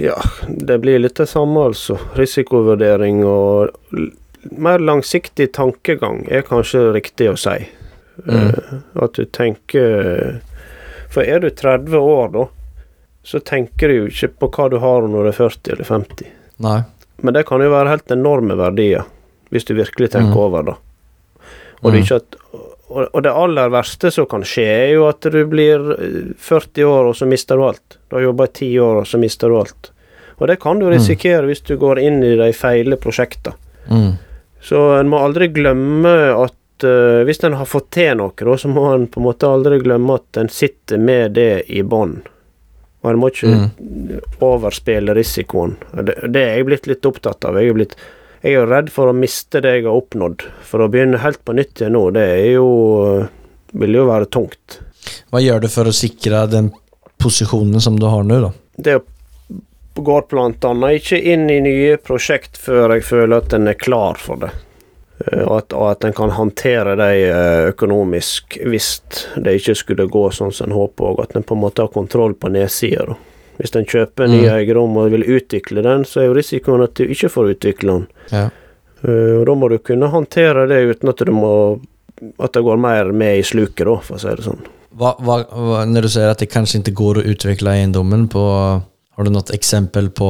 Ja, 0.00 0.16
det 0.48 0.78
blir 0.78 0.98
litt 0.98 1.16
det 1.16 1.26
samme, 1.26 1.60
altså. 1.60 1.98
Risikovurdering 2.14 3.24
og 3.26 3.70
mer 4.42 4.78
langsiktig 4.78 5.52
tankegang 5.52 6.24
er 6.30 6.42
kanskje 6.46 6.88
riktig 6.96 7.30
å 7.30 7.36
si. 7.38 7.60
Mm. 8.26 8.82
at 9.00 9.14
du 9.16 9.24
tenker 9.24 10.40
For 11.10 11.24
er 11.24 11.40
du 11.40 11.48
30 11.50 11.96
år, 11.96 12.28
da, 12.28 12.44
så 13.22 13.40
tenker 13.40 13.88
du 13.88 13.94
jo 13.94 14.10
ikke 14.10 14.28
på 14.28 14.50
hva 14.52 14.68
du 14.68 14.76
har 14.82 15.08
når 15.08 15.24
du 15.24 15.30
er 15.30 15.38
40 15.38 15.72
eller 15.74 15.88
50. 15.88 16.30
Nei. 16.64 16.78
Men 17.24 17.34
det 17.34 17.44
kan 17.48 17.62
jo 17.62 17.72
være 17.72 17.92
helt 17.92 18.10
enorme 18.10 18.56
verdier, 18.58 19.04
hvis 19.50 19.68
du 19.68 19.74
virkelig 19.78 20.12
tenker 20.12 20.40
over 20.40 20.66
det. 20.66 20.76
Og, 21.82 21.92
det 21.92 22.04
ikke 22.04 22.20
at, 22.20 22.36
og 22.92 23.22
det 23.24 23.32
aller 23.32 23.72
verste 23.72 24.12
som 24.14 24.28
kan 24.30 24.44
skje, 24.46 24.66
er 24.66 24.92
jo 24.94 25.08
at 25.08 25.26
du 25.34 25.40
blir 25.50 25.94
eh, 25.96 26.32
40 26.38 26.86
år, 26.86 27.10
og 27.10 27.16
så 27.18 27.28
mister 27.28 27.58
du 27.58 27.66
alt. 27.66 27.98
Du 28.08 28.18
har 28.18 28.28
jobba 28.28 28.46
i 28.46 28.52
10 28.52 28.72
år, 28.86 29.02
og 29.02 29.10
så 29.10 29.20
mister 29.22 29.50
du 29.50 29.58
alt. 29.58 29.92
Og 30.38 30.48
det 30.48 30.58
kan 30.62 30.80
du 30.80 30.88
risikere 30.90 31.46
hvis 31.46 31.62
du 31.66 31.76
går 31.78 32.00
inn 32.02 32.22
i 32.26 32.34
de 32.38 32.50
feile 32.56 32.98
prosjektene. 32.98 33.58
Mm. 33.90 34.12
Så 34.62 34.80
en 34.96 35.10
må 35.10 35.18
aldri 35.22 35.48
glemme 35.54 36.10
at 36.34 36.86
uh, 36.86 37.22
hvis 37.26 37.42
en 37.46 37.58
har 37.58 37.66
fått 37.66 37.88
til 37.94 38.16
noe, 38.18 38.34
da, 38.34 38.56
så 38.58 38.70
må 38.70 38.88
en 38.92 39.08
på 39.10 39.20
en 39.20 39.26
måte 39.26 39.50
aldri 39.50 39.80
glemme 39.82 40.18
at 40.18 40.38
en 40.38 40.50
sitter 40.50 41.02
med 41.02 41.34
det 41.38 41.64
i 41.70 41.82
bånn. 41.82 42.20
Og 43.02 43.10
en 43.10 43.18
må 43.18 43.32
ikke 43.32 44.20
overspille 44.46 45.14
risikoen. 45.18 45.74
Det, 45.90 46.14
det 46.30 46.42
er 46.42 46.60
jeg 46.60 46.68
blitt 46.68 46.86
litt 46.90 47.06
opptatt 47.10 47.48
av. 47.48 47.58
Jeg 47.58 47.72
er, 47.72 47.78
blitt, 47.80 47.96
jeg 48.42 48.50
er 48.50 48.58
jo 48.58 48.66
redd 48.66 48.90
for 48.90 49.10
å 49.10 49.14
miste 49.16 49.62
det 49.62 49.76
jeg 49.76 49.86
har 49.86 49.94
oppnådd. 49.96 50.42
For 50.66 50.82
å 50.82 50.90
begynne 50.90 51.22
helt 51.22 51.42
på 51.46 51.54
nytt 51.54 51.80
igjen 51.80 51.94
nå, 51.94 52.08
det 52.16 52.24
er 52.26 52.48
jo 52.56 52.66
vil 53.72 53.94
jo 53.96 54.06
være 54.08 54.28
tungt. 54.32 54.80
Hva 55.32 55.40
gjør 55.42 55.64
du 55.64 55.70
for 55.72 55.88
å 55.88 55.94
sikre 55.96 56.44
den 56.50 56.70
positionen 57.22 57.80
som 57.80 57.98
du 57.98 58.06
har 58.10 58.26
nå, 58.26 58.40
da? 58.44 58.50
Det 58.76 58.98
går 59.94 60.26
annet 60.40 60.98
ikke 60.98 61.20
inn 61.32 61.48
i 61.50 61.60
nye 61.60 61.96
prosjekt 62.00 62.58
før 62.60 62.96
jeg 62.96 63.06
føler 63.06 63.42
at 63.42 63.56
en 63.56 63.68
er 63.68 63.78
klar 63.78 64.20
for 64.20 64.40
det. 64.44 64.52
Eh, 65.26 65.42
Og 65.42 65.56
at, 65.58 65.72
og 65.76 65.90
at 65.90 66.06
en 66.08 66.16
kan 66.16 66.32
håndtere 66.36 66.96
det 66.98 67.10
eh, 67.28 67.68
økonomisk 67.72 68.58
hvis 68.64 68.88
det 69.36 69.58
ikke 69.60 69.76
skulle 69.78 70.08
gå 70.10 70.24
sånn 70.32 70.52
som 70.52 70.70
en 70.70 70.78
håper, 70.78 71.12
og 71.12 71.22
at 71.26 71.36
en 71.36 71.46
på 71.46 71.56
en 71.56 71.64
måte 71.64 71.84
har 71.84 71.92
kontroll 71.92 72.34
på 72.34 72.52
nedsida. 72.52 73.16
Hvis 73.58 73.74
en 73.76 73.86
kjøper 73.86 74.26
en 74.26 74.32
ny 74.32 74.42
eiendom 74.48 74.96
og 74.98 75.12
vil 75.12 75.26
utvikle 75.36 75.84
den, 75.84 76.06
så 76.08 76.22
er 76.22 76.30
jo 76.30 76.36
risikoen 76.38 76.84
at 76.84 76.96
du 76.98 77.04
ikke 77.04 77.30
får 77.32 77.54
utvikle 77.54 77.96
den. 77.98 78.06
Ja. 78.32 78.48
Uh, 79.02 79.40
Og 79.40 79.48
da 79.48 79.56
må 79.58 79.68
du 79.70 79.78
kunne 79.82 80.08
håndtere 80.12 80.68
det 80.70 80.84
uten 80.88 81.10
at 81.10 81.24
må 81.34 81.54
at 82.38 82.54
det 82.54 82.62
går 82.62 82.78
mer 82.78 83.10
med 83.12 83.40
i 83.40 83.42
sluket, 83.42 83.84
da, 83.88 83.96
for 84.04 84.18
å 84.18 84.22
si 84.22 84.30
det 84.30 84.46
sånn. 84.46 84.62
Hva, 84.98 85.14
hva, 85.24 85.84
när 85.88 86.04
du 86.04 86.10
sier 86.12 86.30
at 86.30 86.42
det 86.42 86.50
kanskje 86.52 86.82
ikke 86.82 86.94
går 87.00 87.18
å 87.18 87.26
utvikle 87.32 87.72
eiendommen 87.78 88.28
på, 88.30 88.42
har 89.16 89.26
du 89.26 89.32
noe 89.32 89.56
eksempel 89.56 90.10
på, 90.14 90.28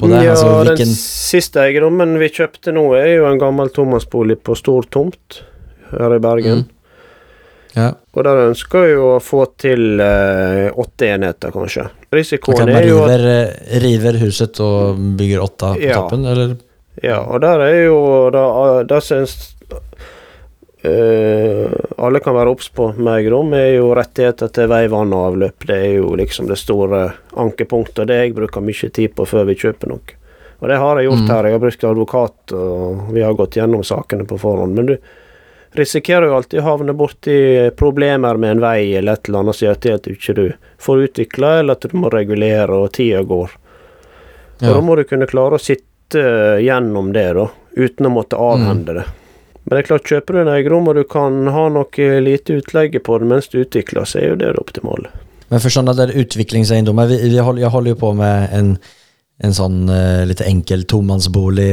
på 0.00 0.10
det? 0.10 0.22
Ja, 0.24 0.32
altså, 0.32 0.48
hvilken... 0.62 0.88
Den 0.88 0.96
siste 0.98 1.62
eiendommen 1.66 2.16
vi 2.20 2.30
kjøpte 2.32 2.74
nå, 2.74 2.86
er 2.98 3.12
jo 3.18 3.28
en 3.28 3.40
gammel 3.42 3.70
tomannsbolig 3.74 4.40
på 4.42 4.56
stor 4.58 4.88
tomt 4.90 5.42
her 5.92 6.16
i 6.16 6.22
Bergen. 6.24 6.66
Ja. 7.76 7.88
Og 8.14 8.24
der 8.26 8.40
ønsker 8.48 8.88
jo 8.90 9.06
å 9.14 9.20
få 9.24 9.46
til 9.60 10.00
eh, 10.04 10.68
åtte 10.76 11.08
enheter, 11.14 11.50
kanskje. 11.54 11.86
Risikoen 12.12 12.68
er 12.68 12.84
jo 12.88 12.98
at 13.04 13.14
river, 13.14 13.24
eh, 13.30 13.78
river 13.80 14.18
huset 14.20 14.60
og 14.60 15.00
bygger 15.18 15.40
åtta 15.46 15.74
på 15.78 15.82
Ja. 15.86 16.00
toppen 16.02 16.26
eller? 16.28 16.56
Ja, 17.02 17.22
og 17.24 17.40
der 17.40 17.60
er 17.64 17.78
jo 17.86 17.98
da, 18.30 18.82
Der 18.84 19.00
syns 19.00 19.54
eh, 20.82 21.70
alle 21.98 22.20
kan 22.20 22.34
være 22.36 22.52
obs 22.52 22.68
på 22.74 22.90
med 22.98 23.12
eiendom, 23.22 23.52
er 23.56 23.76
jo 23.78 23.92
rettigheter 23.96 24.50
til 24.52 24.68
vei, 24.72 24.86
vann 24.92 25.12
og 25.14 25.30
avløp. 25.32 25.66
Det 25.68 25.76
er 25.78 25.94
jo 26.00 26.12
liksom 26.18 26.48
det 26.50 26.58
store 26.60 27.04
ankepunktet, 27.38 28.02
og 28.04 28.10
det 28.10 28.18
jeg 28.20 28.34
bruker 28.36 28.64
mye 28.64 28.90
tid 28.92 29.14
på 29.16 29.26
før 29.28 29.46
vi 29.48 29.54
kjøper 29.62 29.92
noe. 29.94 30.18
Og 30.62 30.68
det 30.70 30.76
har 30.78 30.98
jeg 31.00 31.08
gjort 31.08 31.30
her. 31.32 31.46
Jeg 31.48 31.56
har 31.56 31.62
brukt 31.64 31.84
advokat, 31.88 32.52
og 32.54 33.08
vi 33.14 33.22
har 33.24 33.34
gått 33.34 33.56
gjennom 33.58 33.82
sakene 33.82 34.26
på 34.30 34.36
forhånd. 34.38 34.76
Men 34.78 34.86
du 34.92 34.96
risikerer 35.78 36.28
jo 36.28 36.36
alltid 36.36 36.60
å 36.60 36.66
havne 36.66 36.94
borti 36.96 37.36
problemer 37.76 38.36
med 38.40 38.56
en 38.56 38.62
vei 38.64 38.92
eller 38.98 39.16
et 39.16 39.28
eller 39.28 39.44
annet 39.44 39.58
som 39.58 39.66
gjør 39.66 39.80
at 39.96 40.04
du 40.04 40.12
ikke 40.12 40.46
får 40.82 41.02
utvikla, 41.08 41.54
eller 41.60 41.78
at 41.78 41.88
du 41.88 41.96
må 41.96 42.10
regulere, 42.12 42.76
og 42.76 42.92
tida 42.96 43.22
går. 43.22 43.56
Og 44.62 44.68
da 44.68 44.82
må 44.84 44.96
du 44.96 45.04
kunne 45.08 45.26
klare 45.26 45.58
å 45.58 45.62
sitte 45.62 46.22
gjennom 46.62 47.10
det, 47.14 47.32
da, 47.38 47.48
uten 47.74 48.06
å 48.06 48.14
måtte 48.14 48.38
avhende 48.38 49.00
det. 49.00 49.08
Men 49.62 49.76
det 49.76 49.82
er 49.82 49.88
klart, 49.88 50.08
kjøper 50.10 50.34
du 50.34 50.40
en 50.42 50.50
eiendom 50.52 50.88
og 50.90 50.96
du 50.98 51.04
kan 51.08 51.46
ha 51.54 51.66
noe 51.70 52.08
lite 52.22 52.58
utlegge 52.58 53.02
på 53.02 53.18
det 53.22 53.28
mens 53.30 53.48
du 53.50 53.60
utvikler, 53.62 54.06
så 54.08 54.18
er 54.18 54.32
jo 54.32 54.40
det 54.40 54.54
det 54.56 54.62
optimale. 54.62 55.12
Men 55.52 55.62
for 55.62 55.74
sånne 55.74 55.94
der 55.94 56.14
utviklingseiendommer 56.16 57.10
vi, 57.10 57.18
vi 57.28 57.38
håller, 57.38 57.62
Jeg 57.62 57.70
holder 57.74 57.92
jo 57.92 58.00
på 58.00 58.12
med 58.16 58.54
en, 58.56 58.72
en 59.44 59.54
sånn 59.54 59.84
uh, 59.90 60.24
litt 60.26 60.40
enkel 60.42 60.86
tomansbolig. 60.88 61.70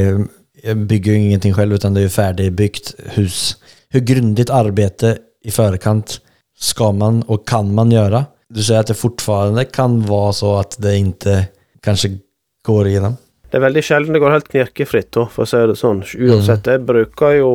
Jeg 0.60 0.86
bygger 0.90 1.12
jo 1.12 1.22
ingenting 1.24 1.56
selv, 1.56 1.80
utan 1.80 1.96
det 1.96 2.04
er 2.04 2.08
jo 2.10 2.14
ferdigbygd 2.14 2.92
hus. 3.16 3.40
Hur 3.92 4.00
grundligt 4.00 4.50
arbete 4.50 5.18
i 5.44 5.50
förkant 5.50 6.20
ska 6.58 6.92
man 6.92 7.22
och 7.22 7.48
kan 7.48 7.74
man 7.74 7.90
göra 7.90 8.24
du 8.48 8.62
säger 8.62 8.80
att 8.80 8.86
det 8.86 8.94
fortfarande 8.94 9.64
kan 9.64 10.06
vara 10.06 10.32
så 10.32 10.56
att 10.56 10.76
det 10.78 10.96
inte 10.96 11.48
kanske 11.82 12.08
går 12.66 12.86
igjennom? 12.86 13.16
Det 13.50 13.58
er 13.58 13.64
veldig 13.64 13.82
sjelden 13.82 14.14
det 14.14 14.20
går 14.22 14.30
helt 14.30 14.48
knirkefritt, 14.50 15.16
for 15.34 15.42
å 15.42 15.48
si 15.50 15.60
det 15.66 15.74
sånn. 15.78 16.04
Uansett, 16.06 16.68
jeg 16.70 16.82
bruker 16.86 17.32
jo 17.34 17.48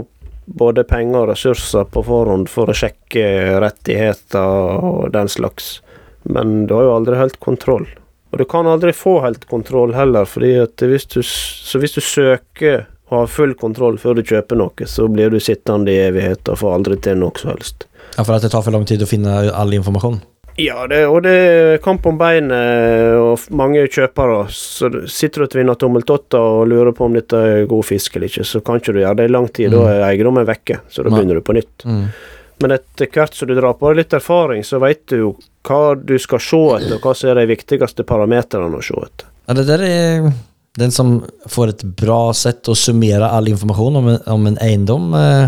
både 0.46 0.84
penger 0.88 1.22
og 1.22 1.30
ressurser 1.30 1.88
på 1.92 2.04
forhånd 2.04 2.50
for 2.52 2.72
å 2.72 2.76
sjekke 2.76 3.60
rettigheter 3.64 4.84
og 4.84 5.14
den 5.16 5.32
slags, 5.32 5.78
men 6.24 6.66
du 6.68 6.76
har 6.76 6.90
jo 6.90 6.98
aldri 6.98 7.20
helt 7.20 7.40
kontroll. 7.40 7.88
Og 8.32 8.42
du 8.42 8.46
kan 8.52 8.68
aldri 8.68 8.92
få 8.92 9.22
helt 9.24 9.48
kontroll 9.48 9.96
heller, 9.96 10.28
fordi 10.28 10.52
at 10.66 10.84
hvis 10.84 11.08
du, 11.16 11.22
så 11.24 11.80
hvis 11.80 11.96
du 11.96 12.04
søker 12.04 12.90
og 13.10 13.18
har 13.20 13.28
full 13.28 13.54
kontroll 13.54 13.98
før 14.02 14.16
du 14.18 14.24
kjøper 14.24 14.58
noe, 14.58 14.86
så 14.90 15.08
blir 15.12 15.30
du 15.30 15.40
sittende 15.40 15.92
i 15.94 16.00
evigheter 16.08 16.56
og 16.56 16.62
får 16.64 16.74
aldri 16.80 16.98
til 17.06 17.20
noe 17.22 17.38
som 17.38 17.52
helst. 17.54 17.86
Ja, 18.18 18.24
For 18.24 18.34
at 18.38 18.42
det 18.42 18.52
tar 18.52 18.64
for 18.66 18.72
lang 18.74 18.86
tid 18.88 19.04
å 19.04 19.10
finne 19.10 19.52
all 19.54 19.74
informasjon? 19.78 20.22
Ja, 20.58 20.86
det, 20.88 21.02
og 21.12 21.18
det 21.26 21.32
er 21.36 21.78
kamp 21.84 22.06
om 22.08 22.16
beinet 22.18 23.18
og 23.20 23.42
mange 23.52 23.82
kjøpere. 23.92 24.46
Så 24.56 24.88
sitter 25.12 25.44
du 25.44 25.48
til 25.50 25.58
tvinner 25.60 25.76
tommeltotter 25.76 26.40
og 26.40 26.70
lurer 26.72 26.96
på 26.96 27.10
om 27.10 27.18
dette 27.18 27.36
er 27.36 27.66
god 27.68 27.84
fisk 27.84 28.16
eller 28.16 28.32
ikke, 28.32 28.46
så 28.48 28.62
kan 28.64 28.80
ikke 28.80 28.94
du 28.96 29.02
gjøre 29.02 29.18
det 29.20 29.26
i 29.28 29.34
lang 29.36 29.50
tid. 29.52 29.72
Da 29.76 29.82
Mm. 29.84 29.90
er 29.92 30.06
eiendommen 30.08 30.48
vekke, 30.48 30.80
så 30.90 31.04
da 31.04 31.10
begynner 31.12 31.36
du 31.36 31.42
på 31.42 31.54
nytt. 31.58 31.84
Mm. 31.86 32.06
Men 32.64 32.72
etter 32.72 33.08
hvert 33.12 33.34
som 33.36 33.50
du 33.50 33.56
drar 33.60 33.74
på 33.76 33.90
deg 33.92 33.98
litt 33.98 34.14
erfaring, 34.16 34.64
så 34.64 34.80
vet 34.80 35.06
du 35.12 35.18
jo 35.18 35.36
hva 35.68 35.94
du 36.00 36.16
skal 36.18 36.40
se 36.40 36.56
etter, 36.78 36.96
og 36.96 37.02
hva 37.02 37.14
som 37.14 37.30
er 37.30 37.36
de 37.42 37.48
viktigste 37.52 38.06
parameterne 38.08 38.72
å 38.80 38.82
se 38.82 38.96
etter. 38.96 39.28
Ja, 39.48 39.54
det 39.54 39.68
der 39.68 39.80
är 39.84 40.32
den 40.76 40.92
som 40.92 41.24
får 41.46 41.74
et 41.74 41.84
bra 41.84 42.34
sett 42.34 42.68
å 42.68 42.76
summera 42.76 43.32
all 43.36 43.48
informasjon 43.52 44.02
om 44.02 44.10
en, 44.14 44.20
om 44.34 44.50
en 44.50 44.60
eiendom, 44.64 45.14
eh, 45.20 45.48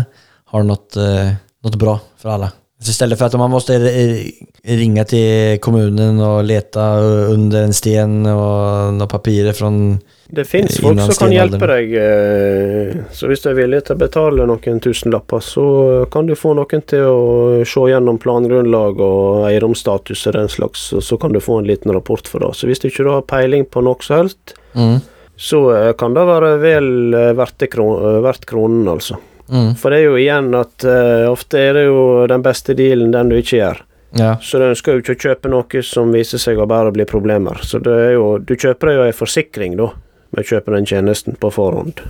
har 0.52 0.64
noe, 0.64 1.04
eh, 1.04 1.34
noe 1.64 1.80
bra 1.80 1.98
for 2.16 2.36
alle. 2.36 2.50
Så 2.80 2.90
istället 2.90 3.18
för 3.18 3.24
att 3.24 3.32
man 3.32 3.50
måste 3.50 3.78
ringe 3.78 4.32
ringa 4.62 5.04
till 5.04 5.60
kommunen 5.60 6.20
och 6.20 6.44
leta 6.44 6.98
under 7.00 7.62
en 7.62 7.74
sten 7.74 8.26
och 8.26 8.94
några 8.94 9.06
papirer 9.06 9.52
från... 9.52 9.98
Det 10.26 10.44
fins 10.44 10.78
Eh, 10.78 10.82
folk 10.82 11.00
som 11.00 11.14
kan 11.14 11.32
hjelpe 11.32 11.66
deg, 11.66 11.94
eh, 11.94 12.96
så 13.12 13.30
hvis 13.30 13.42
du 13.42 13.48
er 13.48 13.56
villig 13.56 13.80
til 13.86 13.96
å 13.96 14.02
betale 14.02 14.46
noen 14.46 14.80
tusenlapper, 14.84 15.40
så 15.40 15.64
kan 16.12 16.28
du 16.28 16.34
få 16.36 16.52
noen 16.54 16.84
til 16.84 17.06
å 17.08 17.64
se 17.66 17.86
gjennom 17.88 18.20
plangrunnlag 18.20 19.00
og 19.00 19.48
eiendomsstatus 19.48 20.26
og 20.28 20.36
den 20.36 20.52
slags, 20.52 20.84
og 20.92 21.02
så 21.02 21.16
kan 21.18 21.32
du 21.32 21.40
få 21.40 21.58
en 21.62 21.70
liten 21.72 21.96
rapport 21.96 22.28
for 22.28 22.44
det. 22.44 22.52
Så 22.60 22.68
hvis 22.68 22.84
du 22.84 22.90
ikke 22.90 23.08
har 23.08 23.24
peiling 23.24 23.64
på 23.64 23.82
noe 23.82 24.04
som 24.04 24.20
helst, 24.20 24.54
Mm. 24.78 25.00
Så 25.38 25.76
eh, 25.76 25.92
kan 25.98 26.14
det 26.14 26.24
være 26.26 26.54
vel 26.58 27.14
eh, 27.14 27.32
verdt 27.38 27.68
kron 27.70 27.98
eh, 28.02 28.22
verdt 28.24 28.46
kronen, 28.50 28.88
altså. 28.90 29.20
Mm. 29.48 29.76
For 29.78 29.94
det 29.94 30.00
er 30.00 30.08
jo 30.10 30.16
igjen 30.20 30.48
at 30.58 30.84
uh, 30.84 31.24
ofte 31.30 31.60
er 31.62 31.78
det 31.78 31.84
jo 31.86 32.00
den 32.28 32.42
beste 32.44 32.74
dealen 32.76 33.14
den 33.14 33.30
du 33.30 33.38
ikke 33.38 33.56
gjør. 33.56 33.78
Ja. 34.18 34.34
Så 34.44 34.58
du 34.60 34.66
ønsker 34.66 34.96
jo 34.96 35.00
ikke 35.00 35.14
å 35.14 35.20
kjøpe 35.22 35.52
noe 35.52 35.82
som 35.86 36.12
viser 36.12 36.42
seg 36.42 36.60
å 36.60 36.66
bare 36.68 36.92
bli 36.92 37.06
problemer. 37.08 37.62
Så 37.64 37.80
det 37.80 37.94
er 38.10 38.12
jo, 38.18 38.26
du 38.44 38.52
kjøper 38.52 38.92
jo 38.92 39.06
en 39.06 39.16
forsikring, 39.16 39.78
da, 39.80 39.86
med 40.34 40.44
å 40.44 40.48
kjøpe 40.50 40.74
den 40.74 40.90
tjenesten 40.90 41.38
på 41.40 41.52
forhånd. 41.54 42.02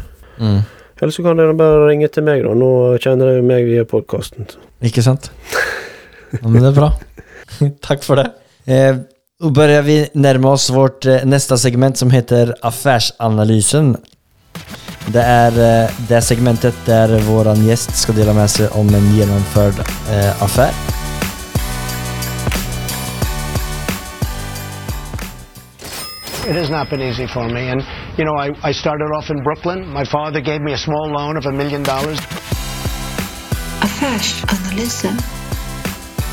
Mm. 0.42 0.64
Eller 0.98 1.14
så 1.14 1.22
kan 1.28 1.38
dere 1.38 1.54
bare 1.58 1.86
ringe 1.86 2.08
til 2.10 2.26
meg, 2.26 2.42
da. 2.42 2.56
Nå 2.58 2.72
kjenner 3.04 3.30
dere 3.30 3.46
meg 3.46 3.68
via 3.68 3.86
podkasten. 3.86 4.50
Ikke 4.88 5.04
sant? 5.06 5.30
Ja, 6.32 6.42
men 6.48 6.58
det 6.58 6.72
er 6.72 6.80
bra. 6.80 6.90
Takk 7.86 8.02
for 8.08 8.18
det. 8.18 8.32
Eh, 8.66 8.98
då 9.42 9.50
börjar 9.50 9.82
vi 9.82 10.08
närma 10.14 10.48
oss 10.48 10.70
vårt 10.70 11.06
eh, 11.06 11.24
nästa 11.24 11.58
segment 11.58 11.98
som 11.98 12.10
heter 12.10 12.54
Affärsanalysen. 12.62 13.96
Det 15.06 15.22
är 15.22 15.82
eh, 15.84 15.90
det 16.08 16.22
segmentet 16.22 16.74
där 16.84 17.20
vår 17.20 17.54
gäst 17.54 17.96
ska 17.96 18.12
dela 18.12 18.32
med 18.32 18.50
sig 18.50 18.68
om 18.68 18.94
en 18.94 19.16
genomförd 19.16 19.74
eh, 20.10 20.42
affär. 20.42 20.70
It 26.50 26.56
has 26.56 26.70
not 26.70 26.90
been 26.90 27.02
easy 27.02 27.26
for 27.26 27.48
me. 27.48 27.70
And, 27.70 27.82
you 28.16 28.24
know, 28.24 28.36
I, 28.46 28.70
I 28.70 28.74
started 28.74 29.18
off 29.18 29.30
in 29.30 29.42
Brooklyn. 29.42 29.92
My 29.92 30.04
father 30.04 30.40
gave 30.40 30.60
me 30.60 30.72
a 30.74 30.78
small 30.78 31.10
loan 31.10 31.36
of 31.36 31.46
a 31.46 31.52
million 31.52 31.82
dollars. 31.82 32.18
Affärsanalysen. 33.80 35.18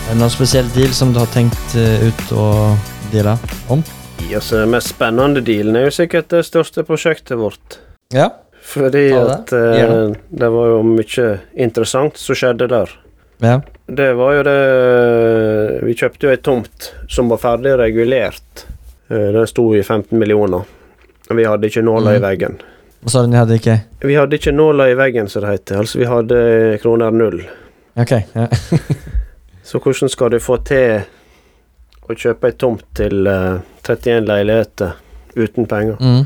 Är 0.10 0.14
det 0.14 0.20
någon 0.20 0.30
speciell 0.30 0.70
deal 0.70 0.89
som 0.89 1.14
du 1.14 1.20
har 1.20 1.26
tänkt 1.26 1.76
eh, 1.76 2.08
ut 2.08 2.32
och 2.32 2.95
dela 3.12 3.38
om? 3.70 3.84
Ja, 4.32 4.39
så 4.41 4.56
Den 4.64 4.70
mest 4.74 4.88
spennende 4.93 5.41
dealen 5.45 5.76
er 5.76 5.86
jo 5.89 5.91
sikkert 5.93 6.30
det 6.34 6.45
største 6.47 6.84
prosjektet 6.88 7.38
vårt. 7.38 7.80
Ja. 8.14 8.30
Fordi 8.66 9.10
det. 9.12 9.32
at 9.32 9.51
eh, 9.53 10.14
det 10.30 10.49
var 10.49 10.68
jo 10.72 10.80
mye 10.84 11.26
interessant 11.53 12.18
som 12.18 12.36
skjedde 12.36 12.68
der. 12.72 12.89
Ja. 13.43 13.60
Det 13.86 14.14
var 14.18 14.34
jo 14.38 14.43
det 14.47 15.84
Vi 15.86 15.93
kjøpte 15.99 16.26
jo 16.26 16.32
ei 16.32 16.38
tomt 16.41 16.93
som 17.12 17.30
var 17.30 17.38
ferdig 17.43 17.76
regulert. 17.78 18.66
Eh, 19.12 19.32
Den 19.36 19.47
sto 19.47 19.68
i 19.76 19.84
15 19.84 20.18
millioner. 20.20 20.64
Vi 21.30 21.43
hadde 21.45 21.68
ikke 21.70 21.82
nåla 21.86 22.16
i 22.16 22.20
Mm. 22.20 22.26
veggen. 22.30 22.58
Hva 23.03 23.10
sa 23.12 23.22
du 23.26 23.32
de 23.32 23.38
hadde 23.38 23.56
ikke? 23.60 23.80
Vi 24.01 24.14
hadde 24.16 24.34
ikke 24.39 24.51
nåla 24.56 24.89
i 24.89 24.95
veggen, 24.97 25.28
som 25.30 25.41
det 25.41 25.49
heter. 25.51 25.78
Altså, 25.78 25.99
vi 25.99 26.06
hadde 26.06 26.80
kroner 26.82 27.12
null. 27.12 27.43
Ok, 27.97 28.12
Ja. 28.36 28.47
Så 29.66 29.80
hvordan 29.80 30.10
skal 30.10 30.30
du 30.30 30.39
få 30.39 30.58
til 30.64 31.01
å 32.14 32.18
kjøpe 32.18 32.49
ei 32.51 32.56
tomt 32.62 32.84
til 32.97 33.28
uh, 33.28 33.60
31 33.86 34.28
leiligheter 34.30 34.93
uten 35.36 35.66
penger? 35.70 35.97
Mm. 35.99 36.26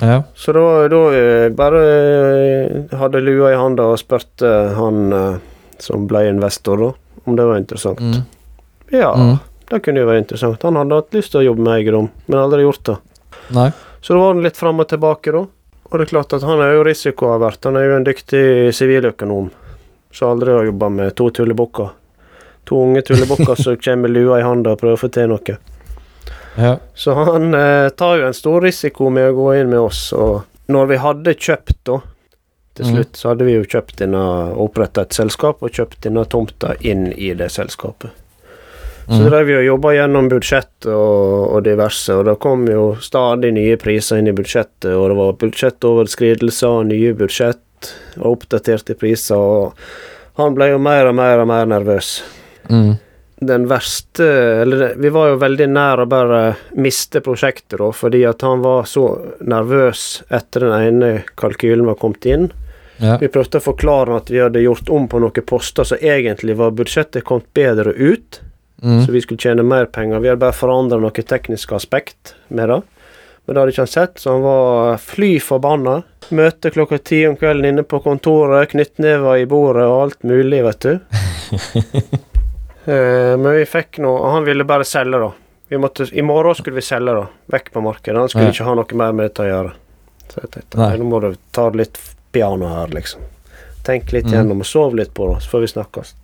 Ja. 0.00 0.22
Så 0.38 0.52
da, 0.54 0.62
da 0.92 0.98
eh, 1.16 1.48
bare 1.58 1.78
eh, 1.82 2.96
hadde 3.00 3.18
lua 3.24 3.48
i 3.50 3.56
handa 3.58 3.88
og 3.90 3.98
spurte 3.98 4.46
han 4.76 5.12
eh, 5.12 5.40
som 5.82 6.04
ble 6.06 6.22
investor, 6.30 6.78
da, 6.78 6.92
om 7.26 7.34
det 7.38 7.46
var 7.48 7.58
interessant. 7.58 7.98
Mm. 8.00 8.20
Ja, 8.94 9.10
Mm. 9.18 9.36
det 9.70 9.80
kunne 9.84 10.00
jo 10.04 10.06
være 10.06 10.22
interessant. 10.22 10.62
Han 10.62 10.78
hadde 10.78 11.00
hatt 11.00 11.16
lyst 11.18 11.32
til 11.34 11.40
å 11.42 11.46
jobbe 11.48 11.66
med 11.66 11.80
eiendom, 11.80 12.10
men 12.26 12.38
aldri 12.40 12.62
gjort 12.62 12.84
det. 12.92 12.96
Nei. 13.58 13.68
Så 14.00 14.14
da 14.14 14.20
var 14.22 14.34
han 14.36 14.42
litt 14.46 14.56
fram 14.56 14.78
og 14.80 14.88
tilbake, 14.88 15.34
da. 15.34 15.42
Og 15.88 15.98
det 15.98 16.06
er 16.06 16.12
klart 16.14 16.32
at 16.36 16.46
han 16.46 16.60
er 16.62 16.76
jo 16.76 16.84
risikoavert. 16.86 17.64
Han 17.66 17.76
er 17.80 17.88
jo 17.88 17.96
en 17.98 18.06
dyktig 18.06 18.44
siviløkonom 18.76 19.50
som 20.14 20.30
aldri 20.30 20.54
har 20.54 20.68
jobba 20.70 20.88
med 20.94 21.14
to 21.18 21.26
tullebukker. 21.34 21.90
To 22.68 22.82
unge 22.84 23.02
tullebukker 23.08 23.56
som 23.56 23.76
kommer 23.80 24.08
med 24.08 24.16
lua 24.16 24.38
i 24.40 24.44
handa 24.44 24.74
og 24.74 24.80
prøver 24.82 24.98
å 24.98 25.00
få 25.00 25.08
til 25.14 25.30
noe. 25.32 25.56
Ja. 26.58 26.74
Så 26.94 27.14
han 27.14 27.54
eh, 27.54 27.88
tar 27.96 28.18
jo 28.20 28.26
en 28.28 28.34
stor 28.36 28.60
risiko 28.66 29.08
med 29.14 29.30
å 29.30 29.36
gå 29.36 29.48
inn 29.60 29.70
med 29.70 29.78
oss. 29.80 30.08
Og 30.12 30.42
når 30.68 30.86
vi 30.92 31.02
hadde 31.02 31.34
kjøpt, 31.38 31.76
da 31.88 32.00
Til 32.78 32.86
slutt, 32.86 32.94
slutt 32.94 33.16
så 33.18 33.28
hadde 33.32 33.46
vi 33.46 33.54
jo 33.56 33.64
kjøpt 33.66 33.96
denne 34.04 34.22
oppretta 34.54 35.02
et 35.06 35.16
selskap 35.16 35.62
og 35.66 35.72
kjøpt 35.74 36.02
denne 36.04 36.22
tomta 36.30 36.76
inn 36.86 37.08
i 37.12 37.32
det 37.34 37.48
selskapet. 37.50 38.10
Så 39.08 39.22
Mm. 39.22 39.30
drev 39.30 39.46
vi 39.48 39.54
og 39.56 39.64
jobba 39.64 39.92
gjennom 39.96 40.26
budsjett 40.28 40.86
og, 40.86 41.54
og 41.56 41.62
diverse, 41.64 42.12
og 42.12 42.26
det 42.28 42.34
kom 42.44 42.66
jo 42.68 42.82
stadig 43.00 43.54
nye 43.56 43.78
priser 43.80 44.20
inn 44.20 44.28
i 44.28 44.34
budsjettet, 44.36 44.90
og 44.92 45.08
det 45.08 45.16
var 45.16 45.32
budsjettoverskridelser, 45.40 46.84
nye 46.84 47.14
budsjett 47.16 47.88
og 48.18 48.34
oppdaterte 48.34 48.94
priser, 49.00 49.40
og 49.40 49.72
han 50.38 50.54
ble 50.54 50.68
jo 50.74 50.78
mer 50.82 51.08
og 51.08 51.16
mer 51.16 51.40
og 51.40 51.48
mer 51.48 51.64
nervøs 51.70 52.18
Mm. 52.68 52.96
den 53.40 53.68
verste 53.70 54.24
Eller 54.62 54.94
vi 54.96 55.08
var 55.08 55.30
jo 55.30 55.36
veldig 55.40 55.68
nær 55.70 56.02
å 56.02 56.08
bare 56.10 56.40
miste 56.76 57.22
prosjektet, 57.24 57.78
da, 57.78 57.90
fordi 57.94 58.24
at 58.28 58.42
han 58.42 58.64
var 58.64 58.88
så 58.90 59.06
nervøs 59.40 60.24
etter 60.28 60.66
den 60.66 60.88
ene 60.88 61.12
kalkylen 61.38 61.86
var 61.86 62.00
kommet 62.00 62.26
inn. 62.26 62.50
Ja. 62.98 63.16
Vi 63.20 63.30
prøvde 63.30 63.60
å 63.60 63.62
forklare 63.62 64.18
at 64.18 64.30
vi 64.30 64.42
hadde 64.42 64.64
gjort 64.64 64.90
om 64.90 65.06
på 65.08 65.20
noen 65.22 65.46
poster, 65.46 65.86
så 65.86 65.96
egentlig 66.02 66.58
var 66.58 66.74
budsjettet 66.74 67.24
kommet 67.24 67.46
bedre 67.54 67.94
ut. 67.94 68.40
Mm. 68.82 69.06
Så 69.06 69.12
vi 69.12 69.22
skulle 69.22 69.42
tjene 69.42 69.62
mer 69.62 69.86
penger. 69.90 70.20
Vi 70.20 70.30
hadde 70.30 70.42
bare 70.42 70.54
forandra 70.54 70.98
noe 71.02 71.10
tekniske 71.10 71.74
aspekt 71.74 72.34
med 72.48 72.68
det. 72.70 72.80
Men 73.44 73.54
det 73.54 73.60
hadde 73.62 73.72
ikke 73.72 73.84
han 73.86 73.90
sett, 73.90 74.18
så 74.20 74.34
han 74.34 74.42
var 74.44 74.98
fly 75.00 75.30
forbanna. 75.40 76.02
Møte 76.36 76.70
klokka 76.74 76.98
ti 77.00 77.22
om 77.24 77.38
kvelden 77.40 77.70
inne 77.70 77.84
på 77.88 78.02
kontoret, 78.04 78.74
knyttnever 78.74 79.40
i 79.40 79.46
bordet 79.48 79.86
og 79.88 80.02
alt 80.02 80.26
mulig, 80.28 80.60
vet 80.66 80.84
du. 80.84 80.98
Eh, 82.88 83.36
Men 83.36 83.52
vi 83.58 83.64
fikk 83.68 83.98
noe 84.00 84.30
Han 84.32 84.44
ville 84.48 84.64
bare 84.64 84.84
selge, 84.88 85.18
da. 85.20 85.32
Vi 85.68 85.76
måtte, 85.76 86.06
I 86.16 86.22
morgen 86.24 86.54
skulle 86.56 86.78
vi 86.80 86.84
selge, 86.86 87.12
da. 87.12 87.26
Vekk 87.52 87.72
på 87.74 87.82
markedet. 87.84 88.16
Han 88.16 88.28
skulle 88.32 88.46
Ja. 88.48 88.52
ikke 88.56 88.64
ha 88.64 88.74
noe 88.74 88.94
mer 88.96 89.12
med 89.12 89.26
dette 89.28 89.44
å 89.44 89.48
gjøre. 89.50 89.72
Så 90.28 90.40
jeg 90.40 90.50
tenkte 90.50 90.78
Nei. 90.78 90.96
nå 90.96 91.04
må 91.04 91.20
du 91.20 91.36
ta 91.52 91.68
litt 91.68 91.98
piano 92.32 92.66
her, 92.68 92.86
liksom. 92.88 93.20
Tenk 93.84 94.12
litt 94.12 94.24
Mhm. 94.26 94.32
gjennom 94.32 94.60
og 94.60 94.66
sov 94.66 94.94
litt 94.94 95.12
på 95.14 95.32
det, 95.34 95.42
så 95.42 95.48
får 95.50 95.60
vi 95.60 95.66
snakkes. 95.66 96.14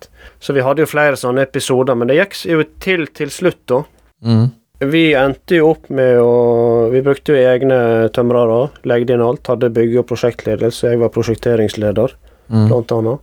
Så 0.41 0.55
vi 0.55 0.61
hadde 0.61 0.79
jo 0.81 0.87
flere 0.87 1.13
sånne 1.17 1.43
episoder, 1.43 1.95
men 1.95 2.09
det 2.09 2.17
gikk 2.17 2.45
jo 2.47 2.63
til 2.81 3.07
til 3.07 3.29
slutt, 3.29 3.67
da. 3.67 3.85
Mm. 4.25 4.53
Vi 4.81 5.13
endte 5.15 5.57
jo 5.57 5.71
opp 5.71 5.89
med 5.91 6.19
å 6.19 6.91
Vi 6.91 7.01
brukte 7.03 7.33
jo 7.33 7.35
egne 7.35 8.11
tømrere, 8.13 8.71
legde 8.85 9.11
inn 9.11 9.21
alt. 9.21 9.43
Hadde 9.47 9.71
bygge- 9.73 9.99
og 9.99 10.07
prosjektledelse. 10.07 10.91
Jeg 10.91 10.99
var 10.99 11.09
prosjekteringsleder, 11.11 12.13
Mm. 12.51 12.69
blant 12.69 12.89
annet. 12.93 13.19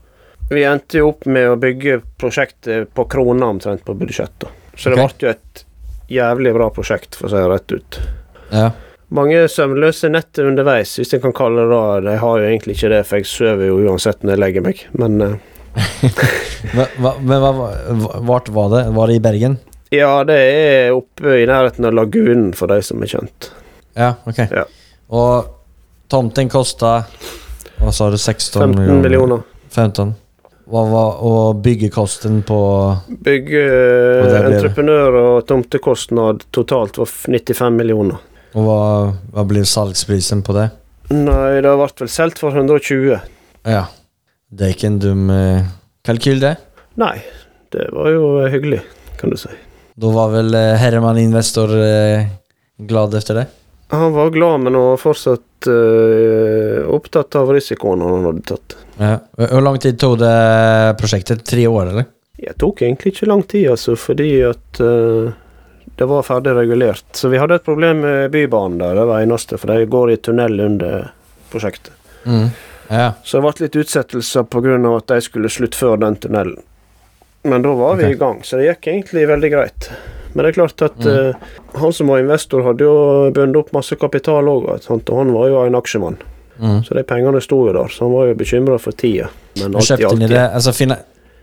Vi 0.52 0.64
endte 0.68 0.99
jo 0.99 1.14
opp 1.14 1.26
med 1.32 1.47
å 1.47 1.56
bygge 1.56 2.02
prosjektet 2.20 2.89
på 2.93 3.06
krona 3.08 3.47
omtrent 3.54 3.86
på 3.88 3.95
budsjettet. 3.95 4.49
Så 4.76 4.91
det 4.91 4.97
okay. 4.99 5.08
ble 5.08 5.28
jo 5.28 5.32
et 5.32 5.62
jævlig 6.12 6.52
bra 6.58 6.68
prosjekt, 6.76 7.16
for 7.16 7.30
å 7.30 7.32
si 7.32 7.39
det 7.39 7.52
rett 7.54 7.72
ut. 7.72 7.99
Ja. 8.52 8.66
Mange 9.16 9.45
søvnløse 9.52 10.10
netter 10.12 10.49
underveis, 10.49 10.97
hvis 10.99 11.16
en 11.16 11.24
kan 11.24 11.36
kalle 11.36 11.64
det 11.70 11.80
det. 12.04 12.18
Jeg 12.18 12.24
har 12.24 12.41
jo 12.41 12.49
egentlig 12.49 12.76
ikke 12.76 12.91
det, 12.91 12.99
for 13.08 13.22
jeg 13.22 13.30
sover 13.32 13.70
jo 13.70 13.80
uansett 13.86 14.24
når 14.24 14.34
jeg 14.34 14.41
legger 14.43 14.66
meg. 14.66 14.84
Men 14.99 15.24
uh. 15.28 15.38
Men 16.76 16.99
hva, 16.99 17.14
hva, 17.16 17.52
vart 18.28 18.52
var 18.52 18.74
det? 18.76 18.82
Var 18.95 19.08
det 19.08 19.16
i 19.16 19.24
Bergen? 19.24 19.56
Ja, 19.91 20.12
det 20.28 20.38
er 20.39 20.93
oppe 20.95 21.38
i 21.39 21.47
nærheten 21.47 21.88
av 21.88 21.95
lagunen, 21.95 22.52
for 22.56 22.72
de 22.72 22.80
som 22.84 23.04
er 23.04 23.12
kjent. 23.12 23.52
Ja, 23.95 24.14
ok. 24.28 24.43
Ja. 24.52 24.66
Og 25.12 25.56
tomten 26.12 26.47
kosta 26.52 27.02
Hva 27.80 27.91
sa 27.95 28.08
du? 28.12 28.16
16 28.20 28.62
15 28.76 29.02
millioner. 29.04 29.43
15. 29.72 30.14
Hva 30.72 30.82
var 30.88 31.17
og 31.28 31.59
byggekosten 31.65 32.41
på 32.47 32.57
Byggeentreprenør 33.26 35.17
Og 35.19 35.47
tomtekostnad 35.49 36.45
totalt 36.55 36.99
var 37.01 37.09
95 37.11 37.76
millioner. 37.76 38.22
Og 38.55 38.67
hva, 38.67 38.78
hva 39.36 39.43
blir 39.47 39.67
salgsprisen 39.67 40.43
på 40.47 40.55
det? 40.55 40.69
Nei, 41.11 41.59
det 41.59 41.67
ble 41.67 41.88
vel 41.99 42.11
solgt 42.11 42.39
for 42.39 42.55
120. 42.55 43.19
Ja. 43.67 43.86
Det 44.51 44.67
er 44.67 44.74
ikke 44.76 44.89
en 44.89 44.99
dum 44.99 45.30
eh, 45.32 45.67
kalkyl, 46.07 46.39
det. 46.43 46.55
Nei, 46.99 47.17
det 47.72 47.88
var 47.95 48.09
jo 48.11 48.24
eh, 48.41 48.51
hyggelig, 48.51 48.82
kan 49.19 49.32
du 49.32 49.38
si. 49.39 49.51
Da 49.99 50.11
var 50.11 50.32
vel 50.34 50.55
eh, 50.55 50.76
Herman 50.80 51.19
Investor 51.22 51.72
eh, 51.80 52.28
glad 52.88 53.15
etter 53.19 53.41
det? 53.41 53.45
Han 53.91 54.13
var 54.13 54.29
glad, 54.29 54.59
men 54.59 54.77
var 54.79 54.97
fortsatt 54.97 55.67
uh, 55.67 56.87
opptatt 56.87 57.35
av 57.35 57.51
risikoen 57.51 58.01
han 58.01 58.25
hadde 58.25 58.41
tatt. 58.47 58.75
Ja. 58.97 59.17
Hvor 59.35 59.61
lang 59.65 59.79
tid 59.83 59.99
tok 59.99 60.15
det 60.21 60.95
prosjektet? 61.01 61.43
Tre 61.45 61.65
år, 61.67 61.91
eller? 61.91 62.07
Det 62.39 62.53
tok 62.61 62.81
egentlig 62.81 63.11
ikke 63.13 63.27
lang 63.27 63.43
tid, 63.43 63.67
altså, 63.73 63.97
fordi 63.99 64.29
at 64.47 64.79
uh, 64.79 65.33
det 65.99 66.07
var 66.07 66.23
ferdig 66.23 66.55
regulert. 66.55 67.05
Så 67.11 67.29
vi 67.29 67.41
hadde 67.41 67.59
et 67.59 67.67
problem 67.67 67.99
med 68.05 68.31
Bybanen 68.31 68.79
der, 68.79 68.95
det 68.95 69.05
var 69.11 69.25
eneste, 69.25 69.59
for 69.59 69.73
de 69.73 69.89
går 69.91 70.13
i 70.15 70.17
tunnel 70.23 70.59
under 70.69 71.11
prosjektet. 71.51 71.91
Mm. 72.23 72.47
Ja. 72.87 73.11
Så 73.23 73.37
det 73.37 73.43
ble 73.43 73.65
litt 73.65 73.77
utsettelser 73.83 74.47
pga. 74.47 74.79
at 74.95 75.07
de 75.11 75.19
skulle 75.21 75.51
sluttføre 75.51 75.99
den 76.05 76.15
tunnelen. 76.15 76.63
Men 77.43 77.61
da 77.61 77.75
var 77.75 77.95
vi 77.99 78.11
i 78.13 78.17
gang, 78.17 78.39
så 78.43 78.57
det 78.57 78.69
gikk 78.69 78.87
egentlig 78.87 79.27
veldig 79.27 79.51
greit. 79.51 79.91
Men 80.34 80.45
det 80.45 80.51
er 80.51 80.57
klart 80.61 80.82
at 80.82 80.97
Mm. 80.97 81.29
uh, 81.29 81.79
han 81.79 81.93
som 81.93 82.07
var 82.07 82.19
investor, 82.19 82.63
hadde 82.63 82.79
jo 82.86 83.32
bundet 83.36 83.55
opp 83.57 83.71
masse 83.73 83.95
kapital 83.95 84.43
òg, 84.45 84.69
og 84.89 85.15
han 85.17 85.34
var 85.34 85.47
jo 85.49 85.65
en 85.65 85.75
aksjemann. 85.75 86.17
Mm. 86.59 86.84
Så 86.86 86.93
de 86.93 87.03
pengene 87.03 87.41
sto 87.41 87.65
jo 87.67 87.73
der, 87.73 87.88
så 87.89 88.05
han 88.05 88.13
var 88.13 88.27
jo 88.27 88.36
bekymra 88.36 88.79
for 88.79 88.91
tida. 88.91 89.29
Men 89.57 89.75
alltid, 89.75 90.05
alt 90.05 90.13
i 90.13 90.15
ni 90.19 90.27
det, 90.27 90.38
altså 90.53 90.73
fina, 90.73 90.97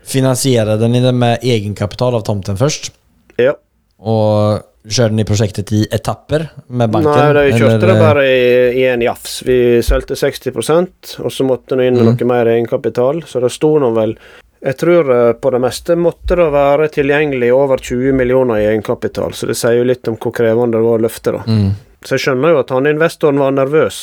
Finansierte 0.09 0.89
ni 0.89 1.01
det 1.01 1.13
med 1.13 1.43
egenkapital 1.45 2.15
av 2.15 2.23
tomten 2.25 2.57
først? 2.57 2.91
Ja. 3.39 3.53
Og 4.01 4.63
Kjørte 4.89 5.13
ni 5.13 5.25
prosjektet 5.29 5.69
i 5.77 5.83
etapper 5.93 6.47
med 6.71 6.89
banken? 6.91 7.13
Nei, 7.13 7.33
de 7.51 7.59
kjørte 7.59 7.75
eller- 7.83 7.87
det 7.93 7.97
bare 8.01 8.23
i, 8.25 8.81
i 8.81 8.85
en 8.89 9.03
jafs. 9.03 9.43
Vi 9.45 9.83
solgte 9.85 10.17
60% 10.17 11.19
og 11.21 11.31
så 11.35 11.45
måtte 11.45 11.77
det 11.77 11.89
inn 11.91 11.99
Mm. 11.99 12.05
noe 12.17 12.25
mer 12.25 12.47
egenkapital. 12.47 13.21
Så 13.27 13.41
det 13.43 13.51
sto 13.53 13.79
nå 13.79 13.93
vel 13.93 14.17
Jeg 14.61 14.75
tror 14.81 15.11
eh, 15.15 15.33
på 15.39 15.51
det 15.55 15.61
meste 15.63 15.95
måtte 15.99 16.39
det 16.39 16.49
være 16.51 16.89
tilgjengelig 16.95 17.53
over 17.55 17.79
20 17.79 18.17
millioner 18.19 18.63
i 18.63 18.71
egenkapital, 18.73 19.37
så 19.37 19.47
det 19.51 19.55
sier 19.59 19.79
jo 19.79 19.87
litt 19.87 20.09
om 20.11 20.17
hvor 20.19 20.35
krevende 20.35 20.79
det 20.79 20.87
var 20.87 20.99
å 20.99 21.05
løfte, 21.05 21.35
da. 21.37 21.45
Mm. 21.47 21.69
Så 22.03 22.17
jeg 22.17 22.25
skjønner 22.27 22.55
jo 22.55 22.59
at 22.63 22.73
han 22.75 22.91
investoren 22.91 23.39
var 23.43 23.55
nervøs. 23.55 24.01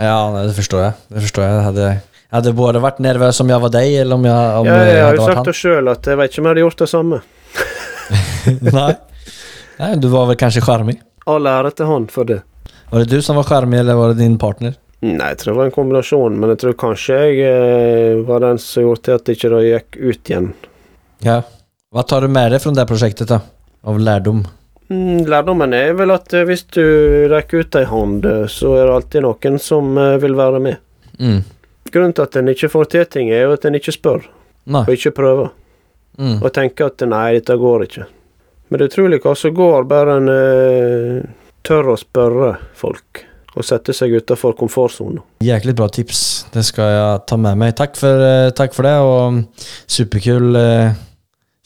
Ja, 0.00 0.18
det 0.36 0.52
forstår 0.56 0.82
jeg. 0.82 0.94
Det 1.12 1.24
forstår 1.24 1.46
jeg. 1.46 1.64
Hadde, 1.64 1.88
jeg 1.88 2.44
jag 2.44 2.56
både 2.58 2.82
vært 2.84 3.00
nervøs 3.04 3.40
om 3.40 3.52
jeg 3.52 3.64
var 3.64 3.72
deg, 3.72 3.96
eller 4.02 4.20
om 4.20 4.24
jag, 4.28 4.60
om 4.60 4.68
Ja, 4.68 4.78
jeg, 4.82 4.92
jeg 4.92 5.04
har 5.04 5.16
jo 5.16 5.28
sagt 5.30 5.48
det 5.48 5.56
sjøl, 5.56 5.92
at 5.92 6.10
jeg 6.10 6.20
vet 6.20 6.32
ikke 6.32 6.42
om 6.42 6.48
jeg 6.48 6.54
hadde 6.54 6.64
gjort 6.64 6.82
det 6.82 6.88
samme. 6.92 7.20
Nei. 8.80 8.90
Nei, 9.76 9.90
du 10.00 10.08
var 10.12 10.28
vel 10.30 10.38
kanskje 10.40 10.64
sjarmig? 10.64 10.98
All 11.28 11.48
ære 11.50 11.72
til 11.76 11.88
han 11.88 12.08
for 12.12 12.28
det. 12.28 12.42
Var 12.90 13.02
det 13.02 13.16
du 13.16 13.24
som 13.24 13.38
var 13.40 13.48
sjarmig, 13.48 13.80
eller 13.80 13.98
var 13.98 14.12
det 14.12 14.20
din 14.20 14.36
partner? 14.40 14.76
Nei, 15.04 15.28
jeg 15.34 15.38
tror 15.42 15.52
det 15.52 15.58
var 15.58 15.68
en 15.68 15.74
kombinasjon, 15.74 16.36
men 16.40 16.52
jeg 16.54 16.62
tror 16.62 16.76
kanskje 16.80 17.16
jeg 17.20 17.40
eh, 17.44 18.20
var 18.26 18.40
den 18.46 18.60
som 18.62 18.86
gjorde 18.86 19.02
til 19.04 19.16
at 19.18 19.26
det 19.26 19.34
ikke 19.36 19.60
gikk 19.66 19.98
ut 20.00 20.30
igjen. 20.30 20.46
Ja. 21.24 21.42
Hva 21.92 22.04
tar 22.08 22.24
du 22.24 22.32
med 22.32 22.50
deg 22.52 22.62
fra 22.64 22.72
det 22.76 22.86
prosjektet, 22.88 23.28
da? 23.30 23.42
Av 23.86 24.00
lærdom? 24.00 24.40
Mm, 24.88 25.26
Lærdommen 25.28 25.74
er 25.76 25.92
vel 25.98 26.14
at 26.14 26.32
eh, 26.34 26.46
hvis 26.48 26.64
du 26.72 26.82
rekker 27.32 27.66
ut 27.66 27.78
ei 27.78 27.84
hånd, 27.90 28.24
eh, 28.24 28.46
så 28.50 28.72
er 28.78 28.88
det 28.88 28.96
alltid 28.96 29.26
noen 29.26 29.60
som 29.62 29.92
vil 30.22 30.38
være 30.38 30.64
med. 30.64 30.82
Mm. 31.20 31.38
Grunnen 31.92 32.16
til 32.16 32.26
at 32.26 32.40
en 32.40 32.50
ikke 32.52 32.72
får 32.72 32.90
til 32.96 33.06
ting, 33.12 33.30
er 33.30 33.46
jo 33.46 33.54
at 33.54 33.68
en 33.68 33.78
ikke 33.78 33.94
spør, 33.94 34.26
nei. 34.64 34.82
og 34.86 34.92
ikke 34.96 35.14
prøver. 35.20 35.52
Mm. 36.16 36.38
Og 36.40 36.50
tenker 36.56 36.88
at 36.88 37.04
nei, 37.04 37.36
dette 37.36 37.56
går 37.60 37.86
ikke. 37.86 38.08
Men 38.68 38.80
det 38.80 38.86
er 38.86 38.92
utrolig 38.94 39.20
hva 39.22 39.36
som 39.38 39.54
går, 39.54 39.84
bare 39.86 40.16
en 40.18 40.30
uh, 40.32 41.26
tør 41.66 41.92
å 41.92 42.00
spørre 42.00 42.54
folk. 42.74 43.26
Og 43.56 43.64
sette 43.64 43.94
seg 43.96 44.12
utenfor 44.12 44.52
komfortsonen. 44.58 45.22
Jæklig 45.40 45.72
bra 45.78 45.88
tips. 45.88 46.20
Det 46.52 46.64
skal 46.68 46.92
jeg 46.92 47.24
ta 47.30 47.38
med 47.40 47.56
meg. 47.56 47.72
Takk 47.78 47.96
for, 47.96 48.24
takk 48.52 48.76
for 48.76 48.84
det 48.84 48.98
och 49.00 49.32
mm, 49.32 49.42
superkul. 49.86 50.52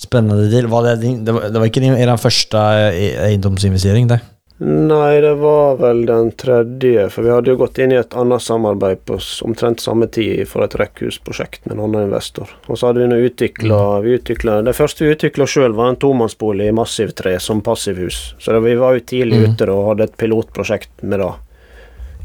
Spennende 0.00 0.34
Spännande 0.34 0.50
deal. 0.50 0.66
Var 0.66 0.82
det, 0.82 1.24
det, 1.24 1.32
var, 1.32 1.48
det 1.48 1.58
var 1.58 1.66
ikke 1.66 1.80
din, 1.80 1.94
første 1.94 2.22
första 2.22 2.60
eh, 2.88 3.24
eiendomsinvestering 3.26 4.08
det? 4.08 4.20
Nei, 4.60 5.20
det 5.20 5.34
var 5.40 5.76
vel 5.80 6.02
den 6.06 6.30
tredje, 6.36 7.06
for 7.08 7.24
vi 7.24 7.30
hadde 7.32 7.52
jo 7.52 7.58
gått 7.62 7.78
inn 7.80 7.92
i 7.94 7.96
et 7.96 8.16
annet 8.16 8.44
samarbeid 8.44 9.02
på 9.08 9.16
omtrent 9.44 9.80
samme 9.80 10.08
tid 10.12 10.42
for 10.48 10.64
et 10.64 10.76
rekkehusprosjekt 10.76 11.64
med 11.64 11.78
en 11.78 11.84
annen 11.86 12.08
investor. 12.08 12.48
Og 12.68 12.76
så 12.76 12.90
hadde 12.90 13.00
vi 13.00 13.08
nå 13.08 13.20
utvikla 13.24 14.00
vi 14.04 14.16
utviklet, 14.18 14.64
Det 14.68 14.76
første 14.76 15.04
vi 15.04 15.14
utvikla 15.16 15.48
sjøl, 15.48 15.76
var 15.76 15.92
en 15.92 16.00
tomannsbolig 16.00 16.68
i 16.68 16.76
massivtre 16.76 17.36
som 17.40 17.60
passivhus. 17.64 18.34
Så 18.38 18.52
det, 18.52 18.64
vi 18.68 18.76
var 18.80 18.96
jo 18.96 19.06
tidlig 19.12 19.40
mm. 19.40 19.46
ute 19.48 19.68
da, 19.68 19.76
og 19.76 19.88
hadde 19.94 20.08
et 20.08 20.18
pilotprosjekt 20.20 21.04
med 21.04 21.20
det 21.20 21.30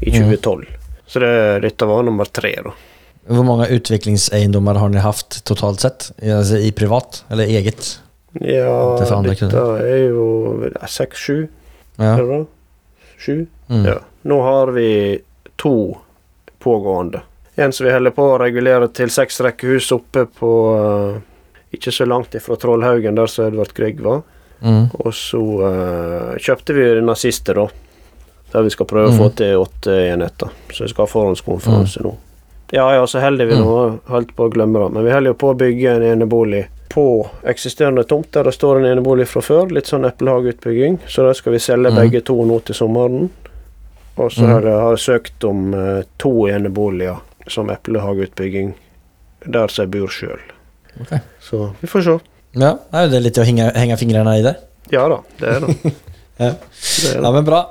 i 0.00 0.10
Mhm. 0.10 0.36
2012. 0.36 0.66
Så 1.06 1.20
det, 1.20 1.60
dette 1.62 1.86
var 1.86 2.02
nummer 2.02 2.24
tre, 2.24 2.54
da. 2.64 2.72
Hvor 3.28 3.44
mange 3.44 3.66
utviklingseiendommer 3.74 4.74
har 4.78 4.88
ni 4.88 4.98
hatt 5.02 5.40
totalt 5.44 5.80
sett? 5.80 6.10
I- 6.22 6.66
i 6.68 6.72
privat 6.72 7.24
eller 7.30 7.44
eget? 7.46 7.98
Ja, 8.40 8.96
dette 9.24 9.46
er 9.82 10.08
jo 10.08 10.70
seks-sju, 10.86 11.48
Ja. 11.98 12.44
Sju? 13.18 13.46
Mm. 13.70 13.84
Ja. 13.86 13.98
Nå 14.24 14.42
har 14.42 14.66
vi 14.72 15.18
to 15.56 15.96
pågående. 16.60 17.22
En 17.56 17.72
som 17.72 17.86
vi 17.86 17.92
holder 17.92 18.10
på 18.10 18.22
å 18.34 18.38
regulere 18.38 18.88
til 18.92 19.08
seks 19.08 19.40
rekkehus 19.40 19.90
oppe 19.92 20.26
på 20.26 20.50
uh, 21.14 21.20
Ikke 21.72 21.90
så 21.92 22.06
langt 22.06 22.34
ifra 22.34 22.56
Trollhaugen, 22.56 23.14
der 23.16 23.26
som 23.26 23.46
Edvard 23.46 23.72
Grieg 23.74 23.98
var. 24.00 24.22
Mm. 24.62 24.90
Og 25.00 25.12
så 25.12 25.40
uh, 25.40 26.36
kjøpte 26.38 26.74
vi 26.76 26.84
den 27.00 27.10
siste, 27.18 27.54
da. 27.56 27.66
Der 28.52 28.62
vi 28.62 28.70
skal 28.70 28.86
prøve 28.86 29.08
å 29.10 29.16
få 29.18 29.28
Mm. 29.30 29.34
til 29.36 29.56
åtte 29.58 30.12
enheter. 30.12 30.48
Så 30.72 30.84
vi 30.84 30.88
skal 30.88 31.06
ha 31.06 31.10
forhåndskonferanse 31.12 32.02
nå. 32.02 32.14
Ja, 32.72 32.94
ja, 32.94 33.06
så 33.06 33.20
holder 33.20 33.46
vi 33.46 33.54
Mm. 33.54 33.64
nå 33.64 33.98
Holdt 34.08 34.34
på 34.36 34.48
å 34.48 34.52
glemme 34.52 34.78
det. 34.84 34.92
Men 34.94 35.04
vi 35.04 35.10
holder 35.12 35.30
jo 35.30 35.34
på 35.34 35.50
å 35.54 35.56
bygge 35.56 35.96
en 35.96 36.02
enebolig 36.02 36.66
på 36.88 37.28
eksisterende 37.44 38.04
tomt 38.08 38.30
der 38.32 38.44
det 38.44 38.54
står 38.54 38.76
en 38.78 38.84
enebolig 38.98 39.26
fra 39.28 39.40
før. 39.42 39.70
Litt 39.70 39.84
sånn 39.86 40.04
eplehageutbygging. 40.06 40.98
Så 41.08 41.22
da 41.26 41.32
skal 41.34 41.52
vi 41.52 41.58
selge 41.58 41.90
Mm. 41.90 41.96
begge 41.96 42.24
to 42.24 42.34
nå 42.44 42.60
til 42.64 42.74
sommeren. 42.74 43.30
Og 44.18 44.30
så 44.30 44.42
Mm. 44.42 44.48
har 44.52 44.62
jeg, 44.62 44.98
søkt 44.98 45.44
om 45.44 45.74
eh, 45.74 46.02
to 46.18 46.46
eneboliger 46.48 47.16
som 47.48 47.68
eplehageutbygging 47.70 48.74
der 49.46 49.68
som 49.68 49.82
jeg 49.84 49.90
bor 50.00 50.08
sjøl. 50.08 50.38
Okay. 51.00 51.18
Så 51.40 51.72
vi 51.80 51.86
får 51.88 52.02
se. 52.02 52.18
Ja, 52.52 52.78
det 52.90 53.16
är 53.16 53.20
lite 53.20 53.40
att 53.40 53.46
henge, 53.46 53.72
henge 53.74 53.96
fingrene 53.96 54.38
i 54.38 54.42
det. 54.42 54.56
Ja 54.90 55.08
da, 55.08 55.18
det 55.38 55.48
er 55.48 55.60
det. 55.60 55.76
Ja. 56.38 56.50
det, 57.02 57.16
er 57.16 57.22
Ja 57.22 57.32
men 57.32 57.44
bra. 57.44 57.66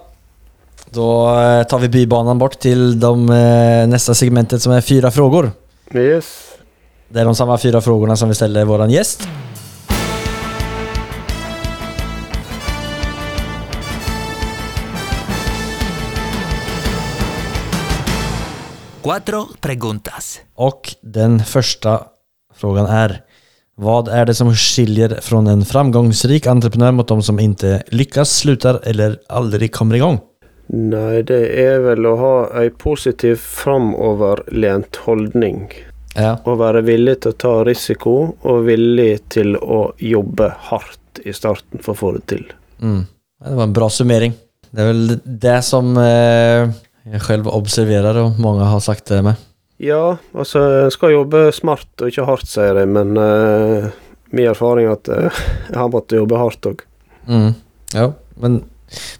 Då 0.95 1.39
eh, 1.39 1.63
tar 1.63 1.79
vi 1.79 1.89
bybanan 1.89 2.37
bort 2.37 2.59
till 2.59 2.99
de, 2.99 3.25
neste 3.25 3.87
nästa 3.87 4.13
segmentet 4.13 4.61
som 4.61 4.71
är 4.71 4.81
fyra 4.81 5.11
frågor. 5.11 5.51
Yes. 5.93 6.25
Det 7.09 7.19
är 7.19 7.25
de 7.25 7.35
samma 7.35 7.57
fyra 7.57 7.81
frågorna 7.81 8.15
som 8.15 8.29
vi 8.29 8.35
ställer 8.35 8.65
våran 8.65 8.89
gäst. 8.89 9.27
Cuatro 19.03 19.45
preguntas. 19.61 20.39
Och 20.55 20.95
den 21.01 21.39
första 21.39 22.01
frågan 22.55 22.85
är 22.85 23.21
Vad 23.77 24.07
är 24.07 24.25
det 24.25 24.33
som 24.33 24.55
skiljer 24.55 25.19
från 25.21 25.47
en 25.47 25.65
framgångsrik 25.65 26.47
entreprenör 26.47 26.91
mot 26.91 27.07
de 27.07 27.23
som 27.23 27.39
inte 27.39 27.83
lyckas, 27.87 28.29
slutar 28.29 28.81
eller 28.83 29.19
aldrig 29.27 29.73
kommer 29.73 29.95
igång? 29.95 30.19
Nei, 30.73 31.21
det 31.27 31.41
er 31.61 31.83
vel 31.83 32.07
å 32.09 32.15
ha 32.17 32.35
ei 32.61 32.71
positiv 32.73 33.37
framoverlent 33.43 35.03
holdning. 35.05 35.67
Ja. 36.15 36.37
Å 36.41 36.55
være 36.57 36.81
villig 36.87 37.19
til 37.23 37.35
å 37.35 37.39
ta 37.43 37.53
risiko, 37.67 38.15
og 38.41 38.63
villig 38.65 39.27
til 39.35 39.57
å 39.59 39.89
jobbe 40.01 40.49
hardt 40.71 41.21
i 41.23 41.33
starten 41.35 41.83
for 41.83 41.93
å 41.93 41.99
få 41.99 42.13
det 42.17 42.23
til. 42.31 42.47
Mm. 42.79 43.03
Det 43.45 43.55
var 43.59 43.67
en 43.67 43.75
bra 43.75 43.89
summering. 43.91 44.33
Det 44.71 44.83
er 44.83 44.89
vel 44.89 45.17
det 45.23 45.59
som 45.67 45.91
eh, 46.01 46.71
jeg 47.05 47.21
selv 47.27 47.51
observerer, 47.53 48.17
og 48.23 48.39
mange 48.41 48.65
har 48.67 48.81
sagt 48.83 49.11
det 49.11 49.21
med. 49.27 49.43
Ja, 49.77 50.17
altså, 50.33 50.63
en 50.85 50.93
skal 50.93 51.13
jobbe 51.17 51.49
smart 51.55 52.01
og 52.01 52.09
ikke 52.09 52.25
hardt, 52.29 52.47
sier 52.49 52.79
jeg, 52.79 52.89
men 52.95 53.19
eh, 53.19 53.89
min 54.35 54.49
erfaring 54.49 54.87
er 54.87 54.95
at 54.97 55.11
eh, 55.11 55.41
jeg 55.69 55.79
har 55.79 55.91
måttet 55.93 56.21
jobbe 56.21 56.39
hardt 56.39 56.71
òg. 56.71 56.85
Mm. 57.27 57.51
Ja, 57.95 58.09
men 58.41 58.63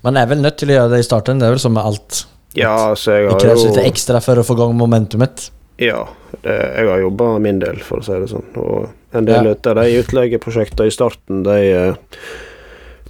man 0.06 0.18
er 0.18 0.30
vel 0.30 0.42
nødt 0.44 0.58
til 0.62 0.72
å 0.72 0.78
gjøre 0.80 0.94
det 0.96 1.02
i 1.04 1.08
starten. 1.08 1.40
Det 1.42 1.48
er 1.48 1.56
vel 1.56 1.62
som 1.64 1.74
med 1.76 1.84
alt. 1.86 2.26
Ja, 2.56 2.92
altså, 2.94 3.12
Det 3.28 3.42
kreves 3.42 3.66
jo 3.66 3.74
litt 3.74 3.86
ekstra 3.90 4.22
for 4.24 4.40
å 4.40 4.46
få 4.48 4.56
gang 4.56 4.76
momentumet. 4.80 5.50
Ja, 5.82 6.06
det, 6.42 6.56
jeg 6.56 6.88
har 6.88 7.02
jobba 7.04 7.34
min 7.44 7.60
del, 7.60 7.82
for 7.84 8.00
å 8.00 8.06
si 8.06 8.16
det 8.16 8.30
sånn. 8.32 8.46
Og 8.62 8.90
en 9.18 9.26
del 9.28 9.50
Ja. 9.50 9.56
av 9.72 9.76
de 9.82 10.00
utleieprosjektene 10.00 10.88
i 10.88 10.94
starten, 10.96 11.44
de 11.44 11.58
eh, 11.74 11.96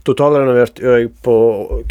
totalrenovert 0.05 0.79
øy 0.81 1.07
på 1.25 1.35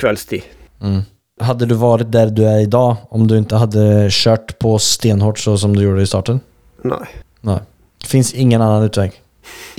kveldstid. 0.01 0.43
Mm. 0.83 1.05
Hadde 1.43 1.67
du 1.67 1.75
vært 1.79 2.11
der 2.15 2.31
du 2.31 2.45
er 2.47 2.63
i 2.63 2.71
dag, 2.71 3.07
om 3.11 3.27
du 3.27 3.35
ikke 3.41 3.59
hadde 3.59 3.85
kjørt 4.15 4.55
på 4.63 4.77
stenhardt 4.83 5.39
så 5.43 5.57
som 5.59 5.75
du 5.75 5.83
gjorde 5.83 6.03
i 6.03 6.11
starten? 6.11 6.41
Nei. 6.87 7.07
Nei. 7.47 7.61
Fins 8.07 8.33
ingen 8.35 8.63
annen 8.63 8.87
utvei. 8.91 9.09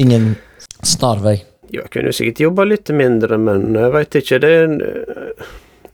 Ingen 0.02 0.36
snarväg? 1.76 1.86
Jeg 1.86 1.92
kunne 1.92 2.14
sikkert 2.14 2.40
jobba 2.40 2.64
litt 2.64 2.90
mindre, 2.90 3.38
men 3.38 3.76
jeg 3.76 3.92
veit 3.94 4.16
ikke. 4.16 4.40
Det, 4.40 4.50
er 4.50 5.46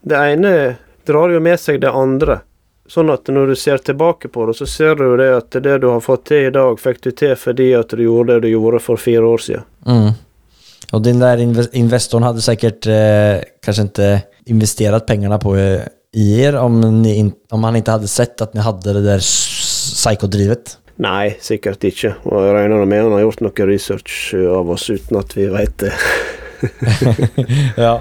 det 0.02 0.16
ene 0.16 0.76
drar 1.06 1.30
jo 1.30 1.40
med 1.40 1.60
seg 1.60 1.80
det 1.80 1.90
andre. 1.90 2.40
Sånn 2.88 3.10
at 3.10 3.28
når 3.28 3.52
du 3.52 3.56
ser 3.56 3.78
tilbake 3.78 4.28
på 4.28 4.46
det, 4.46 4.56
så 4.58 4.66
ser 4.66 4.96
du 4.96 5.04
jo 5.06 5.16
det 5.16 5.30
at 5.36 5.62
det 5.62 5.78
du 5.80 5.88
har 5.88 6.00
fått 6.02 6.26
til 6.28 6.48
i 6.48 6.52
dag, 6.52 6.78
fikk 6.78 7.00
du 7.02 7.10
til 7.12 7.36
fordi 7.38 7.72
at 7.78 7.94
du 7.94 8.02
gjorde 8.02 8.34
det 8.34 8.48
du 8.48 8.52
gjorde 8.52 8.82
for 8.82 9.00
fire 9.00 9.24
år 9.24 9.38
siden. 9.38 9.64
Mm. 9.86 10.12
Og 10.92 11.02
den 11.02 11.22
der 11.22 11.40
investoren 11.40 12.26
hadde 12.26 12.42
sikkert 12.44 12.86
eh, 12.90 13.40
kanskje 13.64 13.86
ikke 13.88 14.10
investert 14.52 15.06
pengene 15.08 15.38
på 15.40 15.54
eh, 15.56 15.86
i 16.12 16.26
er 16.44 16.58
om, 16.60 16.82
om 16.82 17.64
han 17.64 17.78
ikke 17.78 17.94
hadde 17.94 18.10
sett 18.10 18.42
at 18.44 18.52
ni 18.52 18.60
hadde 18.60 18.98
det 18.98 19.06
der 19.06 19.22
psykodrivet. 19.22 20.76
Nei, 21.00 21.34
sikkert 21.40 21.84
ikke. 21.88 22.14
Og 22.28 22.44
jeg 22.44 22.54
regner 22.56 22.84
med 22.84 23.04
han 23.06 23.14
har 23.16 23.24
gjort 23.24 23.42
noe 23.44 23.68
research 23.68 24.34
av 24.36 24.70
oss 24.74 24.88
uten 24.92 25.18
at 25.20 25.32
vi 25.36 25.48
veit 25.52 25.76
det. 25.80 25.92
ja. 27.86 27.94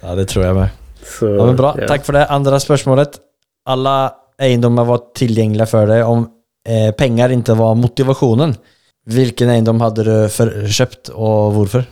ja, 0.00 0.14
det 0.16 0.28
tror 0.32 0.46
jeg 0.46 0.58
med. 0.58 0.80
Så, 1.04 1.28
Ja, 1.28 1.48
men 1.50 1.58
bra, 1.58 1.74
ja. 1.78 1.88
Takk 1.90 2.06
for 2.06 2.16
det. 2.16 2.26
Andre 2.32 2.60
spørsmålet. 2.62 3.20
Alle 3.70 3.96
eiendommer 4.40 4.88
var 4.88 5.10
tilgjengelige 5.16 5.68
for 5.70 5.90
deg 5.90 6.08
om 6.08 6.24
eh, 6.66 6.90
penger 6.96 7.36
ikke 7.36 7.58
var 7.60 7.76
motivasjonen. 7.78 8.56
Hvilken 9.14 9.52
eiendom 9.52 9.82
hadde 9.84 10.06
du 10.06 10.14
for, 10.32 10.50
kjøpt, 10.64 11.12
og 11.12 11.58
hvorfor? 11.58 11.84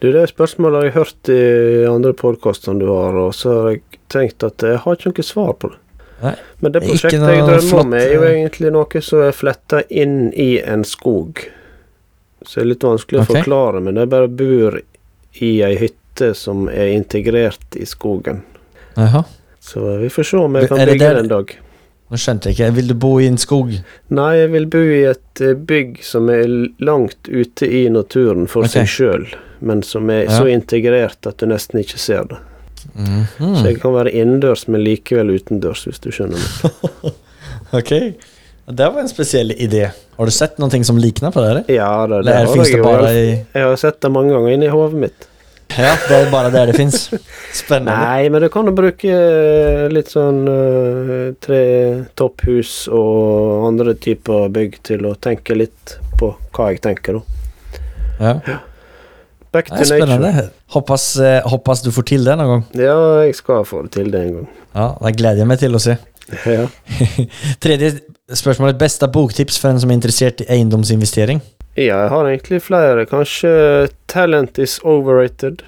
Du, 0.00 0.08
det 0.12 0.24
spørsmålet 0.30 0.80
har 0.80 0.88
jeg 0.88 0.96
hørt 0.96 1.30
i 1.32 1.42
andre 1.88 2.14
podkaster 2.16 2.76
du 2.80 2.88
har, 2.88 3.16
og 3.20 3.34
så 3.36 3.52
har 3.58 3.74
jeg 3.74 4.00
tenkt 4.12 4.46
at 4.46 4.64
jeg 4.64 4.80
har 4.80 4.96
ikke 4.96 5.12
noe 5.12 5.26
svar 5.28 5.52
på 5.60 5.70
det. 5.74 5.80
Nei. 6.22 6.34
Men 6.62 6.72
det 6.72 6.82
prosjektet 6.84 7.20
jeg 7.20 7.44
drømmer 7.48 7.80
om, 7.82 7.94
er 7.98 8.12
jo 8.14 8.22
eh, 8.22 8.38
egentlig 8.38 8.72
noe 8.74 9.02
som 9.04 9.24
er 9.26 9.36
fletta 9.36 9.82
inn 9.90 10.32
i 10.32 10.50
en 10.62 10.84
skog. 10.88 11.42
Så 12.44 12.60
det 12.60 12.64
er 12.64 12.70
litt 12.74 12.86
vanskelig 12.86 13.22
å 13.22 13.28
forklare, 13.28 13.80
men 13.84 14.00
jeg 14.00 14.10
bare 14.12 14.28
bor 14.28 14.78
i 15.42 15.52
ei 15.66 15.74
hytte 15.80 16.32
som 16.38 16.68
er 16.68 16.92
integrert 16.94 17.78
i 17.80 17.86
skogen. 17.88 18.42
Aha. 19.00 19.24
Så 19.64 19.96
vi 19.98 20.10
får 20.12 20.28
se 20.28 20.36
om 20.36 20.58
jeg 20.60 20.68
kan 20.70 20.82
bygge 20.84 21.08
den 21.08 21.22
en 21.24 21.30
dag. 21.32 21.54
Nå 22.12 22.20
skjønte 22.20 22.50
jeg 22.50 22.58
ikke. 22.58 22.72
Vil 22.76 22.90
du 22.92 22.94
bo 23.00 23.14
i 23.18 23.26
en 23.26 23.38
skog? 23.40 23.70
Nei, 24.14 24.30
jeg 24.36 24.50
vil 24.52 24.66
bo 24.70 24.82
i 24.84 25.00
et 25.08 25.40
eh, 25.42 25.56
bygg 25.56 26.02
som 26.04 26.28
er 26.30 26.44
langt 26.84 27.30
ute 27.30 27.66
i 27.66 27.86
naturen 27.90 28.44
for 28.50 28.68
okay. 28.68 28.84
seg 28.84 28.92
sjøl, 28.92 29.24
men 29.64 29.82
som 29.82 30.12
er 30.12 30.26
Ja. 30.28 30.36
så 30.36 30.50
integrert 30.52 31.26
at 31.26 31.40
du 31.40 31.48
nesten 31.50 31.80
ikke 31.80 31.98
ser 31.98 32.28
det. 32.28 32.42
Mhm. 32.92 33.56
Så 33.56 33.64
jeg 33.70 33.80
kan 33.82 33.96
være 33.96 34.12
innendørs, 34.12 34.66
men 34.68 34.84
likevel 34.84 35.34
utendørs, 35.34 35.84
hvis 35.88 36.00
du 36.04 36.10
skjønner 36.14 36.40
meg. 36.40 37.12
ok. 37.80 37.92
Det 38.64 38.88
var 38.88 39.00
en 39.00 39.10
spesiell 39.10 39.52
idé. 39.52 39.90
Har 40.16 40.26
du 40.26 40.32
sett 40.32 40.58
någonting 40.58 40.84
som 40.84 40.98
likner 40.98 41.30
på 41.30 41.42
det 41.42 41.50
Eller? 41.50 41.64
Ja, 41.68 42.06
det, 42.06 42.22
det 42.22 42.30
det 42.30 42.34
har 42.34 42.56
jeg 42.56 42.72
det 42.72 42.78
jo. 42.78 42.90
Jeg, 43.04 43.24
i... 43.24 43.38
jeg 43.52 43.68
har 43.68 43.76
sett 43.76 44.00
det 44.00 44.10
mange 44.14 44.32
ganger 44.32 44.56
inni 44.56 44.70
hodet 44.72 45.00
mitt. 45.06 45.28
Ja, 45.74 45.94
det 46.08 46.16
er 46.16 46.30
bare 46.30 46.50
der 46.54 46.70
det 46.70 46.76
fins. 46.78 47.08
Spennende. 47.52 47.96
Nei, 48.06 48.28
men 48.30 48.44
du 48.44 48.48
kan 48.52 48.68
jo 48.68 48.74
bruke 48.76 49.10
eh, 49.10 49.86
litt 49.90 50.12
sånn 50.12 50.44
uh, 50.46 51.32
tre 51.42 51.62
topphus 52.14 52.84
og 52.94 53.66
andre 53.70 53.96
typer 53.98 54.52
bygg 54.54 54.78
til 54.86 55.08
å 55.08 55.16
tenke 55.18 55.56
litt 55.58 55.96
på 56.20 56.30
hva 56.54 56.70
jeg 56.70 56.84
tenker, 56.84 57.18
da. 57.18 57.24
Ja. 58.20 58.60
Back 59.54 59.68
to 59.70 59.74
nature. 59.74 59.98
spännande. 60.00 60.48
Hoppas, 60.74 61.16
eh, 61.16 61.84
du 61.84 61.92
får 61.92 62.02
til 62.02 62.24
det 62.24 62.32
en 62.32 62.38
gang. 62.38 62.64
Ja, 62.74 63.22
jeg 63.22 63.34
skal 63.38 63.64
få 63.64 63.82
det 63.82 63.92
til 63.94 64.10
det 64.10 64.20
en 64.20 64.32
gang. 64.34 64.48
Ja, 64.74 64.88
det 65.06 65.16
gleder 65.16 65.44
jeg 65.44 65.46
meg 65.46 65.58
til 65.62 65.74
å 65.74 65.82
se. 65.82 65.96
Ja. 66.46 66.66
Tredje 67.62 68.00
spørsmålet. 68.32 68.78
Beste 68.80 69.06
boktips 69.08 69.60
for 69.60 69.70
en 69.70 69.80
som 69.80 69.92
er 69.92 69.98
interessert 70.00 70.40
i 70.40 70.48
eiendomsinvestering? 70.56 71.42
Ja, 71.76 72.00
jeg 72.00 72.10
har 72.10 72.30
egentlig 72.30 72.62
flere. 72.62 73.06
Kanskje 73.06 73.88
'Talent 74.08 74.58
is 74.58 74.80
overrated', 74.82 75.62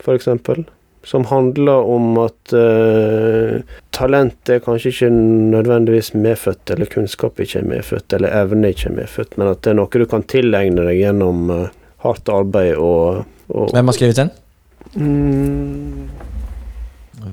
for 0.00 0.14
eksempel. 0.14 0.64
Som 1.04 1.24
handler 1.24 1.86
om 1.86 2.18
at 2.18 2.52
uh, 2.52 3.60
talent 3.92 4.50
er 4.50 4.58
kanskje 4.58 4.90
ikke 4.90 5.10
nødvendigvis 5.10 6.14
medfødt, 6.14 6.70
eller 6.70 6.86
kunnskap 6.86 7.40
ikke 7.40 7.58
er 7.58 7.68
medfødt, 7.68 8.12
eller 8.12 8.42
evne 8.42 8.68
ikke 8.68 8.90
er 8.90 8.96
medfødt, 8.96 9.38
men 9.38 9.48
at 9.48 9.62
det 9.62 9.70
er 9.70 9.78
noe 9.78 9.88
du 9.92 10.06
kan 10.06 10.22
tilegne 10.22 10.86
deg 10.88 10.98
gjennom 10.98 11.50
eh, 11.50 11.68
hardt 12.06 12.28
arbeid 12.32 12.76
og, 12.76 13.24
og 13.50 13.70
Hvem 13.74 13.90
har 13.92 13.96
skrevet 13.98 14.16
den? 14.22 14.30
Mm, 14.96 16.08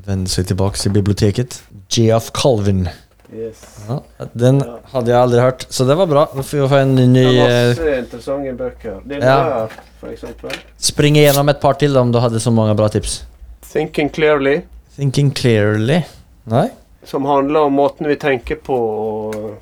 Vende 0.03 0.29
seg 0.31 0.47
tilbake 0.49 0.79
til 0.81 0.93
biblioteket. 0.95 1.61
Geoff 1.93 2.31
Calvin. 2.35 2.87
yes. 3.33 3.61
Ja, 3.89 3.99
den 4.33 4.61
hadde 4.93 5.11
jeg 5.11 5.19
aldri 5.19 5.39
hørt, 5.43 5.65
så 5.73 5.85
det 5.87 5.97
var 5.99 6.07
bra. 6.09 6.23
Nå 6.35 6.43
får 6.45 6.61
vi 6.63 6.67
få 6.71 6.79
en 6.81 6.95
ny... 6.95 7.23
Det 7.23 7.23
er 7.23 7.49
eh, 7.49 7.67
masse 7.69 7.95
interessante 8.03 8.53
bøker. 8.59 8.99
Det 9.09 9.19
Ja. 9.21 9.35
der, 9.43 9.75
for 10.01 10.07
eksempel. 10.13 10.55
Spring 10.77 11.17
igenom 11.17 11.49
et 11.49 11.59
par 11.61 11.73
til 11.81 11.97
om 11.97 12.11
du 12.11 12.19
hadde 12.23 12.39
så 12.43 12.51
mange 12.51 12.75
bra 12.79 12.87
tips. 12.93 13.23
'Thinking 13.63 14.09
Clearly', 14.13 14.61
Thinking 14.95 15.31
clearly. 15.35 16.01
Nei? 16.45 16.67
som 17.05 17.25
handler 17.25 17.65
om 17.67 17.73
måten 17.73 18.07
vi 18.07 18.15
tenker 18.15 18.55
på. 18.63 18.75
og 18.75 19.57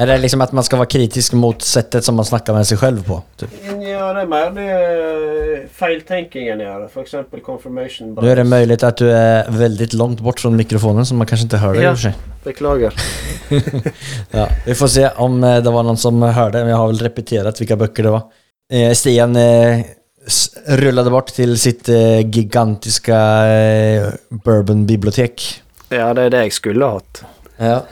Är 0.00 0.06
det 0.06 0.18
liksom 0.18 0.40
att 0.40 0.52
man 0.52 0.64
ska 0.64 0.76
vara 0.76 0.86
kritisk 0.86 1.32
mot 1.32 1.62
sättet 1.62 2.04
som 2.04 2.14
man 2.16 2.24
snakker 2.24 2.54
med 2.56 2.66
seg 2.66 2.78
selv 2.80 3.02
på? 3.04 3.18
Typ? 3.36 3.50
Ja, 3.84 4.06
det 4.16 4.22
er 4.22 4.28
mer 4.30 4.52
det 4.56 5.66
feiltenkingen 5.76 6.62
gjør. 6.64 6.86
For 6.88 7.04
eksempel 7.04 7.42
confirmation 7.44 8.14
Nå 8.16 8.24
er 8.24 8.40
det 8.40 8.46
mulig 8.48 8.78
at 8.80 8.96
du 8.96 9.10
er 9.12 9.50
veldig 9.52 9.90
langt 10.00 10.22
bort 10.24 10.40
fra 10.40 10.48
mikrofonen 10.54 11.04
så 11.04 11.18
man 11.18 11.28
kanskje 11.28 11.50
ikke 11.50 11.60
hører 11.60 11.76
det. 11.76 11.84
Ja. 11.84 11.92
sig. 11.96 12.14
Beklager. 12.46 12.96
Ja, 14.38 14.46
vi 14.64 14.78
får 14.78 14.92
se 14.94 15.04
om 15.20 15.36
eh, 15.44 15.58
det 15.60 15.74
var 15.74 15.84
noen 15.84 16.00
som 16.00 16.22
hørte. 16.22 16.64
men 16.64 16.72
jag 16.72 16.80
har 16.80 16.88
vel 16.94 17.04
repetert 17.04 17.60
vilka 17.60 17.76
bøker 17.76 18.08
det 18.08 18.14
var. 18.14 18.24
Eh, 18.72 18.94
Stian 18.96 19.36
rullet 20.80 21.12
bort 21.12 21.34
til 21.36 21.58
sitt 21.58 21.84
gigantiske 21.92 22.32
gigantiska 22.40 23.20
eh, 23.52 24.08
bourbonbibliotek. 24.30 25.44
Ja, 25.92 26.14
det 26.16 26.30
er 26.30 26.34
det 26.38 26.42
jeg 26.46 26.56
skulle 26.56 26.88
hatt. 26.96 27.22
Ja. 27.60 27.82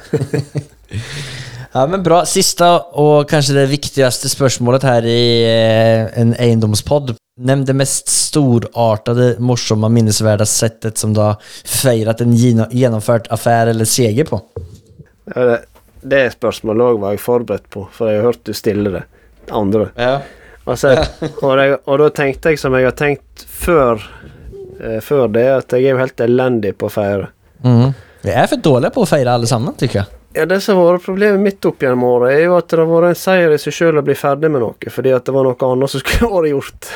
ja, 1.79 1.87
men 1.87 2.03
bra. 2.03 2.23
Siste 2.27 2.67
og 2.99 3.29
kanskje 3.31 3.55
det 3.61 3.69
viktigste 3.71 4.31
spørsmålet 4.31 4.87
her 4.89 5.07
i 5.07 5.23
eh, 5.47 6.09
en 6.19 6.35
eiendomspodd. 6.35 7.15
Nevn 7.39 7.63
det 7.69 7.77
mest 7.79 8.11
storartede, 8.11 9.37
morsomme, 9.39 9.91
minnesverdige 9.95 10.51
settet 10.51 10.99
som 10.99 11.13
du 11.15 11.21
har 11.23 11.39
feiret 11.63 12.25
en 12.25 12.35
gjennomført 12.35 13.31
affære 13.35 13.77
eller 13.77 13.87
seger 13.87 14.27
på. 14.27 14.41
Ja, 15.31 15.45
det, 15.53 15.61
det 16.03 16.25
spørsmålet 16.35 16.95
òg 16.95 17.01
var 17.05 17.15
jeg 17.15 17.23
forberedt 17.23 17.71
på, 17.71 17.85
for 17.95 18.11
jeg 18.11 18.19
har 18.19 18.31
hørt 18.33 18.43
du 18.49 18.53
stille 18.59 18.97
det. 18.97 19.05
Andre. 19.55 19.89
Ja. 19.95 20.19
Altså, 20.69 20.97
og, 21.31 21.55
jeg, 21.63 21.79
og 21.89 22.03
da 22.03 22.11
tenkte 22.19 22.53
jeg 22.53 22.61
som 22.61 22.75
jeg 22.75 22.91
har 22.91 22.99
tenkt 22.99 23.47
før, 23.47 24.03
eh, 24.83 24.99
før 25.05 25.31
det, 25.39 25.49
at 25.63 25.79
jeg 25.79 25.87
er 25.87 25.95
jo 25.95 26.03
helt 26.03 26.27
elendig 26.27 26.75
på 26.81 26.91
å 26.91 26.95
feire. 26.99 27.33
Mm. 27.63 27.91
Vi 28.27 28.35
er 28.35 28.51
for 28.51 28.67
dåliga 28.67 28.91
på 28.99 29.07
feire, 29.07 29.39
alle 29.39 29.47
sammen, 29.47 29.79
syns 29.79 30.01
jag. 30.03 30.18
Ja, 30.39 30.45
Det 30.47 30.61
som 30.63 30.79
har 30.79 30.93
vært 30.95 31.07
problemet 31.09 31.43
mitt 31.43 31.67
opp 31.67 31.83
gjennom 31.83 32.05
året, 32.07 32.37
er 32.37 32.45
jo 32.47 32.57
at 32.59 32.69
det 32.71 32.79
har 32.79 32.91
vært 32.91 33.11
en 33.11 33.19
seier 33.19 33.55
i 33.55 33.59
seg 33.59 33.75
sjøl 33.75 33.99
å 33.99 34.05
bli 34.07 34.15
ferdig 34.19 34.51
med 34.55 34.63
noe, 34.63 34.93
fordi 34.95 35.15
at 35.17 35.27
det 35.27 35.35
var 35.35 35.49
noe 35.49 35.71
annet 35.73 35.91
som 35.91 36.03
skulle 36.05 36.31
vært 36.37 36.53
gjort. 36.53 36.91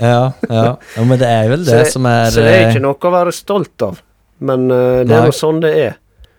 Ja, 0.00 0.20
ja. 0.48 0.64
ja 0.96 1.04
men 1.08 1.20
det 1.20 1.28
er 1.28 1.50
vel 1.52 1.64
det, 1.66 1.74
det, 1.82 1.90
som 1.92 2.08
er 2.08 2.30
så 2.32 2.44
det 2.44 2.52
er 2.54 2.62
eh, 2.62 2.70
ikke 2.72 2.84
noe 2.84 2.96
å 3.10 3.12
være 3.14 3.34
stolt 3.36 3.84
av. 3.84 4.00
Men 4.40 4.70
uh, 4.72 5.02
det 5.04 5.12
er 5.12 5.28
jo 5.28 5.36
sånn 5.36 5.60
det 5.60 5.72
er. 5.76 5.98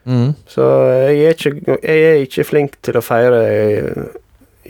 Mm. 0.10 0.32
Så 0.50 0.66
jeg 0.90 1.20
er 1.30 1.36
ikke, 1.38 1.78
jeg 1.78 2.06
er 2.10 2.22
ikke 2.26 2.46
flink 2.50 2.80
til 2.82 2.98
å 2.98 3.04
feire 3.06 3.42
jeg, 3.46 4.06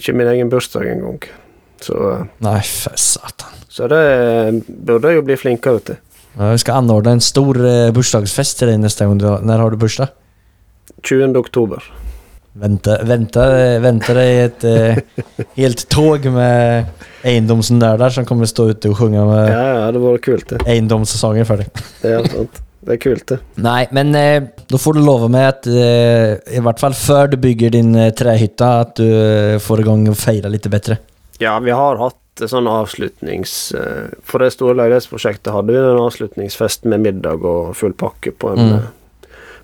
ikke 0.01 0.15
min 0.19 0.31
egen 0.33 0.51
bursdag 0.51 0.89
engang. 0.91 1.21
Så, 1.81 1.95
Nei, 2.43 2.59
for 2.67 2.99
satan. 2.99 3.55
så 3.71 3.87
det 3.89 4.01
burde 4.67 5.13
jeg 5.13 5.21
jo 5.21 5.27
bli 5.29 5.37
flinkere 5.39 5.83
til. 5.87 6.01
Ja, 6.35 6.51
vi 6.51 6.59
skal 6.61 6.83
anordne 6.83 7.15
en 7.17 7.23
stor 7.23 7.57
eh, 7.63 7.89
bursdagsfest 7.95 8.59
til 8.59 8.71
deg 8.71 8.83
neste 8.83 9.07
gang. 9.07 9.23
Har- 9.23 9.63
har 9.63 9.71
du 9.73 9.79
bursdag? 9.79 10.11
20. 11.03 11.37
oktober. 11.37 11.83
Vänta, 12.53 13.03
vänta, 13.03 13.59
eh, 13.65 13.79
vänta 13.81 14.13
dig 14.13 14.41
ett 14.41 14.63
eh, 14.63 14.95
helt 15.55 15.89
tåg 15.89 16.25
med 16.25 16.85
egendomsnördar 17.21 18.09
som 18.09 18.25
kommer 18.25 18.45
stå 18.45 18.69
ute 18.69 18.89
och 18.89 18.97
sjunga 18.97 19.25
med 19.25 19.49
Ja, 19.51 19.79
ja, 19.85 19.91
det 19.91 19.99
var 19.99 20.17
kult, 20.17 20.49
det. 20.49 20.57
egendomssäsonger 20.65 21.43
för 21.43 21.57
dig. 21.57 21.67
Det 22.01 22.11
er 22.11 22.27
sant. 22.27 22.61
Det 22.83 22.93
er 22.93 22.97
kult, 22.97 23.27
det. 23.27 23.37
Nej, 23.55 23.87
men 23.91 24.15
eh, 24.15 24.43
då 24.67 24.77
får 24.77 24.93
du 24.93 24.99
lova 25.05 25.27
mig 25.27 25.45
att 25.45 25.67
eh, 25.67 26.55
i 26.55 26.59
vart 26.61 26.79
fall 26.79 26.93
för 26.93 27.27
du 27.27 27.37
bygger 27.37 27.69
din 27.69 27.95
eh, 27.95 28.13
trähytta 28.13 28.79
att 28.79 28.95
du 28.95 29.13
eh, 29.53 29.59
får 29.59 29.79
igång 29.79 30.09
och 30.09 30.17
fira 30.17 30.49
lite 30.49 30.69
bättre. 30.69 30.97
Ja, 31.37 31.59
vi 31.59 31.71
har 31.71 31.95
hatt 31.95 32.15
en 32.41 32.47
sånn 32.49 32.67
avslutnings... 32.67 33.71
eh, 33.71 34.09
For 34.23 34.39
det 34.39 34.51
store 34.51 34.73
leilighetsprosjektet 34.73 35.53
hadde 35.53 35.73
vi 35.73 35.79
en 35.79 35.99
avslutningsfest 36.07 36.83
med 36.83 36.99
middag 36.99 37.45
og 37.45 37.75
full 37.77 37.93
pakke 37.93 38.31
på, 38.31 38.49
en, 38.49 38.59
Mm. 38.71 38.79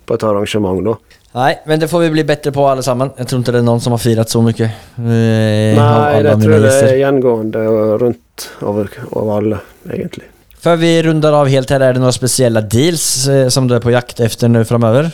På 0.08 0.16
et 0.16 0.24
arrangement, 0.26 0.80
nå. 0.84 0.96
Nei, 1.36 1.50
men 1.68 1.78
det 1.82 1.90
får 1.90 2.06
vi 2.06 2.10
bli 2.16 2.24
bedre 2.26 2.50
på 2.56 2.64
alle 2.66 2.82
sammen. 2.82 3.10
Jeg 3.20 3.28
tror 3.28 3.42
ikke 3.42 3.52
det 3.54 3.60
er 3.60 3.66
noen 3.68 3.82
som 3.84 3.92
har 3.94 4.00
firet 4.00 4.32
så 4.32 4.40
mye. 4.42 4.68
Eh, 4.96 5.76
Nei, 5.76 6.22
det 6.24 6.34
tror 6.40 6.54
jeg 6.56 6.64
det 6.64 6.74
er 6.88 6.96
gjengående 7.02 7.62
rundt 8.00 8.46
over, 8.64 8.88
over 9.12 9.32
alle, 9.36 9.60
egentlig. 9.92 10.24
Før 10.58 10.80
vi 10.80 10.90
runder 11.06 11.36
av 11.38 11.46
helt 11.52 11.70
her, 11.70 11.84
er 11.86 11.94
det 11.94 12.02
noen 12.02 12.16
spesielle 12.16 12.64
deals 12.66 13.04
eh, 13.30 13.46
som 13.52 13.68
du 13.70 13.76
er 13.76 13.84
på 13.84 13.92
jakt 13.94 14.18
efter 14.24 14.50
nå 14.50 14.64
framover? 14.66 15.12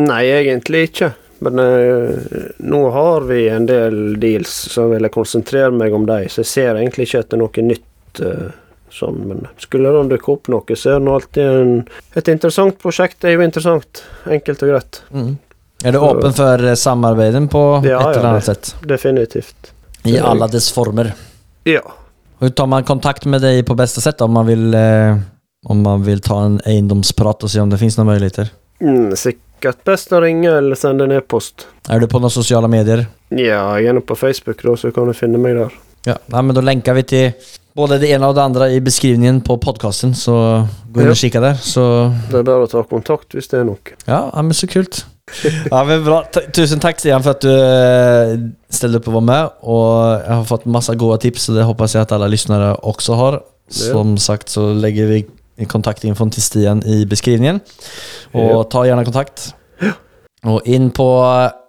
Nei, 0.00 0.22
egentlig 0.38 0.86
ikke. 0.92 1.10
Men 1.44 1.60
eh, 1.60 2.46
nå 2.64 2.78
har 2.94 3.26
vi 3.28 3.42
en 3.52 3.66
del 3.68 3.98
deals, 4.22 4.54
så 4.72 4.86
vil 4.94 5.04
jeg 5.04 5.12
konsentrere 5.12 5.74
meg 5.74 5.92
om 5.98 6.06
dem. 6.08 6.30
Så 6.32 6.40
jeg 6.46 6.52
ser 6.54 6.78
egentlig 6.80 7.10
ikke 7.10 7.24
etter 7.26 7.42
noe 7.42 7.66
nytt. 7.66 8.22
eh, 8.24 8.46
sånn, 8.96 9.20
Men 9.28 9.46
skulle 9.62 9.92
det 9.92 10.04
dukke 10.14 10.32
opp 10.32 10.48
noe, 10.52 10.76
så 10.76 10.96
er 10.96 11.02
det 11.04 11.12
alltid 11.12 11.44
en, 11.44 11.74
et 12.16 12.30
interessant 12.32 12.78
prosjekt. 12.82 13.20
Det 13.20 13.30
er 13.30 13.36
jo 13.38 13.44
interessant. 13.46 14.02
Enkelt 14.26 14.64
og 14.64 14.72
greit. 14.72 15.00
Er 15.84 15.92
du 15.92 16.00
åpen 16.00 16.34
for 16.36 16.64
eh, 16.64 16.74
samarbeidet 16.80 17.44
på 17.52 17.62
Ja, 17.84 18.00
et 18.00 18.16
eller 18.16 18.30
annet 18.32 18.46
ja, 18.46 18.54
sett? 18.54 18.74
Definitivt. 18.88 19.72
I 20.06 20.18
alle 20.18 20.48
dess 20.48 20.70
former. 20.72 21.12
Ja. 21.66 21.82
Hur 22.38 22.48
tar 22.48 22.66
man 22.66 22.84
kontakt 22.84 23.24
med 23.24 23.42
deg 23.42 23.64
på 23.66 23.74
beste 23.74 24.00
sätt 24.00 24.20
om 24.20 24.32
man 24.32 24.46
vil, 24.46 24.74
eh, 24.74 25.16
om 25.68 25.82
man 25.82 26.02
vill 26.02 26.20
ta 26.20 26.42
en 26.44 26.60
eiendomsprat 26.64 27.44
og 27.44 27.50
se 27.50 27.60
om 27.60 27.70
det 27.70 27.80
finnes 27.80 27.96
noen 27.98 28.12
muligheter? 28.12 28.52
Mm, 28.80 29.16
sikkert 29.16 29.82
best 29.88 30.12
å 30.12 30.20
ringe 30.20 30.50
eller 30.52 30.76
sende 30.76 31.08
en 31.08 31.16
e-post. 31.16 31.66
Er 31.88 32.00
du 32.00 32.08
på 32.12 32.20
noen 32.20 32.32
sosiale 32.32 32.68
medier? 32.68 33.06
Ja, 33.34 33.74
gjerne 33.80 34.04
på 34.04 34.16
Facebook, 34.16 34.62
da, 34.62 34.76
så 34.76 34.92
kan 34.94 35.08
du 35.08 35.16
finne 35.16 35.40
meg 35.40 35.56
der. 35.58 35.78
Ja, 36.06 36.18
nei, 36.30 36.42
men 36.42 36.54
da 36.54 36.62
lenker 36.62 36.94
vi 36.94 37.02
til 37.08 37.32
både 37.76 37.98
det 38.00 38.10
ene 38.14 38.28
og 38.30 38.36
det 38.38 38.44
andre 38.44 38.70
i 38.74 38.80
beskrivningen 38.84 39.42
på 39.46 39.58
podcasten, 39.62 40.14
så 40.16 40.36
gå 40.92 41.02
inn 41.04 41.12
og 41.12 41.18
kikk 41.20 41.36
der. 41.42 41.58
Så 41.60 41.84
Det 42.30 42.40
er 42.40 42.46
bare 42.48 42.64
å 42.66 42.70
ta 42.70 42.82
kontakt 42.88 43.36
hvis 43.36 43.50
det 43.52 43.60
er 43.60 43.68
noe. 43.68 43.96
ja, 44.06 44.24
men 44.40 44.56
så 44.56 44.68
kult. 44.70 45.04
Ja, 45.72 45.80
men 45.84 46.04
bra. 46.06 46.20
Tusen 46.54 46.78
takk 46.82 47.00
Stian 47.02 47.22
for 47.24 47.34
at 47.34 47.42
du 47.42 47.50
stilte 48.70 49.00
opp 49.00 49.08
og 49.10 49.16
var 49.18 49.24
med. 49.26 49.56
Og 49.66 49.88
jeg 50.22 50.32
har 50.32 50.44
fått 50.46 50.68
masse 50.70 50.94
gode 50.98 51.18
tips, 51.24 51.48
og 51.50 51.58
det 51.58 51.66
håper 51.66 51.90
jeg 51.90 52.06
at 52.06 52.14
alle 52.14 52.28
lyttere 52.30 52.72
også 52.86 53.18
har. 53.18 53.40
Som 53.68 54.14
sagt 54.22 54.52
så 54.54 54.68
legger 54.76 55.10
vi 55.10 55.66
kontaktinfoen 55.66 56.30
til 56.30 56.44
Stian 56.44 56.82
i 56.86 57.00
beskrivningen. 57.08 57.60
Og 58.38 58.68
ta 58.70 58.84
gjerne 58.86 59.06
kontakt. 59.08 59.50
Og 60.46 60.62
inn 60.70 60.92
på 60.94 61.06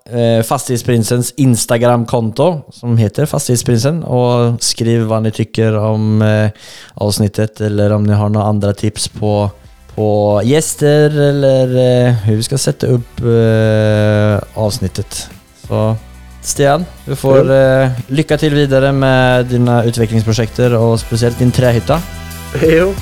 eh, 0.10 0.42
Fastighetsprinsens 0.48 1.34
Instagram-konto, 1.38 2.50
som 2.74 2.98
heter 3.00 3.30
Fastighetsprinsen, 3.30 4.02
og 4.04 4.58
skriv 4.64 5.08
hva 5.10 5.22
ni 5.24 5.32
tykker 5.36 5.78
om 5.80 6.22
eh, 6.26 6.50
avsnittet, 7.04 7.62
eller 7.68 7.96
om 7.96 8.08
ni 8.08 8.18
har 8.18 8.34
noen 8.34 8.56
andre 8.56 8.74
tips 8.78 9.10
på 9.20 9.38
på 9.98 10.42
gjester 10.46 11.10
eller 11.10 11.72
eh, 11.74 12.20
hvordan 12.22 12.38
vi 12.38 12.46
skal 12.46 12.62
sette 12.62 12.90
opp 12.94 13.24
eh, 13.26 14.36
avsnittet. 14.62 15.24
Så 15.66 15.88
Stian, 16.48 16.86
du 17.08 17.16
får 17.18 17.50
eh, 17.52 17.98
lykke 18.14 18.38
til 18.40 18.56
videre 18.56 18.94
med 18.96 19.50
dine 19.52 19.82
utviklingsprosjekter, 19.90 20.78
og 20.78 21.00
spesielt 21.02 21.42
din 21.42 21.52
trehytte. 21.52 21.98
Jo, 22.62 22.94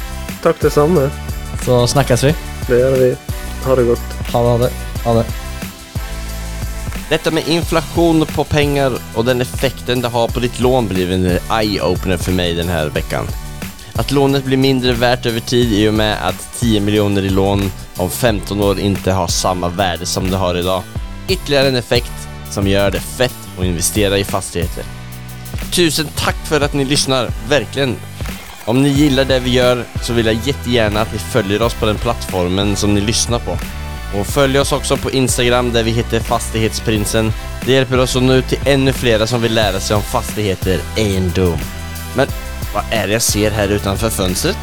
takk 0.43 0.63
det 0.63 0.73
samme. 0.73 1.09
Så 1.67 1.83
snakkes 1.91 2.29
vi. 2.29 2.35
Det 2.69 2.79
gjør 2.79 3.01
vi. 3.03 3.15
Ha 3.67 3.81
det 3.81 3.89
godt. 3.91 4.21
Ha 4.31 4.45
det, 4.63 4.71
ha 5.03 5.19
det. 5.19 5.44
Ha 7.05 7.09
det. 7.09 7.15
Detta 7.15 7.31
med 7.31 7.47
inflation 7.47 8.25
på 8.25 8.43
pengar 8.43 8.97
og 9.15 9.25
den 9.25 9.41
effekten 9.41 10.01
det 10.01 10.09
har 10.09 10.27
på 10.27 10.39
ditt 10.39 10.59
lån 10.59 10.87
blir 10.87 11.11
en 11.11 11.25
eye-opener 11.49 12.17
for 12.17 12.31
meg 12.31 12.57
denne 12.57 12.89
veckan. 12.89 13.27
Att 13.97 14.11
lånet 14.11 14.45
blir 14.45 14.57
mindre 14.57 14.93
verdt 14.93 15.25
over 15.25 15.39
tid 15.39 15.71
i 15.73 15.87
og 15.87 15.93
med 15.93 16.17
at 16.21 16.35
10 16.59 16.79
miljoner 16.79 17.23
i 17.23 17.29
lån 17.29 17.71
om 17.97 18.09
15 18.09 18.61
år 18.61 18.79
ikke 18.79 19.13
har 19.13 19.27
samme 19.27 19.69
värde 19.69 20.05
som 20.05 20.29
det 20.29 20.37
har 20.37 20.55
i 20.55 20.63
dag. 20.63 20.83
Ytterligere 21.29 21.67
en 21.67 21.75
effekt 21.75 22.27
som 22.51 22.67
gjør 22.67 22.91
det 22.91 22.99
fett 22.99 23.47
å 23.57 23.63
investere 23.63 24.19
i 24.19 24.23
fastigheter. 24.23 24.83
Tusen 25.71 26.07
takk 26.15 26.35
for 26.45 26.61
at 26.61 26.73
ni 26.73 26.85
lyssnar, 26.85 27.31
verkligen. 27.49 27.95
Om 28.65 28.83
ni 28.83 28.89
gillar 28.89 29.25
det 29.25 29.39
vi 29.39 29.55
gjør, 29.55 29.85
så 30.03 30.13
vil 30.13 30.25
jeg 30.25 30.43
jättegärna 30.45 31.01
at 31.01 31.13
ni 31.13 31.19
følger 31.19 31.61
oss 31.61 31.73
på 31.73 31.87
den 31.87 31.97
plattformen 31.97 32.75
som 32.75 32.93
ni 32.93 33.01
lyssnar 33.01 33.39
på. 33.39 33.57
Och 34.13 34.27
följ 34.27 34.59
oss 34.59 34.71
också 34.71 34.97
på 34.97 35.11
Instagram 35.11 35.73
där 35.73 35.83
vi 35.83 35.91
heter 35.91 36.19
Fastighetsprinsen. 36.19 37.33
Det 37.65 37.71
hjälper 37.71 37.99
oss 37.99 38.15
att 38.15 38.23
nå 38.23 38.33
ut 38.33 38.47
till 38.47 38.59
ännu 38.65 38.93
flera 38.93 39.27
som 39.27 39.41
vill 39.41 39.53
lära 39.53 39.79
sig 39.79 39.95
om 39.95 40.01
fastigheter, 40.01 40.79
egendom. 40.95 41.59
Men 42.15 42.27
vad 42.73 42.83
är 42.91 43.07
det 43.07 43.13
jag 43.13 43.21
ser 43.21 43.51
här 43.51 43.67
utanför 43.67 44.09
fönstret? 44.09 44.57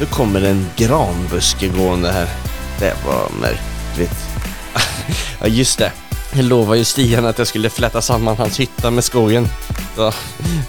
Nu 0.00 0.06
kommer 0.06 0.42
en 0.42 0.66
granbuske 0.76 1.68
gående 1.68 2.12
här. 2.12 2.28
Det 2.78 2.94
var 3.06 3.28
märkligt. 3.40 4.18
ja, 5.40 5.46
just 5.46 5.78
det. 5.78 5.92
Jag 6.32 6.44
lovade 6.44 6.78
ju 6.78 6.84
Stian 6.84 7.26
att 7.26 7.38
jag 7.38 7.46
skulle 7.46 7.70
fläta 7.70 8.02
samman 8.02 8.36
hans 8.36 8.60
hytta 8.60 8.90
med 8.90 9.04
skogen. 9.04 9.48
Så 9.96 10.12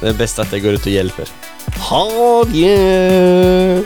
det 0.01 0.07
är 0.07 0.13
bäst 0.13 0.39
att 0.39 0.51
jag 0.51 0.61
går 0.61 0.73
ut 0.73 0.85
och 0.85 0.91
hjälper. 0.91 1.27
Ha 1.77 2.43
det! 2.47 3.83